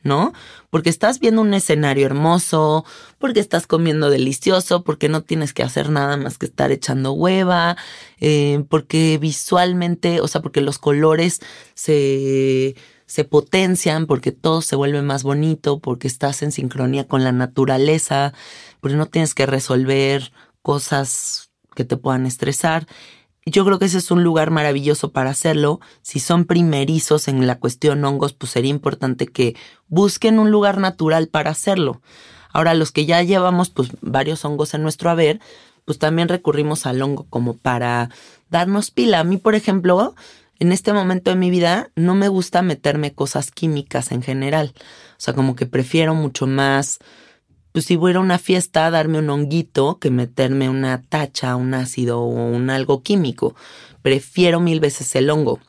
¿no? 0.03 0.33
Porque 0.69 0.89
estás 0.89 1.19
viendo 1.19 1.41
un 1.41 1.53
escenario 1.53 2.05
hermoso, 2.05 2.85
porque 3.19 3.41
estás 3.41 3.67
comiendo 3.67 4.09
delicioso, 4.09 4.83
porque 4.83 5.09
no 5.09 5.21
tienes 5.21 5.53
que 5.53 5.61
hacer 5.61 5.89
nada 5.89 6.17
más 6.17 6.37
que 6.37 6.47
estar 6.47 6.71
echando 6.71 7.11
hueva, 7.11 7.77
eh, 8.19 8.63
porque 8.69 9.17
visualmente, 9.19 10.21
o 10.21 10.27
sea, 10.27 10.41
porque 10.41 10.61
los 10.61 10.79
colores 10.79 11.41
se, 11.75 12.75
se 13.05 13.25
potencian, 13.25 14.07
porque 14.07 14.31
todo 14.31 14.61
se 14.61 14.75
vuelve 14.75 15.01
más 15.01 15.23
bonito, 15.23 15.79
porque 15.79 16.07
estás 16.07 16.41
en 16.41 16.51
sincronía 16.51 17.07
con 17.07 17.23
la 17.23 17.33
naturaleza, 17.33 18.33
porque 18.79 18.97
no 18.97 19.05
tienes 19.05 19.35
que 19.35 19.45
resolver 19.45 20.31
cosas 20.61 21.51
que 21.75 21.85
te 21.85 21.97
puedan 21.97 22.25
estresar. 22.25 22.87
Yo 23.45 23.65
creo 23.65 23.79
que 23.79 23.85
ese 23.85 23.97
es 23.97 24.11
un 24.11 24.23
lugar 24.23 24.51
maravilloso 24.51 25.11
para 25.11 25.31
hacerlo. 25.31 25.79
Si 26.01 26.19
son 26.19 26.45
primerizos 26.45 27.27
en 27.27 27.47
la 27.47 27.59
cuestión 27.59 28.03
hongos, 28.05 28.33
pues 28.33 28.51
sería 28.51 28.69
importante 28.69 29.27
que 29.27 29.55
busquen 29.87 30.39
un 30.39 30.51
lugar 30.51 30.77
natural 30.77 31.27
para 31.29 31.51
hacerlo. 31.51 32.01
Ahora, 32.51 32.73
los 32.73 32.91
que 32.91 33.05
ya 33.05 33.21
llevamos 33.23 33.69
pues 33.69 33.89
varios 34.01 34.43
hongos 34.45 34.73
en 34.73 34.83
nuestro 34.83 35.09
haber, 35.09 35.39
pues 35.85 35.99
también 35.99 36.27
recurrimos 36.27 36.85
al 36.85 37.01
hongo 37.01 37.25
como 37.29 37.55
para 37.55 38.09
darnos 38.49 38.91
pila. 38.91 39.19
A 39.19 39.23
mí, 39.23 39.37
por 39.37 39.55
ejemplo, 39.55 40.15
en 40.59 40.71
este 40.71 40.93
momento 40.93 41.29
de 41.29 41.35
mi 41.35 41.49
vida 41.49 41.89
no 41.95 42.15
me 42.15 42.27
gusta 42.27 42.61
meterme 42.61 43.13
cosas 43.13 43.51
químicas 43.51 44.11
en 44.11 44.21
general. 44.21 44.73
O 44.75 45.19
sea, 45.21 45.33
como 45.33 45.55
que 45.55 45.65
prefiero 45.65 46.15
mucho 46.15 46.47
más 46.47 46.99
pues 47.71 47.85
si 47.85 47.95
voy 47.95 48.13
a 48.13 48.19
una 48.19 48.39
fiesta, 48.39 48.89
darme 48.89 49.19
un 49.19 49.29
honguito 49.29 49.99
que 49.99 50.09
meterme 50.09 50.69
una 50.69 51.01
tacha, 51.03 51.55
un 51.55 51.73
ácido 51.73 52.19
o 52.19 52.27
un 52.27 52.69
algo 52.69 53.03
químico. 53.03 53.55
Prefiero 54.01 54.59
mil 54.59 54.79
veces 54.79 55.15
el 55.15 55.29
hongo. 55.29 55.59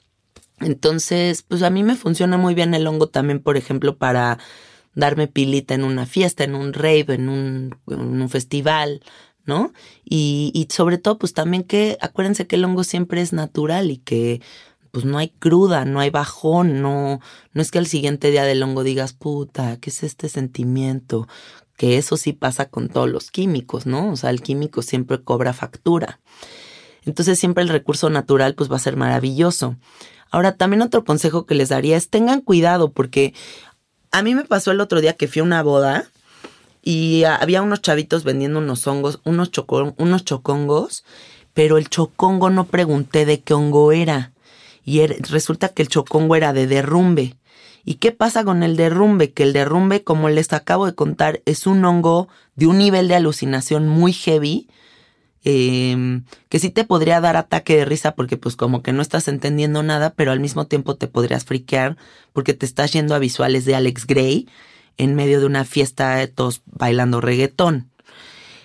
Entonces, 0.61 1.43
pues 1.43 1.63
a 1.63 1.71
mí 1.71 1.83
me 1.83 1.97
funciona 1.97 2.37
muy 2.39 2.55
bien 2.55 2.75
el 2.75 2.87
hongo 2.87 3.09
también, 3.09 3.41
por 3.41 3.57
ejemplo, 3.57 3.97
para 3.97 4.39
darme 4.95 5.29
pilita 5.29 5.75
en 5.75 5.85
una 5.85 6.07
fiesta, 6.07 6.45
en 6.45 6.55
un 6.55 6.73
rave, 6.73 7.15
en 7.15 7.29
un, 7.29 7.77
en 7.89 8.23
un 8.23 8.29
festival, 8.29 9.03
¿no? 9.45 9.73
Y, 10.05 10.51
y 10.55 10.73
sobre 10.73 10.99
todo, 10.99 11.19
pues 11.19 11.33
también 11.35 11.65
que 11.65 11.97
acuérdense 12.01 12.47
que 12.47 12.57
el 12.57 12.65
hongo 12.65 12.85
siempre 12.85 13.21
es 13.21 13.33
natural 13.33 13.91
y 13.91 13.99
que 13.99 14.41
pues 14.91 15.05
no 15.05 15.19
hay 15.19 15.29
cruda, 15.29 15.85
no 15.85 16.01
hay 16.01 16.11
bajón, 16.11 16.83
no, 16.83 17.21
no 17.53 17.63
es 17.63 17.71
que 17.71 17.79
al 17.79 17.87
siguiente 17.87 18.33
día 18.33 18.45
del 18.45 18.63
hongo 18.63 18.83
digas, 18.83 19.13
puta, 19.13 19.77
¿qué 19.81 19.91
es 19.91 20.03
este 20.03 20.29
sentimiento? 20.29 21.29
que 21.81 21.97
eso 21.97 22.19
sí 22.19 22.35
pasa 22.35 22.69
con 22.69 22.91
todos 22.91 23.09
los 23.09 23.31
químicos, 23.31 23.87
¿no? 23.87 24.11
O 24.13 24.17
sea, 24.17 24.29
el 24.29 24.43
químico 24.43 24.83
siempre 24.83 25.23
cobra 25.23 25.55
factura. 25.55 26.21
Entonces 27.07 27.39
siempre 27.39 27.63
el 27.63 27.71
recurso 27.71 28.11
natural 28.11 28.55
pues 28.55 28.71
va 28.71 28.77
a 28.77 28.81
ser 28.81 28.99
maravilloso. 28.99 29.77
Ahora 30.31 30.59
también 30.59 30.83
otro 30.83 31.07
consejo 31.07 31.47
que 31.47 31.55
les 31.55 31.71
daría 31.71 31.97
es 31.97 32.11
tengan 32.11 32.43
cuidado 32.43 32.93
porque 32.93 33.33
a 34.11 34.23
mí 34.23 34.35
me 34.35 34.45
pasó 34.45 34.71
el 34.71 34.81
otro 34.81 35.01
día 35.01 35.15
que 35.15 35.29
fui 35.29 35.41
a 35.41 35.45
una 35.45 35.63
boda 35.63 36.09
y 36.83 37.25
había 37.25 37.63
unos 37.63 37.83
chavitos 37.83 38.25
vendiendo 38.25 38.59
unos 38.59 38.87
hongos, 38.87 39.21
unos, 39.25 39.51
unos 39.97 40.25
chocongos, 40.25 41.05
pero 41.55 41.79
el 41.79 41.89
chocongo 41.89 42.51
no 42.51 42.67
pregunté 42.67 43.27
de 43.27 43.41
qué 43.41 43.55
hongo 43.55 43.93
era. 43.93 44.33
Y 44.85 45.07
resulta 45.07 45.69
que 45.69 45.83
el 45.83 45.89
chocongo 45.89 46.37
era 46.37 46.53
de 46.53 46.67
derrumbe. 46.67 47.37
¿Y 47.85 47.95
qué 47.95 48.13
pasa 48.13 48.45
con 48.45 48.63
el 48.63 48.77
derrumbe? 48.77 49.33
Que 49.33 49.43
el 49.43 49.53
derrumbe, 49.53 50.03
como 50.03 50.29
les 50.29 50.53
acabo 50.53 50.87
de 50.87 50.95
contar, 50.95 51.43
es 51.45 51.67
un 51.67 51.85
hongo 51.85 52.29
de 52.57 52.67
un 52.67 52.79
nivel 52.79 53.09
de 53.09 53.15
alucinación 53.15 53.89
muy 53.89 54.13
heavy, 54.13 54.69
em, 55.45 56.25
que 56.49 56.59
sí 56.59 56.71
te 56.71 56.85
podría 56.85 57.21
dar 57.21 57.37
ataque 57.37 57.77
de 57.77 57.85
risa 57.85 58.15
porque 58.15 58.37
pues 58.37 58.57
como 58.57 58.83
que 58.83 58.93
no 58.93 59.03
estás 59.03 59.29
entendiendo 59.29 59.83
nada, 59.83 60.15
pero 60.15 60.33
al 60.33 60.41
mismo 60.41 60.67
tiempo 60.67 60.97
te 60.97 61.09
podrías 61.09 61.45
friquear 61.45 61.97
porque 62.33 62.55
te 62.55 62.67
estás 62.67 62.93
yendo 62.93 63.15
a 63.15 63.19
visuales 63.19 63.65
de 63.65 63.75
Alex 63.75 64.07
Gray 64.07 64.49
en 64.99 65.15
medio 65.15 65.41
de 65.41 65.47
una 65.47 65.65
fiesta 65.65 66.17
de 66.17 66.29
todos 66.29 66.63
bailando 66.67 67.21
reggaetón. 67.21 67.91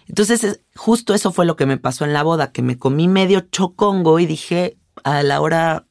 Entonces, 0.07 0.61
justo 0.75 1.13
eso 1.13 1.31
fue 1.31 1.45
lo 1.45 1.55
que 1.55 1.65
me 1.65 1.77
pasó 1.77 2.05
en 2.05 2.13
la 2.13 2.23
boda, 2.23 2.51
que 2.51 2.61
me 2.61 2.77
comí 2.77 3.07
medio 3.07 3.39
chocongo 3.39 4.19
y 4.19 4.25
dije 4.25 4.77
a 5.03 5.23
la 5.23 5.41
hora, 5.41 5.87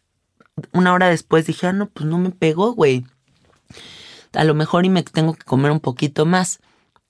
una 0.73 0.93
hora 0.93 1.09
después 1.09 1.47
dije, 1.47 1.67
ah, 1.67 1.73
no, 1.73 1.89
pues 1.89 2.07
no 2.07 2.19
me 2.19 2.31
pegó, 2.31 2.75
güey 2.75 3.05
a 4.35 4.45
lo 4.45 4.55
mejor 4.55 4.85
y 4.85 4.91
me 4.91 5.03
tengo 5.03 5.35
que 5.35 5.45
comer 5.45 5.71
un 5.71 5.81
poquito 5.81 6.27
más. 6.27 6.61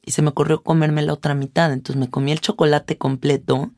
Y 0.04 0.12
se 0.12 0.22
me 0.22 0.30
ocurrió 0.30 0.62
comerme 0.62 1.02
la 1.02 1.12
otra 1.12 1.34
mitad. 1.34 1.72
Entonces 1.72 1.98
me 1.98 2.10
comí 2.10 2.32
el 2.32 2.40
chocolate 2.40 2.98
completo. 2.98 3.72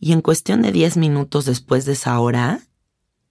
Y 0.00 0.12
en 0.12 0.20
cuestión 0.20 0.62
de 0.62 0.72
10 0.72 0.96
minutos 0.96 1.44
después 1.44 1.84
de 1.84 1.92
esa 1.92 2.18
hora, 2.20 2.60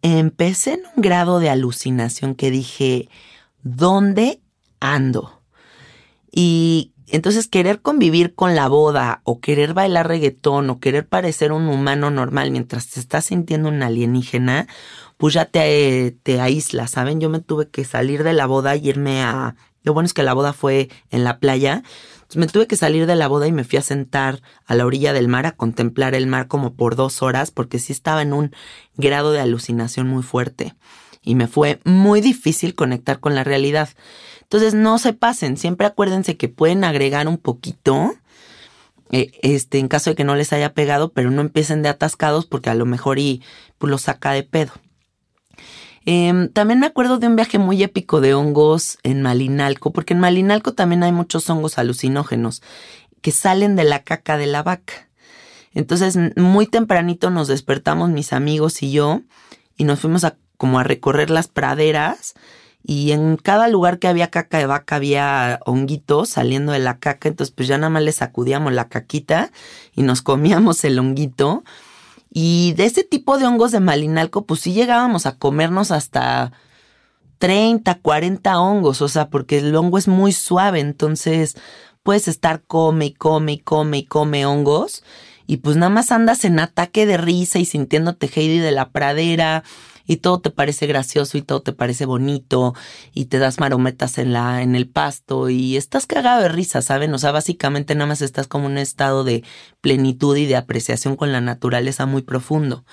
empecé 0.02 0.74
en 0.74 0.82
un 0.96 1.02
grado 1.02 1.40
de 1.40 1.50
alucinación 1.50 2.36
que 2.36 2.52
dije, 2.52 3.10
¿dónde 3.64 4.42
ando? 4.80 5.42
Y 6.32 6.94
entonces 7.08 7.48
querer 7.48 7.82
convivir 7.82 8.36
con 8.36 8.54
la 8.54 8.68
boda 8.68 9.22
o 9.24 9.40
querer 9.40 9.74
bailar 9.74 10.10
reggaetón 10.10 10.70
o 10.70 10.80
querer 10.80 11.08
parecer 11.08 11.54
un 11.54 11.68
humano 11.68 12.12
normal 12.12 12.52
mientras 12.52 12.90
te 12.90 13.00
estás 13.00 13.26
sintiendo 13.26 13.70
un 13.70 13.82
alienígena, 13.82 14.68
pues 15.16 15.34
ya 15.34 15.46
te, 15.46 16.18
te 16.24 16.42
aísla, 16.42 16.88
¿saben? 16.88 17.22
Yo 17.22 17.30
me 17.30 17.40
tuve 17.40 17.70
que 17.70 17.86
salir 17.86 18.24
de 18.24 18.34
la 18.34 18.46
boda 18.46 18.76
y 18.76 18.90
irme 18.90 19.24
a... 19.24 19.56
Lo 19.88 19.94
bueno 19.94 20.06
es 20.06 20.14
que 20.14 20.22
la 20.22 20.34
boda 20.34 20.52
fue 20.52 20.90
en 21.12 21.24
la 21.24 21.40
playa. 21.40 21.82
Entonces 22.16 22.36
me 22.36 22.48
tuve 22.48 22.68
que 22.68 22.76
salir 22.76 23.06
de 23.06 23.16
la 23.16 23.30
boda 23.30 23.48
y 23.48 23.54
me 23.54 23.64
fui 23.64 23.80
a 23.80 23.82
sentar 23.82 24.42
a 24.66 24.76
la 24.76 24.86
orilla 24.86 25.14
del 25.14 25.30
mar 25.30 25.46
a 25.46 25.54
contemplar 25.54 26.14
el 26.14 26.28
mar 26.28 26.50
como 26.50 26.74
por 26.74 26.98
dos 26.98 27.22
horas 27.22 27.52
porque 27.52 27.80
sí 27.80 27.94
estaba 27.94 28.22
en 28.22 28.34
un 28.34 28.54
grado 28.98 29.32
de 29.32 29.40
alucinación 29.40 30.06
muy 30.06 30.24
fuerte 30.24 30.76
y 31.22 31.36
me 31.36 31.48
fue 31.48 31.80
muy 31.86 32.20
difícil 32.20 32.76
conectar 32.76 33.22
con 33.22 33.34
la 33.34 33.46
realidad. 33.46 33.88
Entonces 34.42 34.74
no 34.74 35.00
se 35.00 35.14
pasen, 35.14 35.56
siempre 35.56 35.88
acuérdense 35.88 36.36
que 36.36 36.50
pueden 36.50 36.84
agregar 36.84 37.30
un 37.30 37.38
poquito, 37.38 38.14
eh, 39.12 39.32
este, 39.42 39.80
en 39.80 39.88
caso 39.88 40.10
de 40.10 40.18
que 40.18 40.26
no 40.26 40.36
les 40.36 40.52
haya 40.52 40.74
pegado, 40.74 41.14
pero 41.14 41.32
no 41.32 41.40
empiecen 41.40 41.82
de 41.82 41.88
atascados 41.88 42.46
porque 42.46 42.70
a 42.70 42.76
lo 42.76 42.86
mejor 42.86 43.20
y 43.20 43.42
pues, 43.78 43.90
lo 43.90 43.98
saca 44.00 44.34
de 44.34 44.44
pedo. 44.44 44.74
Em, 46.10 46.48
también 46.48 46.80
me 46.80 46.86
acuerdo 46.86 47.18
de 47.18 47.28
un 47.28 47.36
viaje 47.36 47.60
muy 47.60 47.84
épico 47.84 48.22
de 48.22 48.34
hongos 48.34 48.98
en 49.04 49.22
Malinalco, 49.22 49.92
porque 49.92 50.14
en 50.14 50.22
Malinalco 50.22 50.74
también 50.74 51.04
hay 51.04 51.12
muchos 51.12 51.50
hongos 51.50 51.78
alucinógenos 51.78 52.62
que 53.22 53.34
salen 53.34 53.76
de 53.76 53.84
la 53.84 54.04
caca 54.04 54.38
de 54.38 54.48
la 54.48 54.64
vaca. 54.64 55.10
Entonces, 55.74 56.18
muy 56.38 56.66
tempranito 56.66 57.30
nos 57.30 57.50
despertamos 57.50 58.10
mis 58.10 58.32
amigos 58.32 58.82
y 58.84 58.92
yo 58.94 59.24
y 59.76 59.84
nos 59.84 60.00
fuimos 60.00 60.24
a 60.24 60.38
como 60.56 60.80
a 60.80 60.86
recorrer 60.86 61.30
las 61.30 61.50
praderas 61.50 62.36
y 62.82 63.12
en 63.12 63.36
cada 63.36 63.68
lugar 63.68 64.00
que 64.00 64.08
había 64.08 64.32
caca 64.32 64.60
de 64.60 64.66
vaca 64.66 64.96
había 64.96 65.60
honguitos 65.66 66.30
saliendo 66.30 66.72
de 66.72 66.80
la 66.80 67.00
caca, 67.00 67.28
entonces 67.28 67.54
pues 67.54 67.68
ya 67.68 67.78
nada 67.78 67.90
más 67.90 68.04
le 68.04 68.14
sacudíamos 68.14 68.72
la 68.72 68.88
caquita 68.88 69.52
y 69.94 70.04
nos 70.04 70.22
comíamos 70.22 70.86
el 70.86 71.00
honguito. 71.00 71.66
Y 72.30 72.74
de 72.74 72.86
ese 72.86 73.04
tipo 73.04 73.38
de 73.38 73.46
hongos 73.46 73.72
de 73.72 73.80
malinalco, 73.80 74.46
pues 74.46 74.62
sí 74.62 74.74
llegábamos 74.74 75.26
a 75.26 75.38
comernos 75.38 75.92
hasta 75.92 76.52
30, 77.40 77.96
40 77.96 78.60
hongos, 78.60 79.02
o 79.02 79.08
sea, 79.08 79.30
porque 79.30 79.60
el 79.60 79.76
hongo 79.76 79.98
es 79.98 80.08
muy 80.08 80.32
suave, 80.32 80.80
entonces 80.80 81.56
puedes 82.04 82.28
estar 82.28 82.64
come 82.64 83.08
y 83.08 83.14
come 83.14 83.54
y 83.54 83.60
come 83.60 84.00
y 84.00 84.06
come 84.06 84.46
hongos 84.46 85.04
y 85.48 85.58
pues 85.58 85.78
nada 85.78 85.90
más 85.90 86.12
andas 86.12 86.44
en 86.44 86.60
ataque 86.60 87.06
de 87.06 87.18
risa 87.18 87.58
y 87.58 87.66
sintiéndote 87.66 88.28
Heidi 88.28 88.60
de 88.60 88.72
la 88.72 88.90
pradera 88.90 89.64
y 90.08 90.18
todo 90.18 90.40
te 90.40 90.50
parece 90.50 90.88
gracioso 90.88 91.38
y 91.38 91.42
todo 91.44 91.62
te 91.62 91.74
parece 91.74 92.06
bonito 92.06 92.74
y 93.14 93.26
te 93.26 93.38
das 93.38 93.60
marometas 93.60 94.18
en 94.18 94.34
la 94.34 94.62
en 94.64 94.76
el 94.76 94.88
pasto 94.90 95.50
y 95.50 95.78
estás 95.78 96.08
cagado 96.08 96.42
de 96.42 96.50
risa, 96.50 96.82
¿saben? 96.82 97.14
O 97.14 97.20
sea, 97.20 97.32
básicamente 97.32 97.94
nada 97.94 98.08
más 98.08 98.22
estás 98.22 98.48
como 98.48 98.66
en 98.66 98.72
un 98.74 98.78
estado 98.80 99.24
de 99.24 99.44
plenitud 99.82 100.36
y 100.38 100.46
de 100.46 100.56
apreciación 100.56 101.16
con 101.16 101.32
la 101.32 101.42
naturaleza 101.42 102.06
muy 102.06 102.24
profundo. 102.24 102.86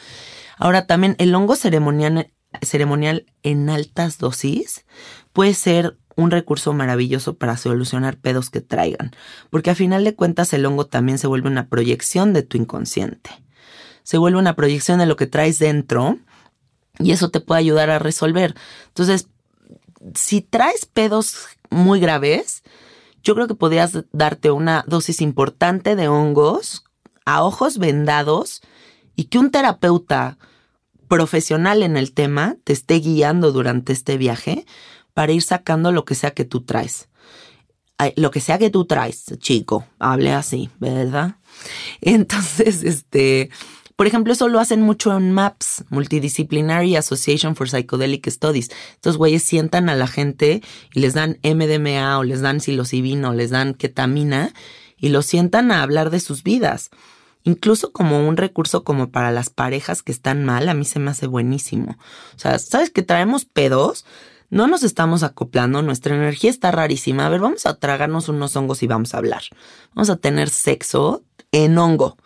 Ahora 0.59 0.87
también 0.87 1.15
el 1.19 1.35
hongo 1.35 1.57
ceremonial 1.57 2.31
ceremonial 2.63 3.27
en 3.43 3.69
altas 3.69 4.19
dosis 4.19 4.85
puede 5.33 5.55
ser 5.55 5.99
un 6.17 6.31
recurso 6.31 6.73
maravilloso 6.73 7.37
para 7.37 7.57
solucionar 7.57 8.19
pedos 8.19 8.51
que 8.51 8.61
traigan, 8.61 9.11
porque 9.51 9.71
a 9.71 9.75
final 9.75 10.05
de 10.05 10.15
cuentas 10.15 10.53
el 10.53 10.65
hongo 10.67 10.87
también 10.87 11.19
se 11.19 11.27
vuelve 11.27 11.49
una 11.49 11.69
proyección 11.69 12.33
de 12.33 12.43
tu 12.43 12.57
inconsciente. 12.57 13.31
Se 14.05 14.19
vuelve 14.19 14.39
una 14.39 14.55
proyección 14.55 14.99
de 14.99 15.07
lo 15.07 15.17
que 15.17 15.27
traes 15.27 15.59
dentro 15.59 16.19
y 16.99 17.13
eso 17.13 17.31
te 17.31 17.41
puede 17.41 17.61
ayudar 17.61 17.91
a 17.91 17.99
resolver. 17.99 18.55
Entonces, 18.89 19.29
si 20.15 20.43
traes 20.43 20.87
pedos 20.87 21.47
muy 21.71 22.01
graves, 22.01 22.63
yo 23.23 23.35
creo 23.35 23.47
que 23.47 23.55
podrías 23.55 24.05
darte 24.13 24.51
una 24.51 24.85
dosis 24.87 25.21
importante 25.21 25.97
de 25.97 26.09
hongos 26.09 26.85
a 27.25 27.43
ojos 27.43 27.79
vendados 27.79 28.61
y 29.17 29.25
que 29.25 29.39
un 29.39 29.51
terapeuta 29.51 30.39
profesional 31.09 31.83
en 31.83 31.97
el 31.97 32.13
tema 32.13 32.57
te 32.65 32.73
esté 32.73 32.97
guiando 32.97 33.53
durante 33.53 33.93
este 33.93 34.19
viaje 34.19 34.67
para 35.15 35.33
ir 35.33 35.43
sacando 35.43 35.93
lo 35.93 36.05
que 36.05 36.15
sea 36.15 36.33
que 36.33 36.45
tú 36.45 36.63
traes. 36.63 37.09
Lo 38.17 38.31
que 38.31 38.41
sea 38.41 38.59
que 38.59 38.71
tú 38.71 38.85
traes, 38.85 39.25
chico, 39.39 39.87
hable 39.99 40.33
así, 40.33 40.69
¿verdad? 40.79 41.37
Entonces, 42.01 42.83
este, 42.83 43.51
por 43.97 44.09
ejemplo, 44.09 44.33
eso 44.33 44.49
lo 44.49 44.59
hacen 44.59 44.83
mucho 44.83 45.17
en 45.17 45.31
MAPS, 45.31 45.85
Multidisciplinary 45.91 46.97
Association 46.97 47.55
for 47.55 47.69
Psychedelic 47.69 48.29
Studies. 48.29 48.71
Estos 48.95 49.17
güeyes 49.17 49.45
sientan 49.45 49.89
a 49.89 49.95
la 49.95 50.09
gente 50.09 50.63
y 50.93 51.01
les 51.01 51.15
dan 51.15 51.39
MDMA 51.45 52.19
o 52.19 52.25
les 52.25 52.41
dan 52.41 52.61
psilocibina 52.61 53.31
o 53.31 53.35
les 53.35 53.51
dan 53.51 53.75
ketamina 53.75 54.53
y 54.97 55.11
los 55.11 55.27
sientan 55.27 55.71
a 55.71 55.83
hablar 55.83 56.11
de 56.11 56.19
sus 56.19 56.43
vidas. 56.43 56.91
Incluso 57.45 57.93
como 57.93 58.27
un 58.27 58.37
recurso 58.37 58.83
como 58.83 59.11
para 59.11 59.31
las 59.31 59.51
parejas 59.51 60.03
que 60.03 60.11
están 60.11 60.45
mal, 60.45 60.69
a 60.69 60.75
mí 60.75 60.85
se 60.85 60.99
me 60.99 61.11
hace 61.11 61.27
buenísimo. 61.27 61.97
O 62.35 62.39
sea, 62.39 62.59
¿sabes 62.59 62.91
que 62.91 63.03
traemos 63.03 63.45
pedos? 63.45 64.07
No 64.51 64.67
nos 64.67 64.83
estamos 64.83 65.23
acoplando, 65.23 65.83
nuestra 65.83 66.17
energía 66.17 66.51
está 66.51 66.71
rarísima. 66.73 67.27
A 67.27 67.29
ver, 67.29 67.41
vamos 67.41 67.67
a 67.67 67.75
tragarnos 67.75 68.29
unos 68.29 68.57
hongos 68.57 68.83
y 68.83 68.87
vamos 68.87 69.15
a 69.15 69.19
hablar. 69.19 69.43
Vamos 69.95 70.11
a 70.11 70.17
tener 70.17 70.49
sexo 70.49 71.23
en 71.53 71.77
hongo. 71.79 72.17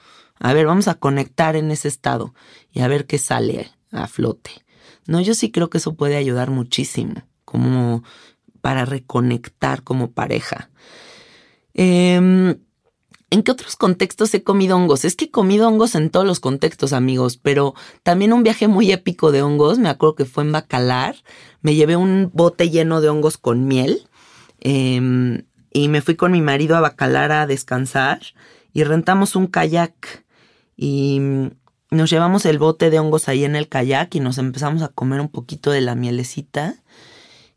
A 0.41 0.53
ver, 0.53 0.67
vamos 0.67 0.89
a 0.89 0.95
conectar 0.95 1.57
en 1.57 1.71
ese 1.71 1.89
estado 1.89 2.35
y 2.73 2.81
a 2.81 2.89
ver 2.89 3.07
qué 3.07 3.19
sale 3.19 3.71
a 3.91 4.07
flote. 4.07 4.51
No, 5.07 5.21
yo 5.21 5.35
sí 5.35 5.51
creo 5.51 5.71
que 5.71 5.79
eso 5.79 5.95
puede 5.95 6.17
ayudar 6.17 6.51
muchísimo, 6.51 7.23
como 7.45 8.05
para 8.61 8.85
reconectar 8.85 9.83
como 9.83 10.13
pareja. 10.13 10.71
Em, 11.75 12.57
¿En 13.31 13.43
qué 13.43 13.51
otros 13.51 13.77
contextos 13.77 14.33
he 14.33 14.43
comido 14.43 14.77
hongos? 14.77 15.05
Es 15.05 15.15
que 15.15 15.27
he 15.27 15.31
comido 15.31 15.69
hongos 15.69 15.95
en 15.95 16.09
todos 16.09 16.27
los 16.27 16.41
contextos, 16.41 16.95
amigos, 16.95 17.37
pero 17.37 17.75
también 18.03 18.33
un 18.33 18.43
viaje 18.43 18.69
muy 18.69 18.91
épico 18.91 19.33
de 19.33 19.43
hongos, 19.43 19.79
me 19.79 19.91
acuerdo 19.91 20.15
que 20.15 20.25
fue 20.25 20.45
en 20.45 20.53
Bacalar, 20.53 21.17
me 21.61 21.75
llevé 21.75 21.97
un 21.97 22.31
bote 22.33 22.71
lleno 22.71 23.03
de 23.03 23.11
hongos 23.11 23.37
con 23.37 23.67
miel 23.67 24.09
em, 24.61 25.43
y 25.71 25.89
me 25.89 26.01
fui 26.01 26.17
con 26.17 26.33
mi 26.33 26.41
marido 26.41 26.75
a 26.75 26.81
Bacalar 26.81 27.31
a 27.33 27.47
descansar 27.47 28.23
y 28.73 28.85
rentamos 28.85 29.37
un 29.37 29.47
kayak 29.47 30.25
y 30.81 31.21
nos 31.91 32.09
llevamos 32.09 32.47
el 32.47 32.59
bote 32.59 32.89
de 32.89 33.01
hongos 33.01 33.29
ahí 33.29 33.45
en 33.45 33.57
el 33.57 33.69
kayak 33.69 34.15
y 34.15 34.21
nos 34.21 34.39
empezamos 34.39 34.83
a 34.83 34.89
comer 34.89 35.21
un 35.21 35.29
poquito 35.29 35.73
de 35.73 35.81
la 35.81 35.97
mielecita 35.97 36.77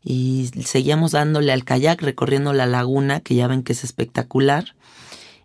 y 0.02 0.50
seguíamos 0.66 1.12
dándole 1.12 1.52
al 1.52 1.64
kayak 1.64 2.02
recorriendo 2.02 2.52
la 2.52 2.66
laguna 2.66 3.20
que 3.20 3.36
ya 3.36 3.46
ven 3.46 3.62
que 3.62 3.74
es 3.74 3.84
espectacular 3.84 4.74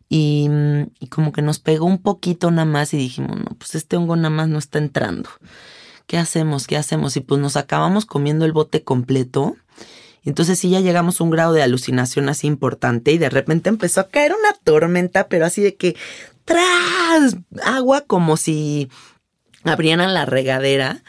y, 0.10 0.50
como 1.12 1.32
que 1.32 1.44
nos 1.44 1.60
pegó 1.60 1.86
un 1.86 2.00
poquito 2.00 2.50
nada 2.50 2.66
más 2.66 2.94
y 2.96 2.98
dijimos 2.98 3.38
no 3.38 3.56
pues 3.60 3.76
este 3.76 3.96
hongo 3.96 4.16
nada 4.16 4.32
más 4.32 4.48
no 4.48 4.58
está 4.58 4.80
entrando 4.80 5.30
¿qué 6.08 6.18
hacemos? 6.18 6.66
¿qué 6.66 6.78
hacemos? 6.78 7.16
y 7.16 7.20
pues 7.20 7.40
nos 7.40 7.58
acabamos 7.58 8.08
comiendo 8.08 8.46
el 8.46 8.54
bote 8.54 8.84
completo 8.84 9.56
entonces 10.24 10.60
sí 10.60 10.70
ya 10.70 10.82
llegamos 10.82 11.22
a 11.22 11.24
un 11.24 11.30
grado 11.30 11.54
de 11.54 11.62
alucinación 11.62 12.28
así 12.28 12.48
importante 12.48 13.12
y 13.12 13.18
de 13.18 13.30
repente 13.30 13.70
empezó 13.70 14.02
a 14.02 14.10
caer 14.10 14.34
una 14.38 14.54
tormenta, 14.64 15.30
pero 15.30 15.46
así 15.46 15.62
de 15.62 15.76
que 15.76 15.96
tras 16.48 17.36
agua 17.62 18.02
como 18.08 18.38
si 18.38 18.90
abrieran 19.64 20.14
la 20.14 20.26
regadera. 20.26 21.04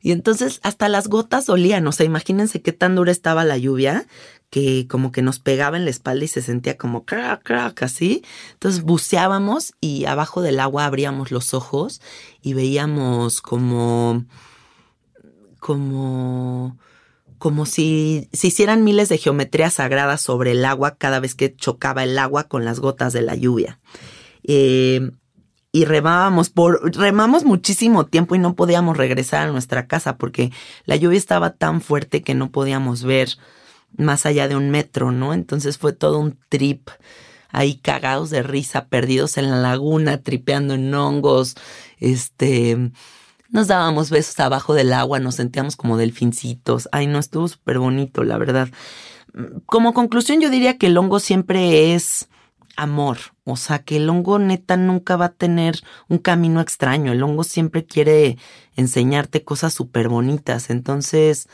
Y 0.00 0.12
entonces 0.12 0.60
hasta 0.62 0.88
las 0.88 1.08
gotas 1.08 1.48
olían, 1.50 1.86
o 1.86 1.92
sea, 1.92 2.06
imagínense 2.06 2.62
qué 2.62 2.72
tan 2.72 2.94
dura 2.94 3.12
estaba 3.12 3.44
la 3.44 3.58
lluvia 3.58 4.06
que 4.48 4.86
como 4.88 5.12
que 5.12 5.20
nos 5.20 5.40
pegaba 5.40 5.76
en 5.76 5.84
la 5.84 5.90
espalda 5.90 6.24
y 6.24 6.28
se 6.28 6.40
sentía 6.40 6.78
como 6.78 7.04
crack, 7.04 7.42
crack, 7.42 7.82
así. 7.82 8.22
Entonces 8.54 8.82
buceábamos 8.82 9.74
y 9.78 10.06
abajo 10.06 10.40
del 10.40 10.58
agua 10.58 10.86
abríamos 10.86 11.30
los 11.30 11.52
ojos 11.52 12.00
y 12.40 12.54
veíamos 12.54 13.42
como, 13.42 14.24
como, 15.60 16.78
como 17.36 17.66
si 17.66 18.30
se 18.32 18.46
hicieran 18.46 18.84
miles 18.84 19.10
de 19.10 19.18
geometrías 19.18 19.74
sagradas 19.74 20.22
sobre 20.22 20.52
el 20.52 20.64
agua 20.64 20.96
cada 20.96 21.20
vez 21.20 21.34
que 21.34 21.54
chocaba 21.54 22.04
el 22.04 22.18
agua 22.18 22.44
con 22.44 22.64
las 22.64 22.80
gotas 22.80 23.12
de 23.12 23.20
la 23.20 23.34
lluvia. 23.34 23.78
Eh, 24.44 25.10
y 25.70 25.84
remábamos 25.84 26.50
por, 26.50 26.96
remamos 26.96 27.44
muchísimo 27.44 28.06
tiempo 28.06 28.34
y 28.34 28.38
no 28.38 28.54
podíamos 28.54 28.96
regresar 28.96 29.48
a 29.48 29.52
nuestra 29.52 29.86
casa 29.86 30.16
porque 30.16 30.50
la 30.86 30.96
lluvia 30.96 31.18
estaba 31.18 31.50
tan 31.50 31.80
fuerte 31.80 32.22
que 32.22 32.34
no 32.34 32.50
podíamos 32.50 33.04
ver 33.04 33.28
más 33.96 34.26
allá 34.26 34.48
de 34.48 34.56
un 34.56 34.70
metro, 34.70 35.12
¿no? 35.12 35.34
Entonces 35.34 35.78
fue 35.78 35.92
todo 35.92 36.18
un 36.18 36.38
trip 36.48 36.88
ahí 37.50 37.76
cagados 37.76 38.30
de 38.30 38.42
risa, 38.42 38.86
perdidos 38.86 39.38
en 39.38 39.50
la 39.50 39.56
laguna, 39.56 40.22
tripeando 40.22 40.74
en 40.74 40.94
hongos, 40.94 41.54
este, 41.98 42.90
nos 43.50 43.68
dábamos 43.68 44.10
besos 44.10 44.38
abajo 44.40 44.74
del 44.74 44.92
agua, 44.92 45.18
nos 45.18 45.36
sentíamos 45.36 45.76
como 45.76 45.96
delfincitos, 45.96 46.88
ay 46.92 47.06
no, 47.06 47.18
estuvo 47.18 47.48
súper 47.48 47.78
bonito, 47.78 48.24
la 48.24 48.38
verdad. 48.38 48.68
Como 49.66 49.94
conclusión 49.94 50.40
yo 50.40 50.50
diría 50.50 50.78
que 50.78 50.86
el 50.86 50.96
hongo 50.98 51.20
siempre 51.20 51.94
es 51.94 52.28
amor. 52.78 53.18
O 53.44 53.56
sea, 53.56 53.80
que 53.80 53.96
el 53.96 54.08
hongo 54.08 54.38
neta 54.38 54.76
nunca 54.76 55.16
va 55.16 55.26
a 55.26 55.32
tener 55.32 55.82
un 56.08 56.18
camino 56.18 56.60
extraño. 56.60 57.12
El 57.12 57.22
hongo 57.22 57.42
siempre 57.42 57.84
quiere 57.84 58.38
enseñarte 58.76 59.42
cosas 59.42 59.74
súper 59.74 60.08
bonitas. 60.08 60.70
Entonces, 60.70 61.48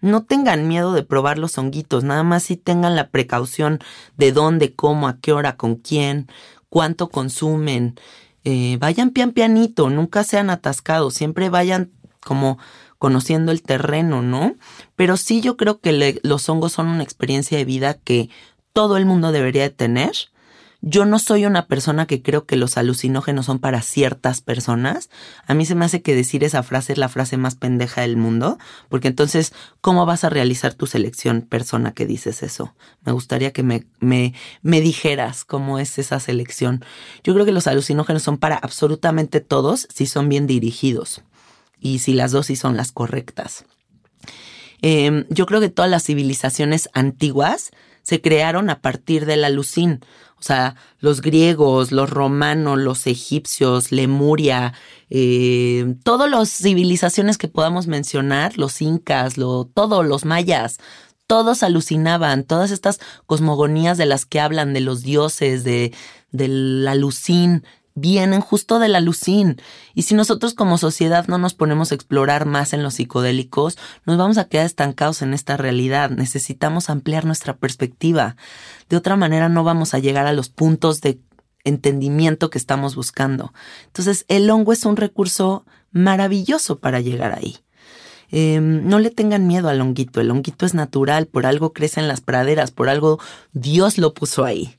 no 0.00 0.24
tengan 0.24 0.68
miedo 0.68 0.92
de 0.92 1.02
probar 1.02 1.36
los 1.38 1.58
honguitos. 1.58 2.04
Nada 2.04 2.22
más 2.22 2.44
si 2.44 2.56
tengan 2.56 2.94
la 2.94 3.10
precaución 3.10 3.80
de 4.16 4.30
dónde, 4.30 4.72
cómo, 4.72 5.08
a 5.08 5.18
qué 5.18 5.32
hora, 5.32 5.56
con 5.56 5.74
quién, 5.74 6.28
cuánto 6.68 7.08
consumen. 7.08 7.98
Eh, 8.44 8.76
vayan 8.78 9.10
pian 9.10 9.32
pianito, 9.32 9.90
nunca 9.90 10.22
sean 10.22 10.48
atascados. 10.48 11.14
Siempre 11.14 11.50
vayan 11.50 11.90
como 12.20 12.58
conociendo 12.98 13.50
el 13.50 13.62
terreno, 13.62 14.22
¿no? 14.22 14.54
Pero 14.94 15.16
sí 15.16 15.40
yo 15.40 15.56
creo 15.56 15.80
que 15.80 16.20
los 16.22 16.48
hongos 16.48 16.72
son 16.72 16.86
una 16.86 17.02
experiencia 17.02 17.58
de 17.58 17.64
vida 17.64 17.94
que 17.94 18.30
todo 18.72 18.96
el 18.96 19.06
mundo 19.06 19.32
debería 19.32 19.62
de 19.64 19.70
tener. 19.70 20.12
Yo 20.80 21.04
no 21.04 21.18
soy 21.18 21.44
una 21.44 21.66
persona 21.66 22.06
que 22.06 22.22
creo 22.22 22.46
que 22.46 22.56
los 22.56 22.78
alucinógenos 22.78 23.46
son 23.46 23.58
para 23.58 23.82
ciertas 23.82 24.40
personas. 24.40 25.10
A 25.46 25.54
mí 25.54 25.66
se 25.66 25.74
me 25.74 25.84
hace 25.84 26.02
que 26.02 26.14
decir 26.14 26.44
esa 26.44 26.62
frase 26.62 26.92
es 26.92 26.98
la 26.98 27.08
frase 27.08 27.36
más 27.36 27.56
pendeja 27.56 28.02
del 28.02 28.16
mundo, 28.16 28.58
porque 28.88 29.08
entonces, 29.08 29.52
¿cómo 29.80 30.06
vas 30.06 30.22
a 30.22 30.30
realizar 30.30 30.74
tu 30.74 30.86
selección 30.86 31.42
persona 31.42 31.92
que 31.92 32.06
dices 32.06 32.44
eso? 32.44 32.74
Me 33.04 33.10
gustaría 33.10 33.52
que 33.52 33.64
me, 33.64 33.86
me, 33.98 34.34
me 34.62 34.80
dijeras 34.80 35.44
cómo 35.44 35.80
es 35.80 35.98
esa 35.98 36.20
selección. 36.20 36.84
Yo 37.24 37.34
creo 37.34 37.44
que 37.44 37.52
los 37.52 37.66
alucinógenos 37.66 38.22
son 38.22 38.38
para 38.38 38.56
absolutamente 38.56 39.40
todos 39.40 39.88
si 39.92 40.06
son 40.06 40.28
bien 40.28 40.46
dirigidos 40.46 41.22
y 41.80 41.98
si 41.98 42.12
las 42.12 42.30
dosis 42.30 42.60
son 42.60 42.76
las 42.76 42.92
correctas. 42.92 43.64
Em, 44.80 45.24
yo 45.28 45.46
creo 45.46 45.60
que 45.60 45.70
todas 45.70 45.90
las 45.90 46.04
civilizaciones 46.04 46.88
antiguas 46.92 47.72
se 48.08 48.22
crearon 48.22 48.70
a 48.70 48.80
partir 48.80 49.26
de 49.26 49.36
la 49.36 49.50
lucín. 49.50 50.00
O 50.38 50.42
sea, 50.42 50.76
los 50.98 51.20
griegos, 51.20 51.92
los 51.92 52.08
romanos, 52.08 52.78
los 52.78 53.06
egipcios, 53.06 53.92
Lemuria, 53.92 54.72
eh, 55.10 55.94
todas 56.04 56.30
las 56.30 56.48
civilizaciones 56.48 57.36
que 57.36 57.48
podamos 57.48 57.86
mencionar, 57.86 58.56
los 58.56 58.80
incas, 58.80 59.36
lo, 59.36 59.66
todos 59.66 60.06
los 60.06 60.24
mayas, 60.24 60.78
todos 61.26 61.62
alucinaban, 61.62 62.44
todas 62.44 62.70
estas 62.70 62.98
cosmogonías 63.26 63.98
de 63.98 64.06
las 64.06 64.24
que 64.24 64.40
hablan, 64.40 64.72
de 64.72 64.80
los 64.80 65.02
dioses, 65.02 65.62
de, 65.62 65.92
de 66.30 66.48
la 66.48 66.94
lucín, 66.94 67.62
vienen 68.00 68.40
justo 68.40 68.78
de 68.78 68.88
la 68.88 69.00
lucín. 69.00 69.60
Y 69.94 70.02
si 70.02 70.14
nosotros 70.14 70.54
como 70.54 70.78
sociedad 70.78 71.26
no 71.28 71.38
nos 71.38 71.54
ponemos 71.54 71.92
a 71.92 71.94
explorar 71.94 72.46
más 72.46 72.72
en 72.72 72.82
los 72.82 72.94
psicodélicos, 72.94 73.78
nos 74.04 74.18
vamos 74.18 74.38
a 74.38 74.46
quedar 74.46 74.66
estancados 74.66 75.22
en 75.22 75.34
esta 75.34 75.56
realidad. 75.56 76.10
Necesitamos 76.10 76.90
ampliar 76.90 77.24
nuestra 77.24 77.56
perspectiva. 77.56 78.36
De 78.88 78.96
otra 78.96 79.16
manera 79.16 79.48
no 79.48 79.64
vamos 79.64 79.94
a 79.94 79.98
llegar 79.98 80.26
a 80.26 80.32
los 80.32 80.48
puntos 80.48 81.00
de 81.00 81.20
entendimiento 81.64 82.50
que 82.50 82.58
estamos 82.58 82.96
buscando. 82.96 83.52
Entonces, 83.86 84.24
el 84.28 84.48
hongo 84.50 84.72
es 84.72 84.84
un 84.84 84.96
recurso 84.96 85.64
maravilloso 85.90 86.78
para 86.78 87.00
llegar 87.00 87.32
ahí. 87.36 87.56
Em, 88.30 88.86
no 88.86 88.98
le 88.98 89.10
tengan 89.10 89.46
miedo 89.46 89.68
al 89.68 89.80
honguito, 89.80 90.20
el 90.20 90.30
honguito 90.30 90.66
es 90.66 90.74
natural, 90.74 91.26
por 91.26 91.46
algo 91.46 91.72
crece 91.72 92.00
en 92.00 92.08
las 92.08 92.20
praderas, 92.20 92.70
por 92.70 92.88
algo 92.88 93.18
Dios 93.52 93.96
lo 93.96 94.12
puso 94.12 94.44
ahí. 94.44 94.78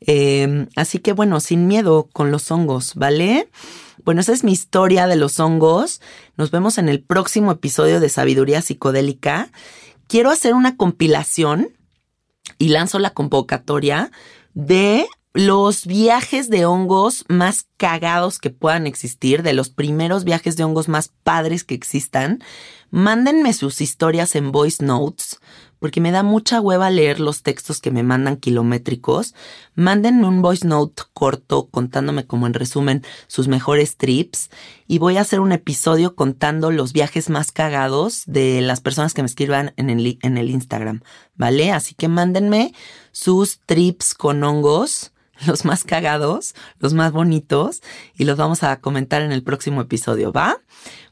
Em, 0.00 0.68
así 0.76 0.98
que 0.98 1.12
bueno, 1.12 1.40
sin 1.40 1.66
miedo 1.66 2.08
con 2.12 2.30
los 2.30 2.50
hongos, 2.50 2.94
¿vale? 2.94 3.50
Bueno, 4.04 4.20
esa 4.20 4.32
es 4.32 4.44
mi 4.44 4.52
historia 4.52 5.06
de 5.06 5.16
los 5.16 5.40
hongos. 5.40 6.00
Nos 6.36 6.50
vemos 6.50 6.78
en 6.78 6.88
el 6.88 7.02
próximo 7.02 7.52
episodio 7.52 8.00
de 8.00 8.08
Sabiduría 8.08 8.62
Psicodélica. 8.62 9.50
Quiero 10.06 10.30
hacer 10.30 10.54
una 10.54 10.76
compilación 10.76 11.70
y 12.58 12.68
lanzo 12.68 12.98
la 12.98 13.10
convocatoria 13.10 14.10
de 14.54 15.06
los 15.34 15.86
viajes 15.86 16.48
de 16.48 16.64
hongos 16.64 17.24
más 17.28 17.66
cagados 17.76 18.38
que 18.38 18.50
puedan 18.50 18.86
existir, 18.86 19.42
de 19.42 19.52
los 19.52 19.68
primeros 19.68 20.24
viajes 20.24 20.56
de 20.56 20.64
hongos 20.64 20.88
más 20.88 21.12
padres 21.22 21.64
que 21.64 21.74
existan. 21.74 22.42
Mándenme 22.90 23.52
sus 23.52 23.80
historias 23.80 24.34
en 24.34 24.52
voice 24.52 24.84
notes 24.84 25.38
porque 25.78 26.00
me 26.00 26.10
da 26.10 26.22
mucha 26.22 26.60
hueva 26.60 26.90
leer 26.90 27.20
los 27.20 27.42
textos 27.42 27.80
que 27.80 27.90
me 27.90 28.02
mandan 28.02 28.36
kilométricos. 28.36 29.34
Mándenme 29.74 30.26
un 30.26 30.42
voice 30.42 30.66
note 30.66 31.02
corto 31.12 31.68
contándome 31.68 32.26
como 32.26 32.46
en 32.46 32.54
resumen 32.54 33.04
sus 33.26 33.48
mejores 33.48 33.96
trips 33.96 34.50
y 34.86 34.98
voy 34.98 35.16
a 35.16 35.20
hacer 35.20 35.40
un 35.40 35.52
episodio 35.52 36.16
contando 36.16 36.70
los 36.70 36.92
viajes 36.92 37.30
más 37.30 37.52
cagados 37.52 38.22
de 38.26 38.60
las 38.60 38.80
personas 38.80 39.14
que 39.14 39.22
me 39.22 39.26
escriban 39.26 39.72
en 39.76 39.90
el, 39.90 40.18
en 40.22 40.38
el 40.38 40.50
Instagram, 40.50 41.02
¿vale? 41.36 41.70
Así 41.72 41.94
que 41.94 42.08
mándenme 42.08 42.72
sus 43.12 43.60
trips 43.60 44.14
con 44.14 44.42
hongos 44.42 45.12
los 45.46 45.64
más 45.64 45.84
cagados, 45.84 46.54
los 46.78 46.94
más 46.94 47.12
bonitos, 47.12 47.82
y 48.16 48.24
los 48.24 48.36
vamos 48.36 48.62
a 48.62 48.80
comentar 48.80 49.22
en 49.22 49.32
el 49.32 49.42
próximo 49.42 49.80
episodio, 49.80 50.32
¿va? 50.32 50.60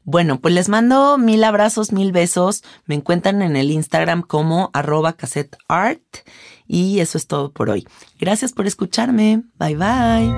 Bueno, 0.09 0.41
pues 0.41 0.55
les 0.55 0.69
mando 0.69 1.19
mil 1.19 1.43
abrazos, 1.43 1.91
mil 1.91 2.13
besos. 2.13 2.63
Me 2.87 2.95
encuentran 2.95 3.43
en 3.43 3.57
el 3.57 3.73
Instagram 3.73 4.23
como 4.23 4.71
arroba 4.73 5.15
cassetteart. 5.15 6.01
Y 6.69 7.01
eso 7.01 7.19
es 7.19 7.27
todo 7.27 7.51
por 7.51 7.71
hoy. 7.71 7.89
Gracias 8.21 8.53
por 8.53 8.69
escucharme. 8.69 9.43
Bye 9.59 9.75
bye. 9.75 10.33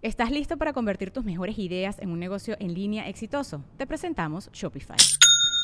¿Estás 0.00 0.30
listo 0.30 0.56
para 0.56 0.72
convertir 0.72 1.10
tus 1.10 1.24
mejores 1.24 1.58
ideas 1.58 1.98
en 1.98 2.10
un 2.10 2.18
negocio 2.18 2.56
en 2.60 2.72
línea 2.72 3.10
exitoso? 3.10 3.62
Te 3.76 3.86
presentamos 3.86 4.50
Shopify. 4.52 4.96